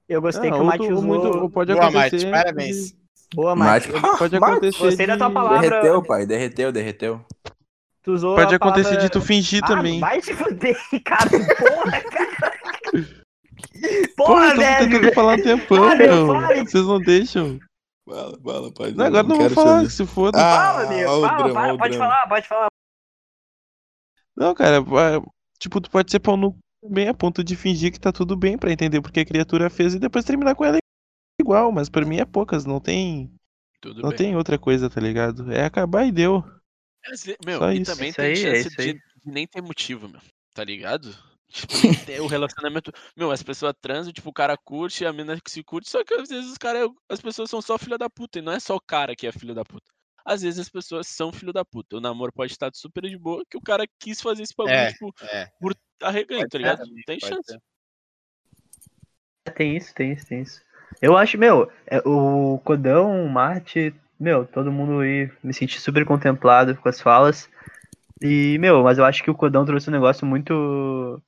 Eu 0.10 0.21
gostei 0.21 0.50
Ah, 0.50 0.54
que 0.54 0.60
o 0.60 0.63
Mate 0.63 0.91
usou... 0.91 1.04
muito, 1.04 1.50
pode 1.52 1.73
Boa, 1.73 1.86
acontecer. 1.89 2.26
Mate, 2.28 2.32
parabéns. 2.32 2.95
Boa, 3.36 3.56
Mate. 3.56 3.89
Mas- 3.91 4.17
Pode 4.17 4.36
acontecer. 4.38 4.80
Gostei 4.80 5.06
da 5.06 5.17
tua 5.17 5.28
de- 5.28 5.34
palavra. 5.34 5.69
Derreteu, 5.69 6.02
pai. 6.04 6.26
Derreteu, 6.26 6.71
derreteu. 6.71 7.26
Tu 8.02 8.13
usou 8.13 8.36
Pode 8.38 8.54
a 8.54 8.56
acontecer 8.58 8.84
palavra- 8.91 9.04
de 9.04 9.10
tu 9.12 9.19
fingir 9.21 9.62
Ah, 9.65 9.67
também. 9.67 10.00
Vai 10.00 10.21
te 10.21 10.34
fuder, 10.34 10.78
cara. 11.04 11.30
Porra, 11.60 12.02
cara. 12.02 12.58
Pô, 14.16 14.26
Porra, 14.26 14.48
eu 14.48 14.56
tô 14.56 14.62
tentando 14.90 15.13
falar 15.13 15.34
um 15.34 15.42
tempão, 15.44 15.98
meu. 15.98 16.28
Vocês 16.66 16.86
não 16.86 17.00
deixam. 17.00 17.60
Fala, 18.08 18.40
fala, 18.42 18.74
pai. 18.74 18.92
Não, 18.92 19.06
agora 19.06 19.24
não 19.24 19.36
vou 19.36 19.40
quero 19.40 19.54
falar, 19.56 19.78
saber. 19.80 19.90
se 19.92 20.06
foda. 20.06 20.38
Ah, 20.40 20.56
Fala, 20.74 20.90
meu. 20.90 21.08
Fala, 21.22 21.72
ó 21.72 21.74
o 21.74 21.78
pode 21.78 21.98
drama. 21.98 22.12
falar, 22.12 22.28
pode 22.28 22.48
falar. 22.48 22.68
Não, 24.36 24.54
cara, 24.54 24.82
vai- 24.82 25.22
tipo, 25.60 25.82
tu 25.82 25.90
pode 25.90 26.12
ser 26.12 26.20
pau 26.20 26.38
no 26.38 26.58
bem 26.90 27.08
a 27.10 27.13
ponto 27.13 27.44
de 27.44 27.56
fingir 27.56 27.92
que 27.92 28.00
tá 28.00 28.12
tudo 28.12 28.36
bem 28.38 28.58
pra 28.58 28.72
entender 28.72 29.02
porque 29.02 29.20
a 29.20 29.26
criatura 29.26 29.70
fez 29.70 29.94
e 29.96 30.00
depois 30.00 30.24
terminar 30.24 30.56
com 30.56 30.63
ela 30.63 30.78
igual, 31.42 31.72
mas 31.72 31.90
pra 31.90 32.06
mim 32.06 32.18
é 32.18 32.26
poucas, 32.26 32.66
não 32.66 32.80
tem, 32.80 33.32
Tudo 33.82 34.02
não 34.02 34.10
bem. 34.10 34.18
tem 34.18 34.36
outra 34.36 34.58
coisa, 34.60 34.90
tá 34.90 35.02
ligado? 35.02 35.52
É 35.52 35.66
acabar 35.66 36.06
e 36.06 36.12
deu. 36.12 36.44
Ve- 37.26 37.38
Meu, 37.46 37.60
Só 37.60 37.72
e 37.72 37.82
isso. 37.82 37.92
também 37.92 38.10
Isso 38.10 38.16
tem 38.18 38.26
aí, 38.26 38.32
é 38.34 38.36
chance 38.36 38.68
isso 38.70 38.82
aí. 38.82 38.94
de, 38.94 39.00
de 39.00 39.32
nem 39.32 39.48
ter 39.48 39.62
motivo, 39.62 40.08
meu. 40.08 40.22
Tá 40.54 40.63
ligado? 40.63 41.16
Tipo, 41.49 41.73
o 42.23 42.27
relacionamento. 42.27 42.91
Meu, 43.15 43.31
as 43.31 43.41
pessoas 43.41 43.73
transam, 43.81 44.12
tipo, 44.12 44.29
o 44.29 44.33
cara 44.33 44.57
curte, 44.57 45.05
a 45.05 45.13
mina 45.13 45.39
que 45.39 45.49
se 45.49 45.63
curte, 45.63 45.89
só 45.89 46.03
que 46.03 46.13
às 46.13 46.27
vezes 46.29 46.51
os 46.51 46.57
caras, 46.57 46.89
as 47.10 47.21
pessoas 47.21 47.49
são 47.49 47.62
só 47.62 47.77
filha 47.77 47.97
da 47.97 48.10
puta, 48.10 48.39
e 48.39 48.41
não 48.41 48.51
é 48.51 48.60
só 48.60 48.75
o 48.75 48.81
cara 48.81 49.15
que 49.15 49.25
é 49.25 49.31
filho 49.31 49.55
da 49.55 49.63
puta. 49.63 49.86
Às 50.25 50.41
vezes 50.41 50.60
as 50.60 50.67
pessoas 50.69 51.07
são 51.07 51.31
filho 51.31 51.53
da 51.53 51.63
puta. 51.63 51.95
O 51.95 52.01
namoro 52.01 52.33
pode 52.33 52.51
estar 52.51 52.69
super 52.73 53.03
de 53.03 53.17
boa, 53.17 53.43
que 53.49 53.57
o 53.57 53.62
cara 53.62 53.86
quis 53.97 54.21
fazer 54.21 54.43
esse 54.43 54.53
bagulho, 54.55 54.75
É, 54.75 54.91
tipo, 54.91 55.13
É. 55.31 55.49
por 55.60 55.73
arreganho, 56.01 56.41
Pode 56.41 56.49
tá 56.49 56.51
ser 56.51 56.57
ligado? 56.57 56.79
também, 56.79 57.03
Tem 57.07 57.19
pode 57.19 57.33
chance. 57.33 57.51
ser. 57.53 57.62
Tem 59.53 59.77
isso, 59.77 59.93
tem 59.95 60.12
isso, 60.12 60.27
tem 60.27 60.41
isso. 60.41 60.62
Eu 61.01 61.15
acho, 61.15 61.38
meu, 61.38 61.71
é, 61.86 61.99
o 62.05 62.60
Codão, 62.63 63.25
o 63.25 63.29
Mate, 63.29 63.95
meu, 64.19 64.45
todo 64.45 64.71
mundo 64.71 64.99
aí 64.99 65.31
me 65.41 65.53
senti 65.53 65.79
super 65.79 66.03
contemplado 66.05 66.75
com 66.75 66.89
as 66.89 66.99
falas. 66.99 67.49
E, 68.21 68.57
meu, 68.60 68.83
mas 68.83 68.97
eu 68.97 69.05
acho 69.05 69.23
que 69.23 69.29
o 69.31 69.36
Codão 69.36 69.65
trouxe 69.65 69.89
um 69.89 69.93
negócio 69.93 70.25
muito, 70.25 71.21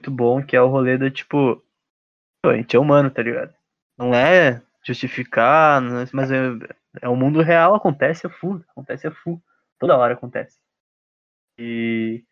muito 0.00 0.10
bom, 0.10 0.42
que 0.42 0.56
é 0.56 0.62
o 0.62 0.68
rolê 0.68 0.96
do 0.96 1.10
tipo. 1.10 1.62
a 2.44 2.54
gente 2.56 2.76
é 2.76 2.80
humano, 2.80 3.10
tá 3.10 3.22
ligado? 3.22 3.54
Não 3.98 4.14
é 4.14 4.62
justificar, 4.86 5.82
é- 5.82 6.06
mas 6.12 6.30
é, 6.30 6.38
é 7.02 7.08
o 7.08 7.16
mundo 7.16 7.42
real, 7.42 7.74
acontece 7.74 8.26
a 8.26 8.30
full, 8.30 8.64
acontece 8.70 9.06
a 9.06 9.12
full. 9.12 9.42
Toda 9.78 9.96
hora 9.96 10.14
acontece. 10.14 10.58
E 11.58 12.24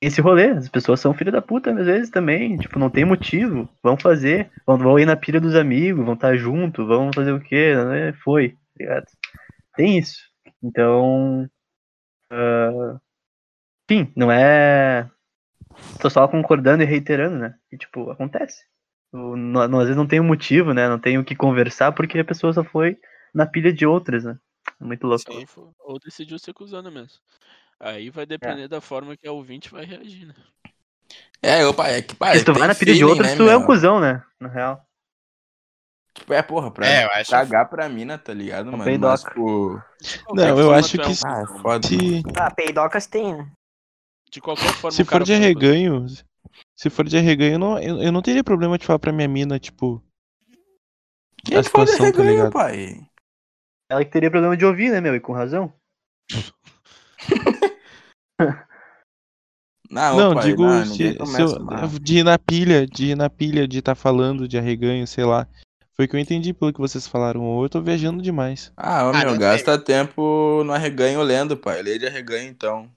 esse 0.00 0.20
rolê, 0.20 0.50
as 0.50 0.68
pessoas 0.68 1.00
são 1.00 1.14
filha 1.14 1.32
da 1.32 1.42
puta 1.42 1.72
às 1.72 1.86
vezes 1.86 2.10
também, 2.10 2.58
tipo, 2.58 2.78
não 2.78 2.90
tem 2.90 3.04
motivo, 3.04 3.68
vão 3.82 3.96
fazer, 3.98 4.50
vão, 4.66 4.78
vão 4.78 4.98
ir 4.98 5.06
na 5.06 5.16
pilha 5.16 5.40
dos 5.40 5.54
amigos, 5.56 6.04
vão 6.04 6.14
estar 6.14 6.36
junto, 6.36 6.86
vão 6.86 7.12
fazer 7.14 7.32
o 7.32 7.40
quê, 7.40 7.74
né? 7.76 8.12
Foi, 8.24 8.50
tá 8.50 8.56
ligado? 8.80 9.06
Tem 9.76 9.98
isso. 9.98 10.18
Então, 10.62 11.48
ah, 12.30 13.00
enfim, 13.90 14.12
não 14.16 14.30
é, 14.32 15.10
tô 16.00 16.08
só 16.10 16.26
concordando 16.28 16.82
e 16.82 16.86
reiterando, 16.86 17.38
né? 17.38 17.54
E, 17.70 17.76
tipo, 17.76 18.10
acontece. 18.10 18.64
O- 19.12 19.36
não- 19.36 19.60
às 19.78 19.84
vezes 19.84 19.96
não 19.96 20.06
tem 20.06 20.20
um 20.20 20.24
motivo, 20.24 20.72
né? 20.72 20.88
Não 20.88 20.98
tem 20.98 21.18
o 21.18 21.24
que 21.24 21.36
conversar 21.36 21.92
porque 21.92 22.18
a 22.18 22.24
pessoa 22.24 22.52
só 22.52 22.64
foi 22.64 22.98
na 23.34 23.46
pilha 23.46 23.72
de 23.72 23.86
outras, 23.86 24.24
né? 24.24 24.38
É 24.80 24.84
Muito 24.84 25.06
louco. 25.06 25.22
Sim, 25.32 25.46
ou 25.80 25.98
decidiu 25.98 26.38
ser 26.38 26.52
cuzona 26.54 26.90
mesmo. 26.90 27.18
Aí 27.78 28.10
vai 28.10 28.24
depender 28.24 28.68
da 28.68 28.80
forma 28.80 29.16
que 29.16 29.26
a 29.26 29.32
ouvinte 29.32 29.70
vai 29.70 29.84
reagir, 29.84 30.26
né? 30.26 30.34
É, 31.42 31.66
opa, 31.66 31.88
é 31.88 32.00
que, 32.00 32.14
pai, 32.14 32.38
Se 32.38 32.44
tu 32.44 32.54
vai 32.54 32.68
na 32.68 32.74
pilha 32.74 32.94
de 32.94 33.04
outro, 33.04 33.24
tu 33.36 33.48
é 33.48 33.56
um 33.56 33.62
cuzão, 33.62 33.98
né? 34.00 34.22
Na 34.40 34.48
real. 34.48 34.86
Tipo, 36.14 36.32
é, 36.34 36.42
porra, 36.42 36.70
pra 36.70 36.86
É, 36.86 37.04
eu 37.04 37.10
acho- 37.10 37.30
cagar 37.30 37.68
pra 37.68 37.88
mina, 37.88 38.16
tá 38.16 38.32
ligado, 38.32 38.66
mano? 38.70 38.84
peidoca. 38.84 39.32
Mas, 39.34 40.16
qualquer 40.22 40.46
Não, 40.48 40.58
eu 40.60 40.72
acho 40.72 41.00
é 41.00 41.04
que 41.04 41.14
se- 41.14 41.26
ah, 41.26 41.40
é 41.42 41.46
foda. 41.46 41.86
Se, 41.86 42.22
Ah, 42.36 42.50
peidocas 42.50 43.06
tem, 43.06 43.34
né? 43.36 43.50
De 44.32 44.40
qualquer 44.40 44.72
forma, 44.72 44.90
se 44.90 45.02
o 45.02 45.06
cara 45.06 45.20
for 45.20 45.26
de 45.26 45.34
arreganho, 45.34 46.06
se 46.74 46.88
for 46.88 47.06
de 47.06 47.18
arreganho, 47.18 47.54
eu 47.54 47.58
não, 47.58 47.78
eu, 47.78 48.02
eu 48.02 48.10
não 48.10 48.22
teria 48.22 48.42
problema 48.42 48.78
de 48.78 48.86
falar 48.86 48.98
pra 48.98 49.12
minha 49.12 49.28
mina, 49.28 49.58
tipo, 49.58 50.02
Quem 51.44 51.58
a 51.58 51.62
fala 51.62 51.84
de 51.84 51.90
situação, 51.92 52.12
tá 52.12 52.50
pai? 52.50 53.06
Ela 53.90 54.04
que 54.04 54.10
teria 54.10 54.30
problema 54.30 54.56
de 54.56 54.64
ouvir, 54.64 54.90
né, 54.90 55.02
meu? 55.02 55.14
E 55.14 55.20
com 55.20 55.34
razão. 55.34 55.70
Não, 59.90 60.16
Não, 60.16 60.30
Ah, 60.32 60.34
pai, 60.34 60.48
digo 60.48 60.62
não, 60.64 60.84
se, 60.86 61.18
se 61.26 61.42
eu, 61.42 61.98
de 62.00 62.18
ir 62.18 62.24
na 62.24 62.38
pilha, 62.38 62.86
de 62.86 63.10
ir 63.10 63.14
na 63.14 63.28
pilha, 63.28 63.68
de 63.68 63.78
estar 63.78 63.94
falando 63.94 64.48
de 64.48 64.56
arreganho, 64.56 65.06
sei 65.06 65.24
lá. 65.24 65.46
Foi 65.94 66.06
o 66.06 66.08
que 66.08 66.16
eu 66.16 66.20
entendi 66.20 66.54
pelo 66.54 66.72
que 66.72 66.80
vocês 66.80 67.06
falaram. 67.06 67.42
Ou 67.42 67.62
eu 67.62 67.68
tô 67.68 67.80
viajando 67.82 68.22
demais. 68.22 68.72
Ah, 68.74 69.04
ô, 69.04 69.10
Ah, 69.10 69.18
meu, 69.20 69.32
não 69.32 69.38
gasta 69.38 69.78
tempo 69.78 70.64
no 70.64 70.72
arreganho 70.72 71.20
lendo, 71.22 71.58
pai. 71.58 71.82
Lê 71.82 71.98
de 71.98 72.06
arreganho, 72.06 72.48
então. 72.48 72.90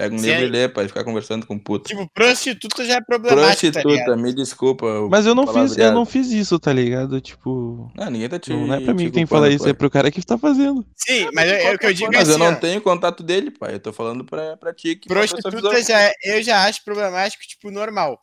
Pega 0.00 0.14
um 0.14 0.18
livro 0.18 0.42
é- 0.42 0.44
e 0.44 0.48
lê, 0.48 0.68
pai. 0.68 0.88
Ficar 0.88 1.04
conversando 1.04 1.46
com 1.46 1.58
puta. 1.58 1.88
Tipo, 1.88 2.08
prostituta 2.14 2.84
já 2.86 2.94
é 2.96 3.00
problemático, 3.02 3.72
tá 3.72 3.82
Prostituta, 3.82 3.88
ligado? 3.90 4.18
me 4.18 4.32
desculpa. 4.32 4.86
Mas 5.10 5.26
eu 5.26 5.34
não 5.34 5.46
fiz, 5.46 5.76
eu 5.76 5.92
não 5.92 6.06
fiz 6.06 6.30
isso, 6.30 6.58
tá 6.58 6.72
ligado? 6.72 7.20
Tipo, 7.20 7.92
Não, 7.94 8.10
ninguém 8.10 8.28
tá 8.28 8.38
te 8.38 8.50
não 8.50 8.72
é 8.72 8.80
pra 8.80 8.94
mim 8.94 9.04
te 9.04 9.06
que 9.08 9.10
tem 9.12 9.24
que 9.24 9.28
culpando, 9.28 9.28
falar 9.28 9.48
isso, 9.50 9.64
pai. 9.64 9.70
é 9.72 9.74
pro 9.74 9.90
cara 9.90 10.10
que 10.10 10.24
tá 10.24 10.38
fazendo. 10.38 10.86
Sim, 10.96 11.28
mas 11.34 11.50
é, 11.50 11.64
é 11.64 11.74
o 11.74 11.78
que 11.78 11.84
eu 11.86 11.92
digo 11.92 12.14
é 12.14 12.16
Mas 12.16 12.28
eu 12.30 12.36
assim, 12.36 12.44
não 12.44 12.52
ó, 12.52 12.56
tenho 12.56 12.80
contato 12.80 13.22
dele, 13.22 13.50
pai. 13.50 13.74
Eu 13.74 13.80
tô 13.80 13.92
falando 13.92 14.24
pra, 14.24 14.56
pra 14.56 14.72
ti 14.72 14.96
que 14.96 15.06
prostituta 15.06 15.82
já, 15.82 16.00
é- 16.00 16.14
eu 16.24 16.42
já 16.42 16.64
acho 16.64 16.82
problemático, 16.82 17.42
tipo, 17.46 17.70
normal. 17.70 18.18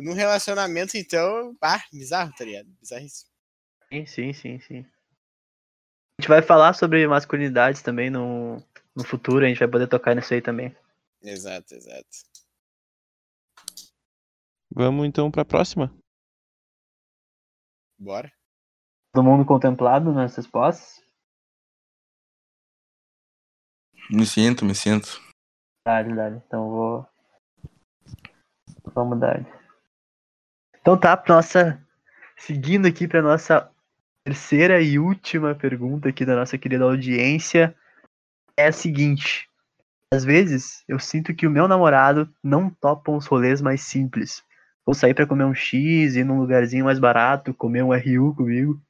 Num 0.00 0.14
relacionamento, 0.14 0.96
então, 0.96 1.54
ah, 1.62 1.80
bizarro, 1.92 2.32
tá 2.36 2.44
ligado? 2.44 2.66
Bizarríssimo. 2.82 3.30
Sim, 3.92 4.04
sim, 4.06 4.32
sim, 4.32 4.60
sim. 4.66 4.84
A 6.18 6.22
gente 6.22 6.28
vai 6.28 6.42
falar 6.42 6.72
sobre 6.74 7.06
masculinidades 7.06 7.82
também 7.82 8.10
no, 8.10 8.60
no 8.96 9.04
futuro, 9.04 9.44
a 9.44 9.48
gente 9.48 9.60
vai 9.60 9.68
poder 9.68 9.86
tocar 9.86 10.14
nisso 10.16 10.34
aí 10.34 10.40
também. 10.42 10.74
Exato, 11.22 11.74
exato. 11.74 12.08
Vamos 14.72 15.06
então 15.06 15.30
pra 15.30 15.44
próxima. 15.44 15.92
Bora. 17.98 18.32
Todo 19.12 19.24
mundo 19.24 19.44
contemplado 19.44 20.12
nas 20.12 20.36
respostas? 20.36 21.04
Me 24.08 24.24
sinto, 24.24 24.64
me 24.64 24.74
sinto. 24.74 25.20
Dale, 25.84 26.14
dale. 26.14 26.36
Então 26.46 26.70
vou. 26.70 27.06
Vamos 28.94 29.18
dar. 29.18 29.44
Então 30.80 30.98
tá, 30.98 31.16
pra 31.16 31.34
nossa. 31.34 31.86
Seguindo 32.36 32.86
aqui 32.86 33.06
pra 33.06 33.20
nossa 33.20 33.70
terceira 34.24 34.80
e 34.80 34.98
última 34.98 35.54
pergunta 35.54 36.08
aqui 36.08 36.24
da 36.24 36.36
nossa 36.36 36.56
querida 36.56 36.84
audiência. 36.84 37.76
É 38.56 38.68
a 38.68 38.72
seguinte. 38.72 39.49
Às 40.12 40.24
vezes 40.24 40.82
eu 40.88 40.98
sinto 40.98 41.32
que 41.32 41.46
o 41.46 41.50
meu 41.50 41.68
namorado 41.68 42.28
não 42.42 42.68
topa 42.68 43.12
uns 43.12 43.26
rolês 43.26 43.60
mais 43.60 43.82
simples. 43.82 44.42
Vou 44.84 44.92
sair 44.92 45.14
pra 45.14 45.26
comer 45.26 45.44
um 45.44 45.54
X, 45.54 46.16
ir 46.16 46.24
num 46.24 46.40
lugarzinho 46.40 46.84
mais 46.84 46.98
barato, 46.98 47.54
comer 47.54 47.84
um 47.84 47.94
RU 47.94 48.34
comigo. 48.34 48.80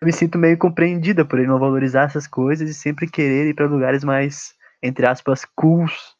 Eu 0.00 0.06
me 0.06 0.12
sinto 0.12 0.36
meio 0.38 0.58
compreendida 0.58 1.24
por 1.24 1.38
ele 1.38 1.46
não 1.46 1.60
valorizar 1.60 2.02
essas 2.06 2.26
coisas 2.26 2.68
e 2.68 2.74
sempre 2.74 3.08
querer 3.08 3.50
ir 3.50 3.54
pra 3.54 3.66
lugares 3.66 4.02
mais, 4.02 4.52
entre 4.82 5.06
aspas, 5.06 5.44
cools, 5.44 6.16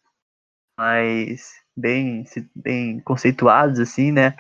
mais 0.79 1.51
bem, 1.77 2.25
se- 2.25 2.49
bem 2.55 3.01
conceituados, 3.01 3.81
assim, 3.81 4.13
né? 4.13 4.37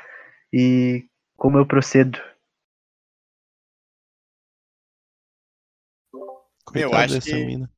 E 0.52 1.04
como 1.36 1.58
eu 1.58 1.66
procedo? 1.66 2.20
Coitada 6.64 6.98
acho 7.04 7.14
dessa 7.14 7.30
que- 7.30 7.44
mina. 7.44 7.68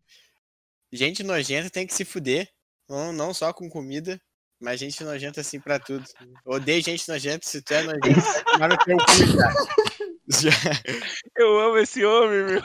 Gente 0.94 1.22
nojenta 1.22 1.68
tem 1.70 1.86
que 1.86 1.94
se 1.94 2.04
fuder. 2.04 2.48
Não, 2.88 3.12
não 3.12 3.34
só 3.34 3.52
com 3.52 3.68
comida, 3.68 4.20
mas 4.60 4.78
gente 4.80 5.02
nojenta 5.02 5.40
assim 5.40 5.58
pra 5.60 5.78
tudo. 5.78 6.04
Odeio 6.44 6.82
gente 6.82 7.08
nojenta, 7.08 7.46
se 7.48 7.60
tu 7.62 7.72
é 7.74 7.82
nojento, 7.82 8.00
vai 8.58 8.68
no 8.68 8.76
teu 8.78 8.96
cu 8.96 9.26
já. 9.26 10.50
Já- 10.50 10.50
Eu 11.36 11.58
amo 11.60 11.78
esse 11.78 12.04
homem, 12.04 12.44
meu. 12.44 12.62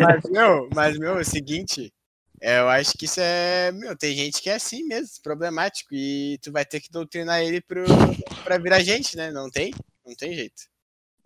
Mas, 0.00 0.22
meu, 0.30 0.68
mas, 0.74 0.98
meu, 0.98 1.18
é 1.18 1.20
o 1.20 1.24
seguinte, 1.24 1.92
é, 2.40 2.60
eu 2.60 2.68
acho 2.68 2.92
que 2.96 3.04
isso 3.06 3.20
é. 3.20 3.72
Meu, 3.72 3.96
tem 3.96 4.14
gente 4.14 4.40
que 4.40 4.48
é 4.48 4.54
assim 4.54 4.82
mesmo, 4.84 5.08
problemático. 5.22 5.88
E 5.92 6.38
tu 6.42 6.52
vai 6.52 6.64
ter 6.64 6.80
que 6.80 6.90
doutrinar 6.90 7.42
ele 7.42 7.60
pro, 7.60 7.84
pra 8.44 8.58
virar 8.58 8.80
gente, 8.82 9.16
né? 9.16 9.30
Não 9.30 9.50
tem? 9.50 9.72
Não 10.06 10.14
tem 10.14 10.34
jeito. 10.34 10.62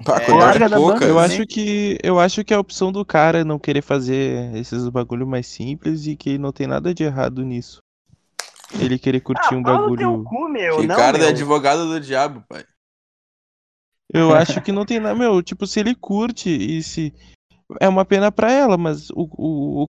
Pá, 0.05 0.21
É, 0.23 0.33
larga 0.33 0.65
é 0.65 0.69
da 0.69 0.77
pouca, 0.77 1.05
Eu 1.05 1.17
né? 1.17 1.25
acho 1.27 1.47
que 1.47 1.99
eu 2.03 2.19
acho 2.19 2.45
que 2.45 2.55
é 2.55 2.57
a 2.57 2.61
opção 2.61 2.91
do 2.91 3.05
cara 3.05 3.45
não 3.45 3.59
querer 3.59 3.83
fazer 3.83 4.55
esses 4.57 4.89
bagulho 4.89 5.27
mais 5.27 5.47
simples 5.47 6.07
e 6.07 6.17
que 6.17 6.39
não 6.39 6.53
tem 6.53 6.67
nada 6.67 6.95
de 6.95 7.05
errado 7.05 7.45
nisso. 7.45 7.79
Ele 8.81 8.99
querer 8.99 9.21
curtir 9.21 9.55
um 9.55 9.59
no 9.59 9.65
teu 9.65 9.79
bagulho. 9.79 10.25
cu, 10.25 10.49
meu. 10.49 10.75
Não, 10.77 10.81
Ricardo 10.83 11.19
meu. 11.19 11.27
é 11.27 11.31
advogado 11.31 11.87
do 11.89 12.01
diabo, 12.01 12.45
pai. 12.49 12.65
Eu 14.13 14.33
acho 14.35 14.61
que 14.63 14.73
não 14.73 14.85
tem 14.87 14.99
nada, 15.01 15.15
meu, 15.15 15.43
tipo, 15.43 15.67
se 15.67 15.81
ele 15.81 15.95
curte 15.95 16.49
e 16.49 16.83
se 16.83 17.13
é 17.81 17.89
uma 17.89 18.05
pena 18.05 18.33
pra 18.33 18.51
ela, 18.51 18.77
mas 18.79 19.11
o, 19.11 19.29
o, 19.37 19.83
o 19.83 19.87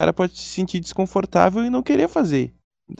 cara 0.00 0.12
pode 0.12 0.36
se 0.36 0.44
sentir 0.44 0.80
desconfortável 0.80 1.64
e 1.64 1.70
não 1.70 1.82
querer 1.82 2.08
fazer. 2.08 2.54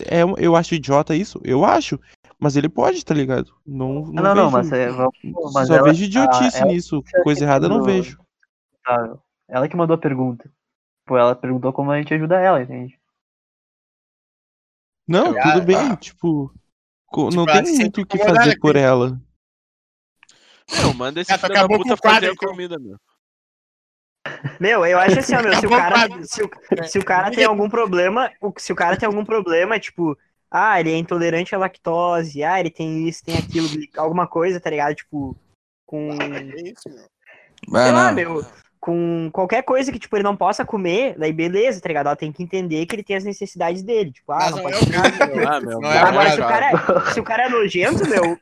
É, 0.06 0.24
um- 0.24 0.36
eu 0.36 0.56
acho 0.56 0.74
idiota 0.74 1.14
isso? 1.14 1.40
Eu 1.44 1.64
acho, 1.64 2.00
mas 2.38 2.56
ele 2.56 2.68
pode, 2.68 3.04
tá 3.04 3.14
ligado? 3.14 3.54
Não, 3.66 4.06
não, 4.06 4.12
não, 4.12 4.22
não, 4.22 4.34
vejo- 4.34 4.50
mas, 4.50 4.72
é, 4.72 4.90
vamos- 4.90 5.52
mas 5.54 5.68
só 5.68 5.74
ela- 5.74 5.88
vejo 5.88 6.04
idiotice 6.04 6.56
a- 6.56 6.60
ela- 6.60 6.72
nisso, 6.72 7.02
coisa 7.22 7.44
errada 7.44 7.66
eu 7.66 7.70
não 7.70 7.82
vejo. 7.82 8.18
tá, 8.84 9.18
ela 9.48 9.68
que 9.68 9.76
mandou 9.76 9.94
a 9.94 9.98
pergunta. 9.98 10.50
Pô, 11.04 11.16
ela 11.16 11.34
perguntou 11.34 11.72
como 11.72 11.90
a 11.90 11.98
gente 11.98 12.12
ajuda 12.12 12.40
ela, 12.40 12.62
entende? 12.62 12.98
Não, 15.06 15.34
Eu- 15.36 15.42
tudo 15.42 15.62
bem, 15.62 15.76
ah, 15.76 15.96
tipo, 15.96 16.52
tipo, 17.08 17.30
não 17.30 17.46
tem 17.46 17.62
muito 17.62 18.02
o 18.02 18.06
que 18.06 18.18
fazer 18.18 18.58
por 18.58 18.76
isso. 18.76 18.84
ela. 18.84 19.20
Meu, 20.78 20.92
manda 20.92 21.20
esse 21.20 21.32
Ah, 21.32 21.38
filho 21.38 21.48
da 21.48 21.60
acabou 21.60 21.78
com 21.78 21.84
puta 21.84 21.96
fazer 21.96 22.30
a 22.30 22.36
comida, 22.36 22.78
meu. 22.78 22.98
Meu, 24.58 24.84
eu 24.84 24.98
acho 24.98 25.18
assim, 25.20 25.34
ó, 25.36 25.42
meu, 25.42 25.54
se 25.54 25.66
o 25.66 25.70
cara, 25.70 25.96
se 26.24 26.42
o, 26.42 26.50
se 26.84 26.98
o 26.98 27.04
cara 27.04 27.30
tem 27.30 27.44
algum 27.44 27.68
problema, 27.68 28.32
o- 28.40 28.52
se 28.58 28.72
o 28.72 28.76
cara 28.76 28.96
tem 28.96 29.06
algum 29.06 29.24
problema, 29.24 29.78
tipo, 29.78 30.18
ah, 30.50 30.78
ele 30.80 30.92
é 30.92 30.96
intolerante 30.96 31.54
à 31.54 31.58
lactose, 31.58 32.42
ah, 32.44 32.58
ele 32.60 32.70
tem 32.70 33.08
isso, 33.08 33.24
tem 33.24 33.36
aquilo, 33.36 33.68
alguma 33.96 34.26
coisa, 34.26 34.60
tá 34.60 34.70
ligado? 34.70 34.94
Tipo, 34.94 35.36
com, 35.84 36.10
É 36.12 36.60
isso, 36.70 36.88
meu. 36.88 37.04
Vai 37.68 37.84
sei 37.84 37.92
lá, 37.92 38.12
meu, 38.12 38.44
com 38.78 39.28
qualquer 39.32 39.62
coisa 39.62 39.90
que, 39.90 39.98
tipo, 39.98 40.14
ele 40.16 40.22
não 40.22 40.36
possa 40.36 40.64
comer, 40.64 41.16
daí 41.18 41.32
beleza, 41.32 41.80
tá 41.80 41.88
ligado? 41.88 42.06
Ela 42.06 42.14
tem 42.16 42.30
que 42.30 42.42
entender 42.42 42.86
que 42.86 42.94
ele 42.94 43.02
tem 43.02 43.16
as 43.16 43.24
necessidades 43.24 43.82
dele, 43.82 44.12
tipo, 44.12 44.30
ah, 44.30 44.36
Mas 44.38 44.50
não 44.50 44.56
não 44.58 44.62
pode 44.64 44.76
é 44.76 44.78
o 44.78 44.92
caso, 44.92 45.34
meu. 45.34 45.48
Ah, 45.48 45.60
meu. 45.60 45.80
Não 45.80 45.90
é 45.92 45.98
Agora, 45.98 46.28
o 46.28 46.32
se 46.32 46.40
o, 46.40 46.46
cara 46.46 46.70
é, 46.70 47.12
se 47.12 47.20
o 47.20 47.24
cara 47.24 47.42
é 47.46 47.48
nojento, 47.48 48.08
meu, 48.08 48.38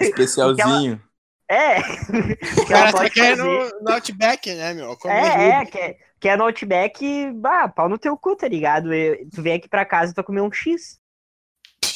Especialzinho. 0.00 1.00
é. 1.48 1.80
O 2.62 2.66
cara 2.68 2.90
só 2.92 3.08
quer 3.08 3.36
fazer- 3.36 3.42
no, 3.42 3.80
no 3.80 3.90
Outback, 3.92 4.54
né, 4.54 4.74
meu? 4.74 4.96
Comer 4.96 5.14
É, 5.14 5.48
é, 5.48 5.64
quer, 5.66 5.96
quer 6.20 6.38
no 6.38 6.44
Outback, 6.44 7.30
bah, 7.32 7.68
pau 7.68 7.88
no 7.88 7.98
teu 7.98 8.16
cu, 8.16 8.36
tá 8.36 8.46
ligado? 8.46 8.94
Eu- 8.94 9.28
tu 9.34 9.42
vem 9.42 9.54
aqui 9.54 9.68
pra 9.68 9.84
casa 9.84 10.12
e 10.12 10.14
tu 10.14 10.16
vai 10.16 10.24
comer 10.24 10.42
um 10.42 10.52
X. 10.52 10.99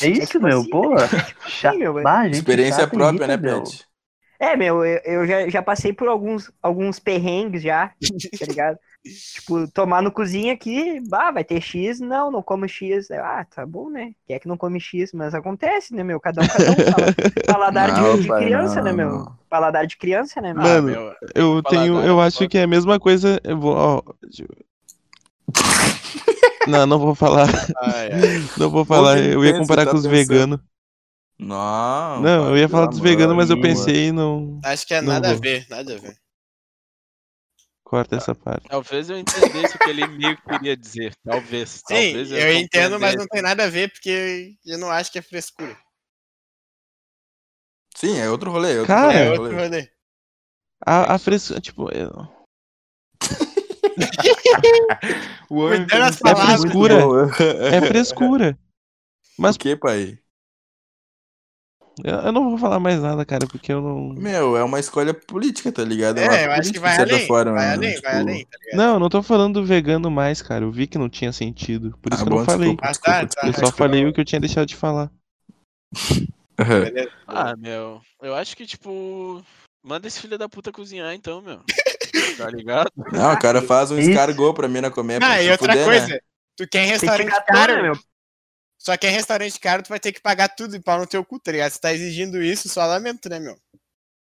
É 0.02 0.09
isso, 0.09 0.33
tipo 0.33 0.44
meu, 0.46 0.61
assim, 0.61 0.70
pô. 0.70 0.94
Sim, 1.48 1.78
meu, 1.78 1.94
Bah, 2.02 2.24
gente 2.24 2.35
Experiência 2.35 2.80
chata 2.83 2.96
própria, 2.96 3.24
irrita, 3.24 3.37
né. 3.37 3.61
Pet? 3.61 3.87
É, 4.40 4.57
meu, 4.57 4.85
eu, 4.85 5.00
eu 5.04 5.26
já, 5.26 5.48
já 5.48 5.62
passei 5.62 5.92
por 5.92 6.09
alguns, 6.09 6.50
alguns 6.62 6.98
perrengues 6.98 7.62
já, 7.62 7.92
tá 8.38 8.46
ligado? 8.46 8.78
tipo, 9.35 9.68
tomar 9.68 10.02
no 10.02 10.11
cozinha 10.11 10.52
aqui, 10.54 10.98
bah, 11.09 11.30
vai 11.30 11.44
ter 11.44 11.61
X, 11.61 12.00
não, 12.00 12.30
não 12.30 12.42
como 12.42 12.66
X. 12.66 13.11
Ah, 13.11 13.44
tá 13.54 13.64
bom, 13.66 13.90
né? 13.90 14.12
Quer 14.26 14.38
que 14.40 14.48
não 14.48 14.57
come 14.57 14.80
X, 14.80 15.12
mas 15.12 15.35
acontece, 15.35 15.94
né, 15.94 16.02
meu? 16.02 16.18
Cada 16.18 16.42
um, 16.42 16.46
cada 16.46 16.70
um 16.70 16.74
fala. 16.74 17.14
Paladar 17.46 17.92
de- 17.92 18.00
Não, 18.00 18.18
de, 18.18 18.28
pai, 18.28 18.44
criança, 18.44 18.76
não, 18.76 18.83
né, 18.85 18.92
meu? 18.92 19.11
não. 19.11 19.38
Paladar 19.48 19.87
de 19.87 19.96
criança, 19.96 20.40
né, 20.40 20.52
meu? 20.54 20.62
Mano, 20.62 20.87
meu. 20.87 21.00
Eu 21.35 21.62
tenho, 21.62 21.92
Paladar 21.94 22.07
eu 22.09 22.20
é 22.20 22.26
acho 22.26 22.48
que 22.48 22.59
é 22.59 22.62
a 22.62 22.66
mesma 22.66 22.98
coisa. 22.98 23.40
Eu 23.44 23.59
vou, 23.59 23.74
ó, 23.76 24.02
deixa 24.22 24.42
eu- 24.44 24.64
Não, 26.68 26.87
não 26.87 26.98
vou 26.98 27.14
falar, 27.14 27.46
Ai, 27.83 28.12
ai. 28.12 28.20
não 28.59 28.70
vou 28.70 28.85
falar. 28.85 29.18
Eu 29.18 29.44
ia 29.44 29.57
comparar 29.59 29.85
tá 29.85 29.90
com 29.90 29.96
os 29.98 30.07
pensando. 30.07 30.16
veganos. 30.29 30.61
Não. 31.38 32.22
Não, 32.22 32.50
eu 32.50 32.57
ia 32.59 32.68
falar 32.68 32.87
dos 32.87 33.00
veganos, 33.00 33.37
mas 33.37 33.50
eu 33.50 33.61
pensei 33.61 34.07
e 34.09 34.12
não 34.12 34.61
Acho 34.64 34.87
que 34.87 34.94
é 34.94 35.00
nada 35.00 35.29
a 35.29 35.33
vou. 35.33 35.40
ver, 35.42 35.66
nada 35.68 35.94
a 35.94 35.98
ver. 35.98 36.16
corta 37.83 38.16
essa 38.16 38.35
parte. 38.35 38.68
Talvez 38.68 39.11
eu 39.11 39.18
entendesse 39.18 39.77
o 39.77 39.79
que 39.79 39.90
ele 39.90 40.07
meio 40.07 40.37
que 40.37 40.48
queria 40.48 40.77
dizer. 40.77 41.14
Talvez. 41.24 41.70
Sim, 41.70 41.83
talvez 41.88 42.31
eu 42.33 42.53
entendo, 42.55 42.98
mas 43.00 43.14
não 43.16 43.27
tem 43.27 43.42
nada 43.42 43.64
a 43.64 43.68
ver, 43.68 43.90
porque 43.92 44.57
eu 44.64 44.79
não 44.79 44.90
acho 44.90 45.11
que 45.12 45.18
é 45.18 45.22
frescura. 45.22 45.77
Sim, 47.96 48.18
é 48.18 48.29
outro 48.31 48.50
rolê. 48.50 48.74
é 48.74 48.79
outro 48.81 48.87
Cara, 48.87 49.07
rolê, 49.12 49.18
é 49.18 49.29
outro 49.31 49.42
outro 49.44 49.57
rolê. 49.59 49.68
rolê. 49.81 49.90
A, 50.87 51.14
a 51.14 51.18
frescura, 51.18 51.61
tipo, 51.61 51.90
eu... 51.92 52.11
O 55.50 55.57
homem 55.59 55.87
é 55.90 56.35
frescura. 56.35 56.98
É 57.70 57.80
frescura. 57.80 58.59
Mas 59.38 59.57
O 59.57 59.59
que, 59.59 59.76
pai? 59.76 60.18
eu 62.02 62.14
eu 62.16 62.33
não 62.33 62.50
vou 62.50 62.59
falar 62.59 62.80
mais 62.80 63.00
nada, 63.00 63.24
cara, 63.24 63.46
porque 63.46 63.72
eu 63.72 63.80
não. 63.80 64.09
Meu, 64.14 64.57
é 64.57 64.64
uma 64.64 64.80
escolha 64.80 65.12
política, 65.14 65.70
tá 65.70 65.85
ligado? 65.85 66.18
É, 66.18 66.26
uma 66.26 66.37
eu 66.46 66.52
acho 66.52 66.72
que 66.72 66.78
vai 66.78 66.96
além. 66.96 67.26
forma, 67.26 67.52
vai 67.52 67.66
né? 67.66 67.72
além, 67.72 67.90
vai 67.90 67.94
Tipo, 67.94 68.16
além, 68.16 68.46
tá 68.46 68.59
ligado? 68.61 68.76
Não, 68.76 68.94
eu 68.94 69.00
não 69.00 69.09
tô 69.09 69.22
falando 69.22 69.61
do 69.61 69.66
vegano 69.66 70.11
mais, 70.11 70.40
cara. 70.42 70.64
Eu 70.64 70.72
vi 70.72 70.87
que 70.87 70.98
não 70.98 71.09
tinha 71.09 71.33
sentido. 71.33 71.96
Por 72.02 72.12
isso 72.12 72.22
Ah, 72.22 72.24
que 72.26 72.33
eu 72.33 72.37
não 72.37 72.38
bom, 72.38 72.44
falei. 72.44 72.68
desculpa, 72.70 72.87
Ah, 72.88 72.94
tá, 72.94 73.24
desculpa, 73.24 73.35
tá. 73.42 73.46
Eu 73.46 73.52
só 73.52 73.61
Acho 73.62 73.72
que 73.72 73.78
falei 73.78 74.04
eu- 74.04 74.09
o 74.09 74.12
que 74.12 74.20
eu 74.20 74.24
tinha 74.24 74.40
deixado 74.40 74.66
de 74.66 74.76
falar. 74.76 75.11
Ah, 77.26 77.57
meu, 77.57 78.00
eu 78.22 78.35
acho 78.35 78.57
que, 78.57 78.66
tipo, 78.66 79.42
manda 79.85 80.07
esse 80.07 80.20
filho 80.20 80.38
da 80.38 80.48
puta 80.48 80.72
cozinhar, 80.72 81.12
então, 81.14 81.40
meu. 81.42 81.61
Tá 82.37 82.51
ligado? 82.51 82.90
Não, 83.12 83.33
o 83.33 83.38
cara 83.38 83.62
faz 83.62 83.90
um 83.90 83.99
escargot 83.99 84.55
pra 84.55 84.68
mim 84.68 84.81
na 84.81 84.90
comer. 84.90 85.23
Ah, 85.23 85.42
e 85.42 85.51
outra 85.51 85.73
fuder, 85.73 85.85
coisa, 85.85 86.07
né? 86.09 86.18
tu 86.57 86.66
quer 86.68 86.83
em 86.83 86.87
que 86.87 86.92
restaurante 86.92 87.27
ficar 87.27 87.42
caro, 87.42 87.77
né, 87.77 87.83
meu? 87.83 87.99
só 88.79 88.97
que 88.97 89.07
em 89.07 89.11
restaurante 89.12 89.59
caro 89.61 89.83
tu 89.83 89.88
vai 89.88 90.01
ter 90.01 90.12
que 90.12 90.20
pagar 90.20 90.49
tudo 90.49 90.77
e 90.77 90.81
pau 90.81 90.99
no 90.99 91.07
teu 91.07 91.25
cu, 91.25 91.38
tá 91.38 91.53
ligado? 91.53 91.70
Se 91.70 91.81
tá 91.81 91.92
exigindo 91.92 92.42
isso, 92.42 92.68
só 92.68 92.85
lamento, 92.87 93.29
né, 93.29 93.38
meu? 93.38 93.57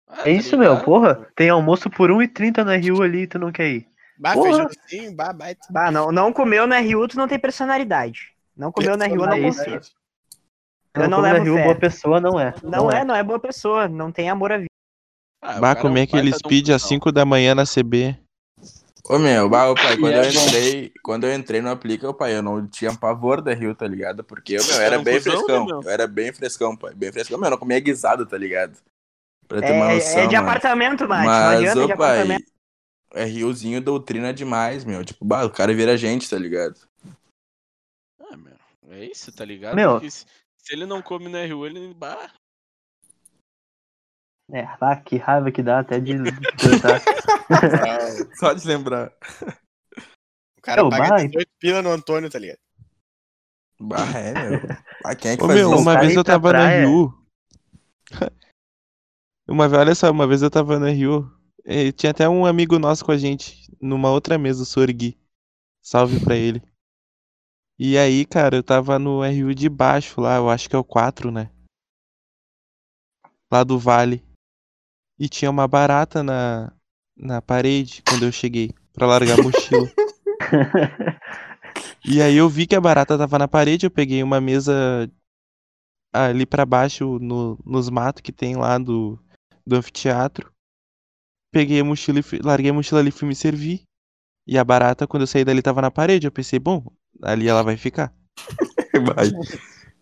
Ah, 0.07 0.21
É 0.21 0.23
tá 0.23 0.29
isso, 0.29 0.57
meu, 0.57 0.79
porra. 0.81 1.27
Tem 1.35 1.49
almoço 1.49 1.89
por 1.89 2.09
1,30 2.11 2.63
na 2.63 2.75
Rio 2.77 3.01
ali 3.01 3.23
e 3.23 3.27
tu 3.27 3.39
não 3.39 3.51
quer 3.51 3.67
ir. 3.69 3.87
Bah, 4.17 4.33
Porra. 4.33 4.69
feijãozinho, 4.69 5.15
bah, 5.15 5.33
baita. 5.33 5.67
Ah, 5.75 5.91
não, 5.91 6.11
não 6.11 6.31
comeu 6.31 6.65
na 6.65 6.79
RU, 6.79 7.07
tu 7.07 7.17
não 7.17 7.27
tem 7.27 7.37
personalidade. 7.37 8.33
Não 8.55 8.71
comeu 8.71 8.95
na 8.95 9.07
RU, 9.07 9.17
não 9.17 9.33
É. 9.33 9.39
Não, 10.95 11.03
Eu 11.03 11.09
não 11.09 11.17
como 11.17 11.27
na 11.27 11.33
levo 11.33 11.43
Rio, 11.45 11.55
fé. 11.55 11.63
boa 11.63 11.75
pessoa 11.75 12.21
não 12.21 12.39
é. 12.39 12.53
Não 12.63 12.89
é, 12.89 13.03
não 13.03 13.13
é 13.15 13.21
boa 13.21 13.39
pessoa, 13.39 13.89
não 13.89 14.11
tem 14.11 14.29
amor 14.29 14.53
à 14.53 14.57
vida. 14.57 14.69
Ah, 15.47 15.57
o 15.57 15.61
Bah, 15.61 15.69
é 15.69 15.83
um 15.83 16.01
aquele 16.03 16.31
baita 16.31 16.37
de 16.39 16.47
um 16.47 16.49
speed 16.49 16.69
às 16.69 16.81
cuzão. 16.81 16.89
5 16.89 17.11
da 17.11 17.23
manhã 17.25 17.53
na 17.53 17.65
CB. 17.65 18.17
Ô 19.07 19.19
meu, 19.19 19.47
bah, 19.47 19.69
ô, 19.69 19.75
pai, 19.75 19.95
quando 19.97 20.13
é 20.13 20.25
eu 20.25 20.31
entrei, 20.33 20.91
quando 21.03 21.23
eu 21.27 21.33
entrei 21.35 21.61
no 21.61 21.69
Aplica, 21.69 22.09
ô, 22.09 22.13
pai, 22.13 22.35
eu 22.35 22.41
não 22.41 22.65
tinha 22.67 22.95
pavor 22.97 23.39
da 23.41 23.53
Rio, 23.53 23.75
tá 23.75 23.87
ligado? 23.87 24.23
Porque 24.23 24.53
eu, 24.53 24.63
meu, 24.65 24.75
era 24.75 24.83
Era 24.85 24.99
um 24.99 25.03
bem 25.03 25.21
cuzão, 25.21 25.33
né, 25.35 25.43
frescão. 25.45 25.81
Eu 25.83 25.89
era 25.89 26.07
bem 26.07 26.33
frescão, 26.33 26.75
pai, 26.75 26.93
bem 26.95 27.11
frescão. 27.11 27.37
Meu, 27.37 27.45
eu 27.47 27.51
não 27.51 27.57
comia 27.59 27.79
guisado, 27.79 28.25
tá 28.25 28.35
ligado? 28.37 28.79
Pra 29.47 29.61
ter 29.61 29.73
uma 29.73 29.91
É, 29.91 29.95
noção, 29.95 30.19
é 30.21 30.27
de 30.27 30.35
mano. 30.35 30.47
apartamento, 30.49 31.07
Mate. 31.07 31.25
Mas, 31.27 31.63
é 31.63 31.71
ô 31.79 31.87
de 31.87 31.95
pai, 31.95 32.21
apartamento. 32.21 32.51
é 33.13 33.25
Riozinho 33.25 33.79
doutrina 33.79 34.33
demais, 34.33 34.83
meu. 34.83 35.05
Tipo, 35.05 35.23
bah, 35.23 35.45
o 35.45 35.51
cara 35.51 35.71
vira 35.75 35.95
gente, 35.95 36.27
tá 36.27 36.39
ligado? 36.39 36.75
Ah, 38.19 38.35
meu, 38.35 38.55
é 38.89 39.05
isso, 39.05 39.31
tá 39.31 39.45
ligado? 39.45 39.75
Meu. 39.75 39.91
Porque 39.93 40.09
se 40.09 40.25
ele 40.71 40.87
não 40.87 40.99
come 41.03 41.29
na 41.29 41.45
RU, 41.45 41.67
ele. 41.67 41.93
Bah, 41.93 42.31
É, 44.51 44.61
ah, 44.79 44.95
que 44.95 45.17
raiva 45.17 45.51
que 45.51 45.63
dá 45.63 45.79
até 45.79 45.99
de 45.99 46.13
pensar. 46.13 47.01
Só 48.37 48.53
de 48.53 48.67
lembrar. 48.67 49.11
O 50.57 50.61
cara 50.61 50.85
Ô, 50.85 50.89
paga 50.89 51.09
vai. 51.09 51.27
18 51.27 51.49
pila 51.59 51.81
no 51.81 51.89
Antônio, 51.89 52.29
tá 52.29 52.37
ligado? 52.37 52.59
Bah, 53.79 54.11
é, 54.15 54.33
meu. 54.33 54.59
Ah, 55.05 55.15
quem 55.15 55.31
é 55.31 55.37
que 55.37 55.43
Ô 55.43 55.47
faz 55.47 55.59
meu, 55.59 55.71
isso? 55.71 55.81
uma 55.81 55.99
vez 55.99 56.15
eu 56.15 56.23
tava 56.23 56.51
na 56.51 56.59
praia. 56.59 56.87
Rio. 56.87 57.13
Uma 59.47 59.69
vez, 59.69 59.79
olha 59.79 59.93
só, 59.93 60.09
uma 60.09 60.25
vez 60.25 60.41
eu 60.41 60.49
tava 60.49 60.79
na 60.79 60.89
Rio. 60.89 61.31
e 61.63 61.91
tinha 61.91 62.09
até 62.09 62.27
um 62.27 62.47
amigo 62.47 62.79
nosso 62.79 63.05
com 63.05 63.11
a 63.11 63.17
gente, 63.17 63.71
numa 63.79 64.09
outra 64.09 64.39
mesa, 64.39 64.63
o 64.63 64.65
Sorgui. 64.65 65.19
Salve 65.83 66.19
pra 66.19 66.35
ele. 66.35 66.63
E 67.77 67.95
aí, 67.95 68.25
cara, 68.25 68.55
eu 68.55 68.63
tava 68.63 68.97
no 68.97 69.21
RU 69.23 69.53
de 69.53 69.69
baixo 69.69 70.19
lá, 70.19 70.37
eu 70.37 70.49
acho 70.49 70.67
que 70.67 70.75
é 70.75 70.79
o 70.79 70.83
4, 70.83 71.29
né? 71.29 71.51
Lá 73.51 73.63
do 73.63 73.77
Vale. 73.77 74.24
E 75.19 75.29
tinha 75.29 75.49
uma 75.49 75.67
barata 75.67 76.21
na, 76.21 76.71
na 77.15 77.41
parede 77.41 78.01
quando 78.03 78.23
eu 78.23 78.31
cheguei, 78.31 78.71
pra 78.93 79.07
largar 79.07 79.39
a 79.39 79.43
mochila. 79.43 79.89
E 82.07 82.21
aí 82.21 82.35
eu 82.35 82.47
vi 82.47 82.67
que 82.67 82.75
a 82.75 82.81
barata 82.81 83.17
tava 83.17 83.39
na 83.39 83.47
parede, 83.47 83.87
eu 83.87 83.91
peguei 83.91 84.21
uma 84.21 84.39
mesa 84.39 85.09
ali 86.13 86.45
pra 86.45 86.65
baixo 86.65 87.17
no, 87.19 87.59
nos 87.65 87.89
matos 87.89 88.21
que 88.21 88.31
tem 88.31 88.55
lá 88.55 88.77
do, 88.77 89.19
do 89.65 89.75
anfiteatro. 89.75 90.51
Peguei 91.51 91.79
a 91.79 91.83
mochila 91.83 92.19
e 92.19 92.23
fui- 92.23 92.39
larguei 92.43 92.69
a 92.69 92.73
mochila 92.73 92.99
ali 92.99 93.09
e 93.09 93.11
fui 93.11 93.27
me 93.27 93.35
servir. 93.35 93.81
E 94.47 94.57
a 94.57 94.63
barata, 94.63 95.07
quando 95.07 95.21
eu 95.23 95.27
saí 95.27 95.43
dali, 95.43 95.61
tava 95.61 95.81
na 95.81 95.89
parede. 95.89 96.27
Eu 96.27 96.31
pensei, 96.31 96.59
bom, 96.59 96.85
ali 97.23 97.47
ela 97.47 97.63
vai 97.63 97.75
ficar. 97.75 98.13
Vai. 98.93 99.31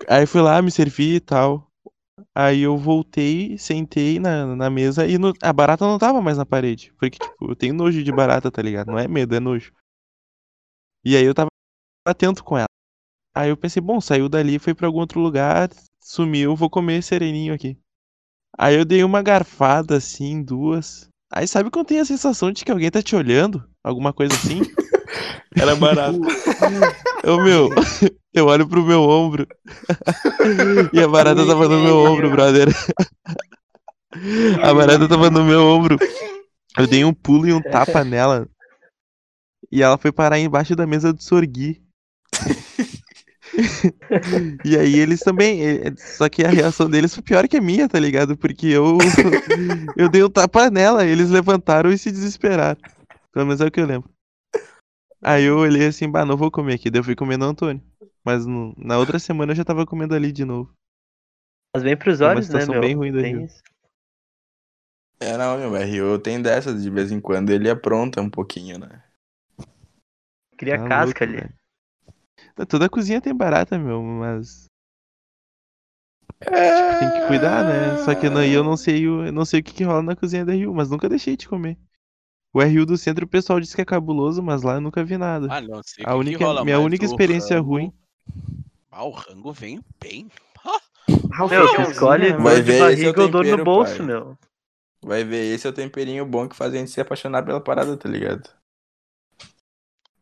Aí 0.08 0.26
fui 0.26 0.42
lá, 0.42 0.62
me 0.62 0.70
servi 0.70 1.16
e 1.16 1.20
tal. 1.20 1.72
Aí 2.36 2.62
eu 2.62 2.78
voltei, 2.78 3.58
sentei 3.58 4.20
na, 4.20 4.56
na 4.56 4.70
mesa 4.70 5.06
e 5.08 5.18
no- 5.18 5.34
a 5.42 5.54
barata 5.54 5.86
não 5.86 5.98
tava 6.00 6.22
mais 6.22 6.38
na 6.38 6.46
parede. 6.46 6.94
Porque, 7.00 7.18
tipo, 7.20 7.52
eu 7.52 7.56
tenho 7.56 7.74
nojo 7.74 8.04
de 8.04 8.12
barata, 8.12 8.52
tá 8.52 8.62
ligado? 8.62 8.88
Não 8.88 9.00
é 9.00 9.08
medo, 9.08 9.36
é 9.36 9.40
nojo. 9.40 9.72
E 11.06 11.16
aí 11.16 11.24
eu 11.26 11.34
tava 11.34 11.50
atento 12.08 12.44
com 12.44 12.58
ela. 12.58 12.68
Aí 13.36 13.50
eu 13.50 13.58
pensei, 13.58 13.82
bom, 13.82 14.02
saiu 14.02 14.30
dali, 14.30 14.60
foi 14.60 14.74
pra 14.76 14.88
algum 14.88 15.00
outro 15.00 15.20
lugar, 15.22 15.70
sumiu, 16.02 16.56
vou 16.56 16.70
comer 16.70 17.04
sereninho 17.04 17.54
aqui. 17.54 17.78
Aí 18.58 18.76
eu 18.76 18.86
dei 18.86 19.04
uma 19.04 19.24
garfada 19.24 19.98
assim, 19.98 20.44
duas. 20.44 21.10
Aí 21.32 21.48
sabe 21.48 21.72
quando 21.72 21.88
tem 21.88 22.00
a 22.00 22.06
sensação 22.06 22.52
de 22.52 22.66
que 22.66 22.72
alguém 22.72 22.92
tá 22.92 23.02
te 23.02 23.16
olhando? 23.16 23.70
Alguma 23.84 24.14
coisa 24.14 24.36
assim? 24.36 24.62
Era 25.56 25.76
barato. 25.76 26.20
Eu, 27.24 27.38
meu, 27.44 27.70
eu 28.34 28.46
olho 28.48 28.68
pro 28.68 28.84
meu 28.86 29.02
ombro. 29.04 29.48
E 30.92 31.02
a 31.02 31.08
barata 31.08 31.46
tava 31.46 31.68
no 31.68 31.80
meu 31.82 31.98
ombro, 31.98 32.30
brother. 32.32 32.68
A 34.62 34.74
barata 34.74 35.08
tava 35.08 35.30
no 35.30 35.44
meu 35.44 35.62
ombro. 35.66 35.98
Eu 36.78 36.88
dei 36.88 37.06
um 37.06 37.14
pulo 37.14 37.48
e 37.48 37.54
um 37.54 37.62
tapa 37.62 38.04
nela. 38.04 38.48
E 39.72 39.82
ela 39.82 39.98
foi 39.98 40.12
parar 40.12 40.40
embaixo 40.40 40.76
da 40.76 40.86
mesa 40.86 41.14
do 41.14 41.24
Sorgui. 41.24 41.82
E 44.66 44.78
aí 44.78 44.98
eles 45.00 45.20
também. 45.22 45.64
eh, 45.64 45.94
Só 45.98 46.28
que 46.30 46.44
a 46.44 46.50
reação 46.50 46.90
deles 46.90 47.14
foi 47.14 47.24
pior 47.24 47.48
que 47.48 47.58
a 47.58 47.62
minha, 47.62 47.88
tá 47.88 48.00
ligado? 48.00 48.36
Porque 48.38 48.68
eu. 48.68 48.98
Eu 49.96 50.10
dei 50.10 50.24
um 50.24 50.30
tapa 50.30 50.70
nela, 50.70 51.06
eles 51.06 51.30
levantaram 51.30 51.92
e 51.92 51.98
se 51.98 52.12
desesperaram. 52.12 52.80
Pelo 53.32 53.46
menos 53.46 53.62
é 53.62 53.66
o 53.66 53.72
que 53.72 53.80
eu 53.80 53.86
lembro. 53.86 54.10
Aí 55.24 55.44
eu 55.46 55.58
olhei 55.58 55.88
assim, 55.88 56.10
bah, 56.10 56.26
não 56.26 56.38
vou 56.38 56.52
comer 56.52 56.76
aqui. 56.76 56.90
Daí 56.92 57.00
eu 57.00 57.04
fui 57.04 57.16
comer 57.16 57.38
no 57.38 57.46
Antônio. 57.46 57.82
Mas 58.24 58.46
no- 58.46 58.74
na 58.78 58.98
outra 59.00 59.20
semana 59.20 59.52
eu 59.52 59.56
já 59.56 59.64
tava 59.66 59.86
comendo 59.86 60.16
ali 60.16 60.32
de 60.32 60.46
novo. 60.46 60.74
Mas 61.76 61.84
bem 61.84 61.96
pros 61.96 62.20
É 62.20 62.28
uma 62.28 62.42
olhos, 62.42 62.50
né, 62.50 62.66
situação 62.66 62.74
meu? 62.74 62.80
bem 62.80 62.96
ruim 62.96 63.12
da 63.12 63.22
Tem 63.22 63.22
Rio. 63.22 63.46
isso. 63.46 63.62
É, 65.20 65.38
não, 65.38 65.58
meu, 65.58 65.72
o 65.72 65.84
Rio 65.86 66.20
tem 66.20 66.42
dessas, 66.42 66.84
de 66.84 66.90
vez 66.90 67.12
em 67.12 67.20
quando 67.20 67.50
ele 67.50 67.70
apronta 67.70 68.22
um 68.22 68.30
pouquinho, 68.30 68.78
né? 68.78 69.04
Cria 70.58 70.78
Tá 70.78 70.88
casca 70.88 71.24
louco, 71.24 71.26
ali. 71.26 71.38
velho. 71.38 71.54
Toda 72.68 72.90
cozinha 72.90 73.22
tem 73.22 73.36
barata, 73.36 73.78
meu, 73.78 74.02
mas. 74.02 74.66
Tipo, 76.74 76.96
tem 76.96 77.10
que 77.12 77.22
cuidar, 77.22 77.64
né? 77.64 77.96
Só 77.96 78.16
que 78.16 78.26
eu 78.28 78.32
não, 78.32 78.44
eu 78.44 78.64
não 78.64 78.76
sei, 78.78 79.08
o- 79.08 79.26
eu 79.26 79.32
não 79.32 79.46
sei 79.46 79.60
o 79.60 79.64
que, 79.64 79.74
que 79.74 79.84
rola 79.84 80.02
na 80.04 80.16
cozinha 80.16 80.44
da 80.46 80.54
Rio, 80.54 80.74
mas 80.74 80.90
nunca 80.90 81.08
deixei 81.10 81.38
de 81.38 81.48
comer. 81.48 81.78
O 82.54 82.62
RU 82.62 82.86
do 82.86 82.98
centro 82.98 83.26
o 83.26 83.28
pessoal 83.28 83.60
diz 83.60 83.74
que 83.74 83.82
é 83.82 83.86
cabuloso, 83.86 84.44
mas 84.44 84.62
lá 84.62 84.76
eu 84.76 84.82
nunca 84.82 85.04
vi 85.04 85.18
nada. 85.18 85.48
ah, 85.50 85.60
não 85.62 85.82
sei. 85.84 86.06
A 86.06 86.10
que 86.12 86.16
única- 86.16 86.38
que 86.38 86.44
rola, 86.44 86.64
minha 86.64 86.80
única 86.80 87.04
experiência 87.06 87.56
rango- 87.58 87.70
ruim- 87.70 87.94
Ah, 88.92 89.04
o 89.06 89.10
rango 89.12 89.52
vem 89.52 89.82
bem. 90.00 90.30
Ah, 90.64 91.48
Meu, 91.50 91.68
tu 91.74 91.82
escolhe 91.82 92.32
Vai 92.34 92.56
de 92.58 92.62
ver, 92.62 92.94
esse 92.94 93.06
é 93.06 93.10
o 93.10 93.14
barriga 93.14 93.22
ou 93.24 93.30
dor 93.30 93.46
no 93.58 93.64
bolso, 93.66 93.98
pai. 93.98 94.06
meu. 94.06 94.38
Vai 95.04 95.24
ver, 95.24 95.54
esse 95.54 95.66
é 95.66 95.70
o 95.70 95.74
temperinho 95.74 96.26
bom 96.26 96.48
que 96.48 96.56
faz 96.56 96.74
a 96.74 96.78
gente 96.78 96.92
se 96.92 97.02
apaixonar 97.02 97.44
pela 97.44 97.60
parada, 97.60 97.98
tá 97.98 98.08
ligado? 98.08 98.48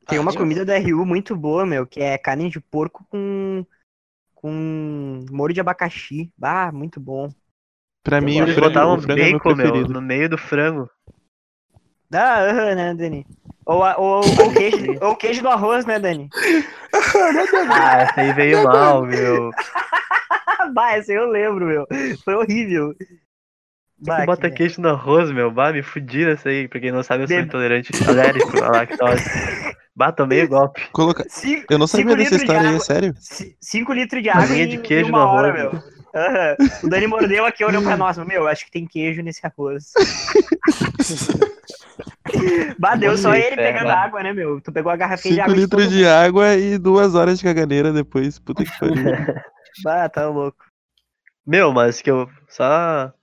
Tem 0.08 0.18
uma 0.18 0.32
Ah, 0.32 0.38
comida 0.38 0.66
da 0.66 0.78
RU 0.78 1.06
muito 1.06 1.36
boa, 1.36 1.66
meu, 1.66 1.86
que 1.86 2.00
é 2.00 2.18
carne 2.18 2.50
de 2.50 2.60
porco 2.60 3.06
com 3.10 3.66
com 4.34 5.24
molho 5.30 5.54
de 5.54 5.62
abacaxi. 5.62 6.34
Ah, 6.42 6.72
muito 6.72 7.00
bom. 7.00 7.30
Pra 8.04 8.20
mim, 8.20 8.40
o 8.42 8.44
Eles 8.44 8.56
frango, 8.56 8.70
botavam 8.70 8.96
o 8.96 9.02
frango 9.02 9.22
é 9.22 9.30
meu 9.30 9.34
bacon, 9.34 9.56
meu, 9.56 9.88
no 9.88 10.02
meio 10.02 10.28
do 10.28 10.38
frango. 10.38 10.90
Ah, 12.14 12.40
aham, 12.50 12.76
né, 12.76 12.94
Dani? 12.94 13.26
Ou, 13.66 13.84
a- 13.84 13.96
ou, 13.98 14.16
ou, 14.18 14.52
queijo, 14.54 14.86
ou 15.02 15.16
queijo 15.16 15.42
do 15.42 15.50
arroz, 15.50 15.86
né, 15.86 16.00
Dani? 16.00 16.30
Ah, 17.72 18.02
essa 18.02 18.22
aí 18.22 18.34
veio 18.34 18.64
mal, 18.64 19.04
meu. 19.06 19.50
bah, 20.74 20.98
esse 20.98 21.12
aí 21.12 21.18
eu 21.18 21.28
lembro, 21.30 21.66
meu. 21.66 21.88
Foi 22.24 22.36
horrível. 22.36 22.94
Bah, 24.00 24.22
Tu 24.22 24.26
bota 24.26 24.50
que- 24.50 24.58
queijo 24.58 24.82
no 24.82 24.90
arroz, 24.90 25.32
meu. 25.32 25.50
Bah, 25.52 25.72
me 25.72 25.82
fudi 25.82 26.26
nessa 26.26 26.50
aí. 26.50 26.68
Pra 26.68 26.80
quem 26.82 26.92
não 26.92 27.02
sabe, 27.04 27.24
eu 27.24 27.28
sou 27.28 27.38
Bebe- 27.38 27.48
intolerante 27.48 27.92
alérgico 28.08 28.62
à 28.64 28.70
lactose. 28.72 29.24
Bah, 29.96 30.12
tomei 30.12 30.44
o 30.44 30.50
golpe. 30.50 30.82
Coloca... 30.92 31.26
Cinco, 31.30 31.66
Eu 31.70 31.78
não 31.78 31.88
sabia 31.88 32.16
dessa 32.16 32.36
litros 32.36 32.40
de 32.40 32.46
história 32.46 32.70
aí, 32.70 32.76
é 32.76 32.80
sério? 32.80 33.14
5 33.62 33.94
litros 33.94 34.22
de 34.24 34.30
água 34.30 34.42
Farinha 34.44 34.66
em, 34.66 34.70
de 34.70 34.78
queijo 34.80 35.10
uma 35.10 35.20
no 35.20 35.28
hora, 35.28 35.48
arroz, 35.50 35.72
meu. 35.74 35.84
Aham. 36.16 36.56
O 36.84 36.90
Dani 36.90 37.08
mordeu 37.08 37.46
aqui, 37.46 37.64
olhou 37.64 37.82
pra 37.82 37.96
nós. 37.96 38.18
Meu, 38.18 38.48
acho 38.48 38.66
que 38.66 38.72
tem 38.72 38.86
queijo 38.86 39.22
nesse 39.22 39.46
arroz. 39.46 39.92
Bah, 42.80 42.96
deu 42.96 43.18
só 43.18 43.34
ele 43.34 43.56
pegando 43.56 43.86
bah. 43.86 44.04
água, 44.04 44.24
né, 44.24 44.34
meu? 44.34 44.62
Tu 44.62 44.72
pegou 44.72 44.92
a 44.92 44.96
garrafinha 44.96 45.36
de 45.36 45.42
5 45.42 45.44
água 45.44 45.56
de 45.56 45.62
litros 45.62 45.86
todo 45.86 45.94
de 45.94 46.06
água 46.06 46.56
e 46.56 46.78
duas 46.78 47.16
horas 47.16 47.38
de 47.38 47.44
caganeira 47.44 47.92
depois. 47.92 48.40
Puta 48.40 48.64
que 48.64 48.80
pariu. 48.80 48.96
Bah, 49.86 50.10
tá 50.10 50.28
louco. 50.28 50.66
Meu, 51.46 51.72
mas 51.72 52.02
que 52.02 52.12
eu 52.12 52.30
só 52.50 53.14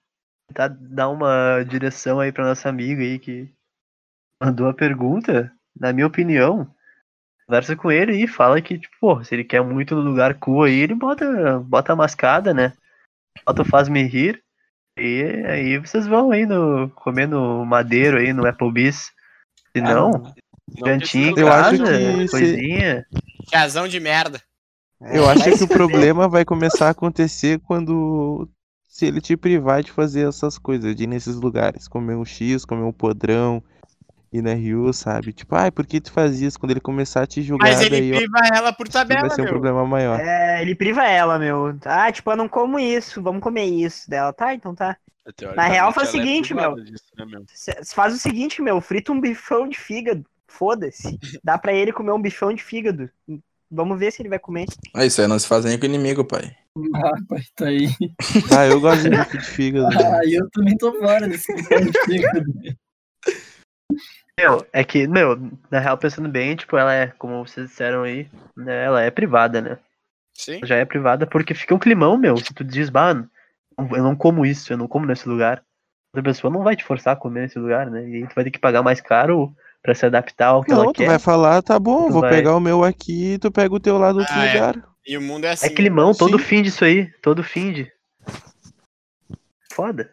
tentar 0.49 0.68
dar 0.68 1.11
uma 1.11 1.62
direção 1.62 2.20
aí 2.20 2.33
pra 2.33 2.47
nossa 2.47 2.68
amiga 2.68 3.03
aí 3.03 3.18
que 3.18 3.53
mandou 4.43 4.68
a 4.68 4.74
pergunta. 4.74 5.53
na 5.79 5.93
minha 5.93 6.07
opinião, 6.07 6.66
conversa 7.47 7.76
com 7.76 7.93
ele 7.93 8.12
e 8.22 8.26
fala 8.26 8.61
que, 8.61 8.79
tipo, 8.79 8.95
pô, 9.01 9.22
se 9.22 9.35
ele 9.35 9.45
quer 9.45 9.62
muito 9.62 9.95
no 9.95 10.01
lugar 10.01 10.35
cool 10.39 10.64
aí, 10.64 10.81
ele 10.81 10.95
bota, 10.95 11.61
bota 11.61 11.93
a 11.93 11.97
mascada, 11.97 12.53
né? 12.53 12.72
Bota 13.47 13.62
o 13.62 13.64
faz-me 13.64 14.03
rir. 14.03 14.43
E 14.99 15.22
aí 15.46 15.78
vocês 15.78 16.07
vão 16.07 16.30
aí 16.30 16.44
no, 16.46 16.90
comendo 16.90 17.64
madeiro 17.64 18.18
aí 18.18 18.32
no 18.32 18.46
Applebee's. 18.46 19.11
Se 19.74 19.80
não, 19.82 20.32
Eu 21.36 21.49
acho 21.53 21.78
casa, 21.78 21.99
que 22.18 22.28
se- 22.28 22.30
coisinha. 22.30 23.07
Chazão 23.51 23.86
de 23.88 24.01
merda. 24.01 24.40
Eu 25.01 25.28
acho 25.28 25.44
vai 25.44 25.57
que 25.57 25.64
o 25.64 25.68
problema 25.68 26.28
vai 26.28 26.44
começar 26.44 26.88
a 26.88 26.90
acontecer 26.90 27.61
quando. 27.61 28.49
Se 28.88 29.07
ele 29.07 29.20
te 29.20 29.36
privar 29.36 29.82
de 29.82 29.92
fazer 29.92 30.26
essas 30.28 30.59
coisas, 30.59 30.96
de 30.96 31.05
ir 31.05 31.07
nesses 31.07 31.36
lugares, 31.36 31.86
comer 31.86 32.16
um 32.16 32.24
X, 32.24 32.64
comer 32.64 32.82
um 32.82 32.92
podrão, 32.92 33.62
ir 34.33 34.43
na 34.43 34.55
Rio, 34.55 34.93
sabe? 34.93 35.33
Tipo, 35.33 35.55
ai, 35.55 35.70
por 35.70 35.87
que 35.87 36.01
tu 36.01 36.12
faz 36.12 36.41
isso? 36.41 36.59
Quando 36.59 36.72
ele 36.72 36.81
começar 36.81 37.22
a 37.22 37.26
te 37.26 37.43
julgar, 37.43 37.68
Mas 37.68 37.81
ele 37.81 37.91
daí 37.91 38.12
ó, 38.12 38.16
priva 38.16 38.57
ela 38.57 38.72
por 38.72 38.87
isso 38.87 38.99
vai 38.99 39.07
tabela, 39.07 39.31
ser 39.31 39.41
um 39.41 39.45
meu. 39.45 39.53
problema 39.53 39.87
maior. 39.87 40.20
É, 40.20 40.62
ele 40.62 40.74
priva 40.74 41.05
ela, 41.05 41.39
meu. 41.39 41.76
Ah, 41.85 42.11
tipo, 42.12 42.31
eu 42.31 42.37
não 42.37 42.49
como 42.49 42.79
isso, 42.79 43.22
vamos 43.22 43.43
comer 43.43 43.64
isso 43.64 44.09
dela. 44.09 44.33
Tá, 44.33 44.55
então 44.55 44.74
tá. 44.74 44.97
Na 45.55 45.66
real, 45.66 45.93
faz 45.93 46.09
o 46.09 46.16
é 46.16 46.20
seguinte, 46.20 46.55
privada 46.55 46.76
meu. 46.76 46.85
disso, 46.85 47.05
né, 47.16 47.24
meu? 47.26 47.45
Faz 47.87 48.14
o 48.14 48.18
seguinte, 48.18 48.62
meu, 48.62 48.81
frita 48.81 49.12
um 49.12 49.20
bifão 49.20 49.68
de 49.68 49.79
fígado. 49.79 50.24
Foda-se. 50.47 51.18
Dá 51.45 51.59
pra 51.59 51.72
ele 51.74 51.93
comer 51.93 52.12
um 52.12 52.22
bifão 52.22 52.53
de 52.55 52.62
fígado. 52.62 53.11
Vamos 53.70 53.99
ver 53.99 54.11
se 54.11 54.22
ele 54.22 54.31
vai 54.31 54.39
comer. 54.39 54.64
Ah, 54.95 55.05
isso 55.05 55.20
aí 55.20 55.26
não 55.26 55.39
se 55.39 55.47
faz 55.47 55.66
nem 55.66 55.79
com 55.79 55.85
o 55.85 55.89
inimigo, 55.89 56.24
pai. 56.24 56.57
Ah, 56.95 57.12
pai, 57.29 57.43
tá 57.55 57.66
aí. 57.66 57.89
Ah, 58.57 58.66
eu 58.66 58.81
gosto 58.81 59.03
de 59.03 59.11
bife 59.11 59.39
de 59.39 59.45
fígado. 59.45 59.89
Ah, 59.99 60.20
eu 60.24 60.49
também 60.51 60.76
tô 60.79 60.93
fora 60.99 61.29
desse 61.29 61.55
bifão 61.55 61.81
de 61.81 61.93
fígado. 62.07 62.53
Meu, 64.39 64.64
é 64.72 64.84
que, 64.84 65.07
meu, 65.09 65.36
na 65.70 65.80
real, 65.80 65.99
pensando 65.99 66.28
bem, 66.28 66.55
tipo, 66.55 66.76
ela 66.76 66.95
é, 66.95 67.09
como 67.18 67.45
vocês 67.45 67.68
disseram 67.68 68.03
aí, 68.05 68.28
né, 68.57 68.84
ela 68.84 69.03
é 69.03 69.11
privada, 69.11 69.61
né? 69.61 69.78
Sim. 70.32 70.61
Já 70.64 70.76
é 70.76 70.84
privada 70.84 71.26
porque 71.26 71.55
fica 71.55 71.74
um 71.74 71.78
climão, 71.78 72.16
meu. 72.16 72.36
Se 72.36 72.55
tu 72.55 72.62
diz, 72.62 72.89
bah, 72.89 73.14
eu 73.76 74.03
não 74.03 74.14
como 74.14 74.47
isso, 74.47 74.72
eu 74.72 74.76
não 74.76 74.86
como 74.86 75.07
nesse 75.07 75.28
lugar. 75.28 75.62
Outra 76.14 76.30
pessoa 76.30 76.53
não 76.53 76.62
vai 76.62 76.76
te 76.76 76.84
forçar 76.84 77.14
a 77.14 77.16
comer 77.18 77.41
nesse 77.43 77.59
lugar, 77.59 77.91
né? 77.91 78.09
E 78.09 78.14
aí 78.16 78.28
tu 78.28 78.34
vai 78.34 78.45
ter 78.45 78.51
que 78.53 78.59
pagar 78.61 78.82
mais 78.82 79.01
caro 79.01 79.53
pra 79.82 79.95
se 79.95 80.07
adaptar 80.07 80.49
ao 80.49 80.62
que 80.62 80.70
Não, 80.70 80.82
ela 80.84 80.93
tu 80.93 80.99
quer. 80.99 81.07
vai 81.07 81.18
falar, 81.18 81.61
tá 81.62 81.78
bom, 81.78 82.07
Tu 82.07 82.12
vou 82.12 82.20
vai- 82.22 82.30
pegar 82.30 82.55
o 82.57 82.61
meu 82.61 82.84
aqui 82.84 83.34
e 83.34 83.39
tu 83.39 83.51
pega 83.51 83.74
o 83.74 83.80
teu 83.80 83.99
lá 83.99 84.12
do 84.12 84.20
outro 84.20 84.34
Ah, 84.36 84.47
é. 84.47 84.53
lugar. 84.55 84.89
E 85.07 85.16
o 85.18 85.20
mundo 85.22 85.45
é 85.47 85.51
assim. 85.51 85.66
É 85.66 85.70
climão, 85.70 86.14
todo 86.14 86.39
Sim. 86.39 86.45
fim 86.45 86.62
disso 86.62 86.84
aí. 86.84 87.11
Todo 87.20 87.43
fim 87.43 87.72
de. 87.72 87.93
Foda. 89.72 90.12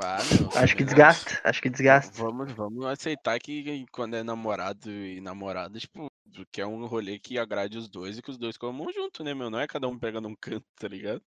Ah, 0.00 0.18
meu, 0.38 0.48
Acho 0.56 0.76
que 0.76 0.84
desgasta. 0.84 1.40
Acho 1.44 1.62
que 1.62 1.70
desgasta. 1.70 2.20
Vamos, 2.20 2.52
vamos 2.52 2.84
aceitar 2.86 3.38
que 3.38 3.86
quando 3.92 4.14
é 4.16 4.22
namorado 4.22 4.90
e 4.90 5.20
namorada, 5.20 5.78
tipo, 5.78 6.08
que 6.50 6.60
é 6.60 6.66
um 6.66 6.86
rolê 6.86 7.18
que 7.18 7.38
agrade 7.38 7.78
os 7.78 7.88
dois 7.88 8.18
e 8.18 8.22
que 8.22 8.30
os 8.30 8.38
dois 8.38 8.56
comam 8.56 8.90
junto, 8.92 9.22
né, 9.22 9.34
meu? 9.34 9.50
Não 9.50 9.60
é 9.60 9.66
cada 9.66 9.86
um 9.86 9.98
pegando 9.98 10.28
um 10.28 10.34
canto, 10.34 10.66
tá 10.76 10.88
ligado? 10.88 11.22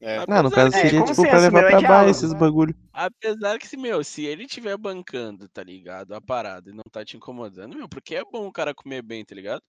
É. 0.00 0.26
Não, 0.26 0.42
no 0.42 0.50
caso 0.50 0.76
É, 0.76 0.80
seria 0.80 1.04
tipo 1.04 1.22
pra 1.22 1.38
levar 1.38 1.58
meu, 1.58 1.68
é 1.68 1.70
pra 1.70 1.78
diálogo, 1.78 2.04
baixo 2.04 2.18
esses 2.18 2.32
né? 2.32 2.38
bagulho. 2.38 2.74
Apesar 2.92 3.58
que, 3.58 3.66
se, 3.68 3.76
meu, 3.76 4.02
se 4.02 4.24
ele 4.24 4.46
tiver 4.46 4.76
bancando, 4.76 5.48
tá 5.48 5.62
ligado? 5.62 6.12
A 6.14 6.20
parada 6.20 6.70
e 6.70 6.74
não 6.74 6.82
tá 6.90 7.04
te 7.04 7.16
incomodando, 7.16 7.76
meu, 7.76 7.88
porque 7.88 8.16
é 8.16 8.24
bom 8.24 8.46
o 8.46 8.52
cara 8.52 8.74
comer 8.74 9.02
bem, 9.02 9.24
tá 9.24 9.34
ligado? 9.34 9.62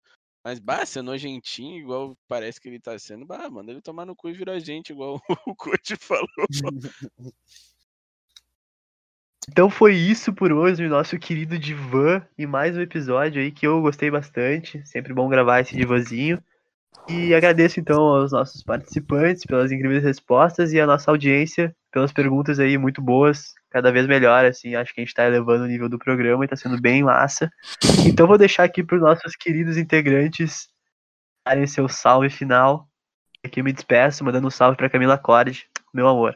Mas, 0.43 0.59
bah, 0.59 0.85
ser 0.85 1.01
nojentinho, 1.01 1.77
igual 1.79 2.17
parece 2.27 2.59
que 2.59 2.67
ele 2.67 2.79
tá 2.79 2.97
sendo, 2.99 3.25
bah, 3.25 3.49
manda 3.49 3.71
ele 3.71 3.81
tomar 3.81 4.05
no 4.05 4.15
cu 4.15 4.29
e 4.29 4.33
virar 4.33 4.59
gente, 4.59 4.89
igual 4.91 5.21
o 5.47 5.55
coach 5.55 5.95
falou. 5.97 6.27
Então 9.49 9.69
foi 9.69 9.93
isso 9.95 10.33
por 10.33 10.51
hoje, 10.51 10.87
nosso 10.87 11.17
querido 11.17 11.57
divã. 11.57 12.21
E 12.37 12.45
mais 12.45 12.75
um 12.77 12.81
episódio 12.81 13.41
aí 13.41 13.51
que 13.51 13.67
eu 13.67 13.81
gostei 13.81 14.09
bastante. 14.09 14.81
Sempre 14.85 15.13
bom 15.13 15.27
gravar 15.27 15.59
esse 15.59 15.75
divazinho. 15.75 16.41
E 17.07 17.33
agradeço 17.33 17.79
então 17.79 18.01
aos 18.01 18.31
nossos 18.31 18.63
participantes 18.63 19.45
pelas 19.45 19.71
incríveis 19.71 20.03
respostas 20.03 20.71
e 20.71 20.79
a 20.79 20.85
nossa 20.85 21.11
audiência 21.11 21.75
pelas 21.91 22.11
perguntas 22.11 22.59
aí 22.59 22.77
muito 22.77 23.01
boas, 23.01 23.53
cada 23.69 23.91
vez 23.91 24.07
melhor, 24.07 24.45
assim, 24.45 24.73
acho 24.73 24.93
que 24.93 24.99
a 24.99 25.03
gente 25.03 25.13
tá 25.13 25.25
elevando 25.25 25.65
o 25.65 25.67
nível 25.67 25.87
do 25.87 25.99
programa 25.99 26.43
e 26.43 26.47
tá 26.47 26.55
sendo 26.55 26.81
bem 26.81 27.03
massa. 27.03 27.51
Então 28.07 28.25
vou 28.25 28.37
deixar 28.37 28.63
aqui 28.63 28.83
pros 28.83 28.99
nossos 28.99 29.35
queridos 29.35 29.77
integrantes 29.77 30.69
darem 31.45 31.67
seu 31.67 31.87
salve 31.87 32.29
final. 32.29 32.87
Aqui 33.45 33.59
eu 33.59 33.63
me 33.63 33.73
despeço, 33.73 34.23
mandando 34.23 34.47
um 34.47 34.51
salve 34.51 34.75
pra 34.75 34.89
Camila 34.89 35.17
Cord, 35.17 35.67
meu 35.93 36.07
amor. 36.07 36.35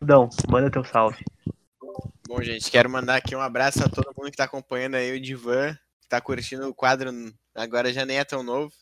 Dão, 0.00 0.28
manda 0.48 0.70
teu 0.70 0.82
salve. 0.82 1.24
Bom, 2.26 2.42
gente, 2.42 2.70
quero 2.70 2.90
mandar 2.90 3.16
aqui 3.16 3.36
um 3.36 3.40
abraço 3.40 3.84
a 3.84 3.88
todo 3.88 4.12
mundo 4.16 4.30
que 4.30 4.36
tá 4.36 4.44
acompanhando 4.44 4.96
aí 4.96 5.16
o 5.16 5.20
Divan, 5.20 5.78
que 6.00 6.08
tá 6.08 6.20
curtindo 6.20 6.68
o 6.68 6.74
quadro, 6.74 7.10
agora 7.54 7.92
já 7.92 8.04
nem 8.04 8.18
é 8.18 8.24
tão 8.24 8.42
novo. 8.42 8.72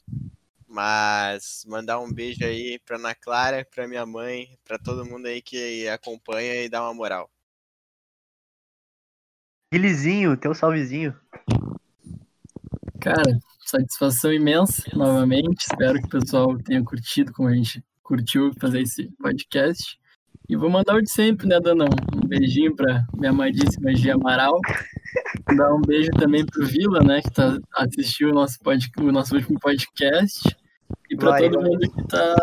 Mas 0.66 1.64
mandar 1.66 2.00
um 2.00 2.10
beijo 2.10 2.42
aí 2.44 2.78
pra 2.78 2.96
Ana 2.96 3.14
Clara, 3.14 3.66
pra 3.70 3.86
minha 3.86 4.06
mãe, 4.06 4.58
pra 4.64 4.78
todo 4.78 5.04
mundo 5.04 5.26
aí 5.26 5.42
que 5.42 5.86
acompanha 5.88 6.64
e 6.64 6.68
dá 6.68 6.82
uma 6.82 6.94
moral. 6.94 7.30
Guilizinho, 9.70 10.36
teu 10.36 10.54
salvezinho. 10.54 11.14
Cara, 13.00 13.38
satisfação 13.66 14.32
imensa, 14.32 14.84
novamente. 14.94 15.62
Espero 15.62 16.00
que 16.00 16.06
o 16.06 16.20
pessoal 16.20 16.56
tenha 16.62 16.82
curtido 16.84 17.32
como 17.32 17.48
a 17.48 17.54
gente 17.54 17.84
curtiu 18.02 18.52
fazer 18.58 18.80
esse 18.80 19.10
podcast. 19.18 20.00
E 20.48 20.56
vou 20.56 20.68
mandar 20.68 20.94
o 20.96 21.02
de 21.02 21.10
sempre, 21.10 21.46
né, 21.46 21.58
Danão? 21.60 21.88
Um 22.14 22.26
beijinho 22.26 22.74
pra 22.76 23.02
minha 23.14 23.30
amadíssima 23.30 23.94
Gia 23.94 24.14
Amaral. 24.14 24.60
Dar 25.56 25.72
um 25.74 25.80
beijo 25.80 26.10
também 26.12 26.44
pro 26.44 26.66
Vila, 26.66 27.00
né, 27.00 27.22
que 27.22 27.30
tá, 27.30 27.58
assistiu 27.74 28.30
o 28.30 28.34
nosso, 28.34 28.58
pod, 28.60 28.90
o 28.98 29.12
nosso 29.12 29.34
último 29.34 29.58
podcast. 29.60 30.54
E 31.10 31.16
pra 31.16 31.36
todo 31.38 31.60
mundo 31.60 31.78
que 31.80 32.06
tá, 32.08 32.34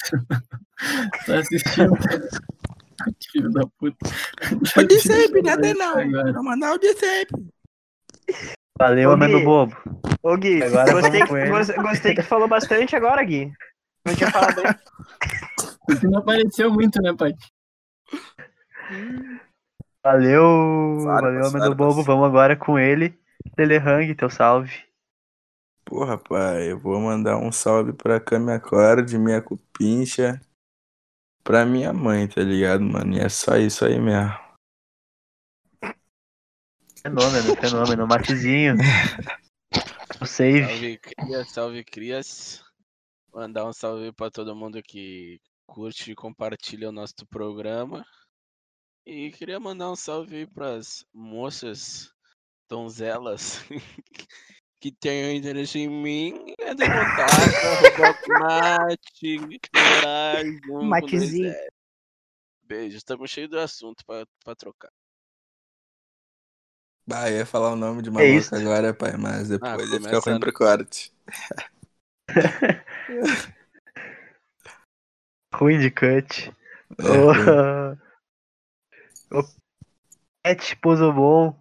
tá 1.26 1.38
assistindo. 1.38 1.92
Filho 3.32 3.50
da 3.50 3.62
puta. 3.78 3.96
O 4.76 4.82
de 4.82 5.00
sempre, 5.00 5.42
né, 5.42 5.56
não? 5.74 5.98
Agora. 5.98 6.32
Vou 6.34 6.44
mandar 6.44 6.74
o 6.74 6.78
de 6.78 6.92
sempre. 6.94 7.46
Valeu, 8.78 9.12
amendo 9.12 9.42
bobo. 9.42 9.74
Ô, 10.22 10.36
Gui, 10.36 10.62
Agora 10.62 10.92
gostei, 10.92 11.22
que, 11.22 11.82
gostei- 11.82 12.14
que 12.14 12.22
falou 12.22 12.46
bastante 12.46 12.94
agora, 12.94 13.24
Gui. 13.24 13.50
Não 14.04 14.14
tinha 14.14 14.30
falado 14.30 14.62
Porque 15.90 16.06
não 16.06 16.20
apareceu 16.20 16.70
muito, 16.70 17.02
né, 17.02 17.12
pai? 17.16 17.34
Valeu, 20.04 21.00
valeu, 21.00 21.46
amendo 21.46 21.50
farpas. 21.50 21.76
bobo. 21.76 22.02
Vamos 22.02 22.26
agora 22.26 22.56
com 22.56 22.78
ele. 22.78 23.18
Telehang, 23.56 24.14
teu 24.14 24.30
salve. 24.30 24.72
Porra, 25.84 26.16
pai, 26.16 26.70
eu 26.70 26.78
vou 26.78 27.00
mandar 27.00 27.36
um 27.36 27.50
salve 27.50 27.92
pra 27.92 28.20
Cami 28.20 28.52
Acorde, 28.52 29.18
minha 29.18 29.42
cupincha, 29.42 30.40
pra 31.42 31.66
minha 31.66 31.92
mãe, 31.92 32.28
tá 32.28 32.40
ligado, 32.42 32.82
mano? 32.82 33.14
E 33.14 33.18
é 33.18 33.28
só 33.28 33.56
isso 33.56 33.84
aí 33.84 33.98
mesmo. 33.98 34.32
Fenômeno, 37.02 37.56
fenômeno. 37.56 38.06
Matezinho. 38.06 38.76
O 40.20 40.26
save. 40.26 40.64
Salve, 40.64 40.98
crias, 40.98 41.50
salve, 41.50 41.84
crias. 41.84 42.64
Mandar 43.34 43.64
um 43.64 43.72
salve 43.72 44.12
pra 44.12 44.30
todo 44.30 44.54
mundo 44.54 44.82
que 44.82 45.40
curte 45.70 46.10
e 46.10 46.16
compartilha 46.16 46.88
o 46.88 46.92
nosso 46.92 47.24
programa. 47.30 48.04
E 49.06 49.30
queria 49.30 49.60
mandar 49.60 49.90
um 49.90 49.96
salve 49.96 50.36
aí 50.38 50.46
pras 50.46 51.04
moças 51.14 52.12
donzelas 52.68 53.60
que 54.80 54.90
tenham 54.90 55.32
interesse 55.32 55.78
em 55.78 55.88
mim. 55.88 56.54
Entre 56.58 56.86
em 56.86 56.90
contato, 56.90 58.28
mate, 58.40 59.38
Matezinho. 60.88 61.54
Beijo, 62.64 62.96
estamos 62.96 63.30
cheios 63.30 63.50
do 63.50 63.58
assunto 63.58 64.04
pra, 64.04 64.26
pra 64.44 64.56
trocar. 64.56 64.90
Bah, 67.06 67.30
eu 67.30 67.38
ia 67.38 67.46
falar 67.46 67.72
o 67.72 67.76
nome 67.76 68.02
de 68.02 68.10
uma 68.10 68.22
É 68.22 68.38
agora, 68.52 68.94
pai, 68.94 69.16
mas 69.16 69.48
depois 69.48 69.90
ia 69.90 70.00
ficar 70.00 70.18
ruim 70.18 70.40
pro 70.40 70.52
corte. 70.52 71.12
Ruim 75.54 75.78
de 75.78 75.90
cut. 75.90 76.52
É, 76.98 77.96
Ô, 79.34 79.42
Pet 80.42 80.76
Pozobon. 80.76 81.54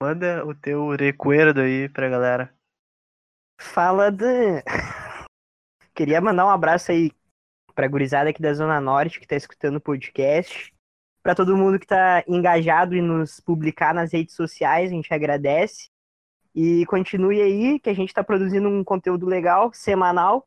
Manda 0.00 0.46
o 0.46 0.54
teu 0.54 0.90
recuerdo 0.90 1.60
aí 1.60 1.88
pra 1.88 2.08
galera. 2.08 2.54
Fala 3.60 4.10
Dan. 4.10 4.62
Queria 5.94 6.20
mandar 6.20 6.46
um 6.46 6.50
abraço 6.50 6.92
aí 6.92 7.10
pra 7.74 7.88
gurizada 7.88 8.30
aqui 8.30 8.40
da 8.40 8.54
Zona 8.54 8.80
Norte 8.80 9.18
que 9.18 9.26
tá 9.26 9.34
escutando 9.34 9.76
o 9.76 9.80
podcast. 9.80 10.72
Pra 11.22 11.34
todo 11.34 11.56
mundo 11.56 11.78
que 11.78 11.86
tá 11.86 12.22
engajado 12.28 12.94
em 12.94 13.02
nos 13.02 13.40
publicar 13.40 13.92
nas 13.92 14.12
redes 14.12 14.34
sociais, 14.34 14.90
a 14.90 14.94
gente 14.94 15.12
agradece. 15.12 15.90
E 16.54 16.86
continue 16.86 17.42
aí, 17.42 17.78
que 17.78 17.90
a 17.90 17.94
gente 17.94 18.14
tá 18.14 18.22
produzindo 18.22 18.68
um 18.68 18.82
conteúdo 18.82 19.26
legal, 19.26 19.72
semanal. 19.72 20.46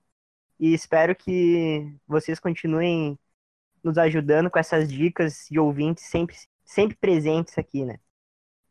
E 0.62 0.76
espero 0.76 1.16
que 1.16 1.92
vocês 2.08 2.40
continuem 2.40 3.18
nos 3.84 3.98
ajudando 3.98 4.48
com 4.48 4.60
essas 4.60 4.88
dicas 4.88 5.48
de 5.50 5.58
ouvintes 5.58 6.04
sempre, 6.04 6.36
sempre 6.64 6.96
presentes 6.96 7.58
aqui, 7.58 7.84
né? 7.84 7.98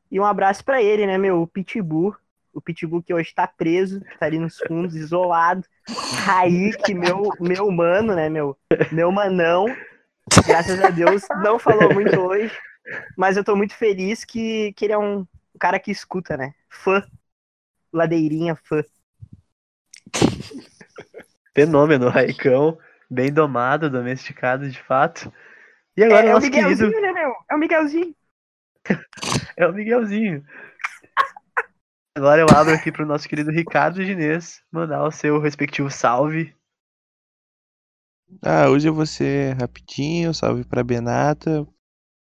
E 0.09 0.20
um 0.20 0.24
abraço 0.24 0.64
para 0.64 0.80
ele, 0.80 1.05
né, 1.05 1.18
meu? 1.18 1.43
O 1.43 1.49
Pitbull. 1.49 2.14
O 2.55 2.61
Pitbull 2.61 3.03
que 3.03 3.12
hoje 3.12 3.34
tá 3.34 3.45
preso, 3.45 4.01
tá 4.20 4.26
ali 4.26 4.38
nos 4.38 4.59
fundos, 4.59 4.95
isolado. 4.95 5.66
Kaique, 6.24 6.95
meu, 6.95 7.28
meu 7.41 7.68
mano, 7.72 8.14
né, 8.14 8.28
meu? 8.28 8.57
Meu 8.93 9.11
manão. 9.11 9.66
Graças 10.47 10.80
a 10.80 10.91
Deus, 10.91 11.22
não 11.43 11.59
falou 11.59 11.93
muito 11.93 12.20
hoje. 12.20 12.57
Mas 13.16 13.36
eu 13.36 13.43
tô 13.43 13.57
muito 13.57 13.74
feliz 13.74 14.24
que, 14.24 14.72
que 14.74 14.84
ele 14.84 14.93
é 14.93 14.99
um 14.99 15.26
cara 15.59 15.80
que 15.80 15.91
escuta, 15.91 16.36
né? 16.36 16.55
Fã. 16.68 17.05
Ladeirinha, 17.93 18.55
fã. 18.55 18.84
Fenômeno, 21.55 22.09
Raicão. 22.11 22.78
Bem 23.11 23.32
domado, 23.32 23.90
domesticado 23.90 24.68
de 24.70 24.80
fato. 24.82 25.32
E 25.96 26.05
agora 26.05 26.26
é, 26.26 26.30
o 26.30 26.34
nosso 26.34 26.46
é 26.46 26.48
o 26.48 26.53
Miguelzinho, 26.53 26.90
querido. 26.90 27.01
né, 27.01 27.12
meu? 27.12 27.32
É 27.51 27.55
o 27.55 27.59
Miguelzinho. 27.59 28.14
É 29.57 29.66
o 29.66 29.74
Miguelzinho. 29.74 30.42
Agora 32.16 32.40
eu 32.40 32.46
abro 32.57 32.72
aqui 32.72 32.90
pro 32.90 33.05
nosso 33.05 33.28
querido 33.28 33.51
Ricardo 33.51 34.03
Ginês 34.03 34.62
mandar 34.72 35.05
o 35.05 35.11
seu 35.11 35.38
respectivo 35.38 35.90
salve. 35.90 36.55
Ah, 38.42 38.68
hoje 38.70 38.88
eu 38.88 38.94
vou 38.94 39.05
ser 39.05 39.55
rapidinho, 39.61 40.32
salve 40.32 40.64
pra 40.64 40.82
Benata, 40.82 41.66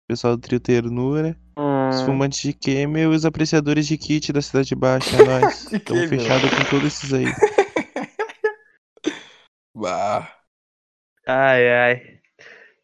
pessoal 0.10 0.36
do 0.36 0.42
Trio 0.42 0.60
Ternura, 0.60 1.38
os 1.90 2.02
fumantes 2.02 2.42
de 2.42 2.54
Kemel 2.54 3.14
e 3.14 3.16
os 3.16 3.24
apreciadores 3.26 3.88
de 3.88 3.98
kit 3.98 4.34
da 4.34 4.42
Cidade 4.42 4.76
Baixa, 4.76 5.16
é 5.16 5.24
nóis. 5.26 5.68
Kemel. 5.86 6.10
fechado 6.10 6.50
com 6.50 6.70
todos 6.70 6.88
esses 6.88 7.14
aí. 7.14 7.26
Bah. 9.74 10.28
Ai, 11.28 11.70
ai. 11.72 12.22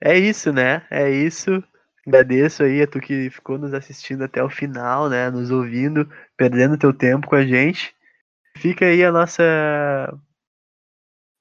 É 0.01 0.17
isso, 0.17 0.53
né? 0.53 0.85
É 0.91 1.09
isso. 1.09 1.63
Agradeço 2.05 2.63
aí 2.63 2.81
a 2.81 2.88
tu 2.88 2.99
que 3.01 3.29
ficou 3.29 3.57
nos 3.57 3.73
assistindo 3.73 4.23
até 4.23 4.41
o 4.43 4.49
final, 4.49 5.09
né? 5.09 5.29
Nos 5.29 5.51
ouvindo, 5.51 6.09
perdendo 6.38 6.77
teu 6.77 6.93
tempo 6.93 7.27
com 7.27 7.35
a 7.35 7.45
gente. 7.45 7.93
Fica 8.57 8.85
aí 8.85 9.03
a 9.03 9.11
nossa 9.11 9.43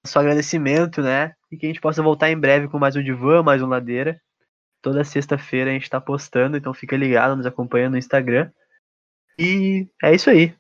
nosso 0.05 0.19
agradecimento, 0.19 1.03
né? 1.03 1.35
E 1.51 1.57
que 1.57 1.67
a 1.67 1.69
gente 1.69 1.81
possa 1.81 2.03
voltar 2.03 2.31
em 2.31 2.39
breve 2.39 2.69
com 2.69 2.79
mais 2.79 2.97
um 2.97 3.03
divã, 3.03 3.43
mais 3.43 3.63
um 3.63 3.67
ladeira. 3.67 4.21
Toda 4.83 5.05
sexta-feira 5.05 5.71
a 5.71 5.73
gente 5.73 5.91
tá 5.91 6.01
postando, 6.01 6.57
então 6.57 6.75
fica 6.75 6.97
ligado, 6.97 7.37
nos 7.37 7.47
acompanha 7.47 7.91
no 7.91 7.99
Instagram. 7.99 8.51
E 9.39 9.89
é 10.03 10.15
isso 10.15 10.31
aí. 10.31 10.55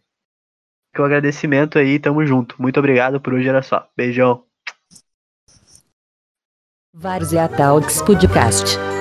Com 0.94 1.02
o 1.02 1.04
agradecimento 1.04 1.78
aí, 1.78 1.98
tamo 1.98 2.24
junto. 2.24 2.60
Muito 2.60 2.78
obrigado 2.78 3.20
por 3.20 3.34
hoje 3.34 3.48
era 3.48 3.62
só. 3.62 3.88
Beijão. 3.96 4.45
Várzea 6.98 7.48
Talks 7.48 8.02
Podcast. 8.02 8.95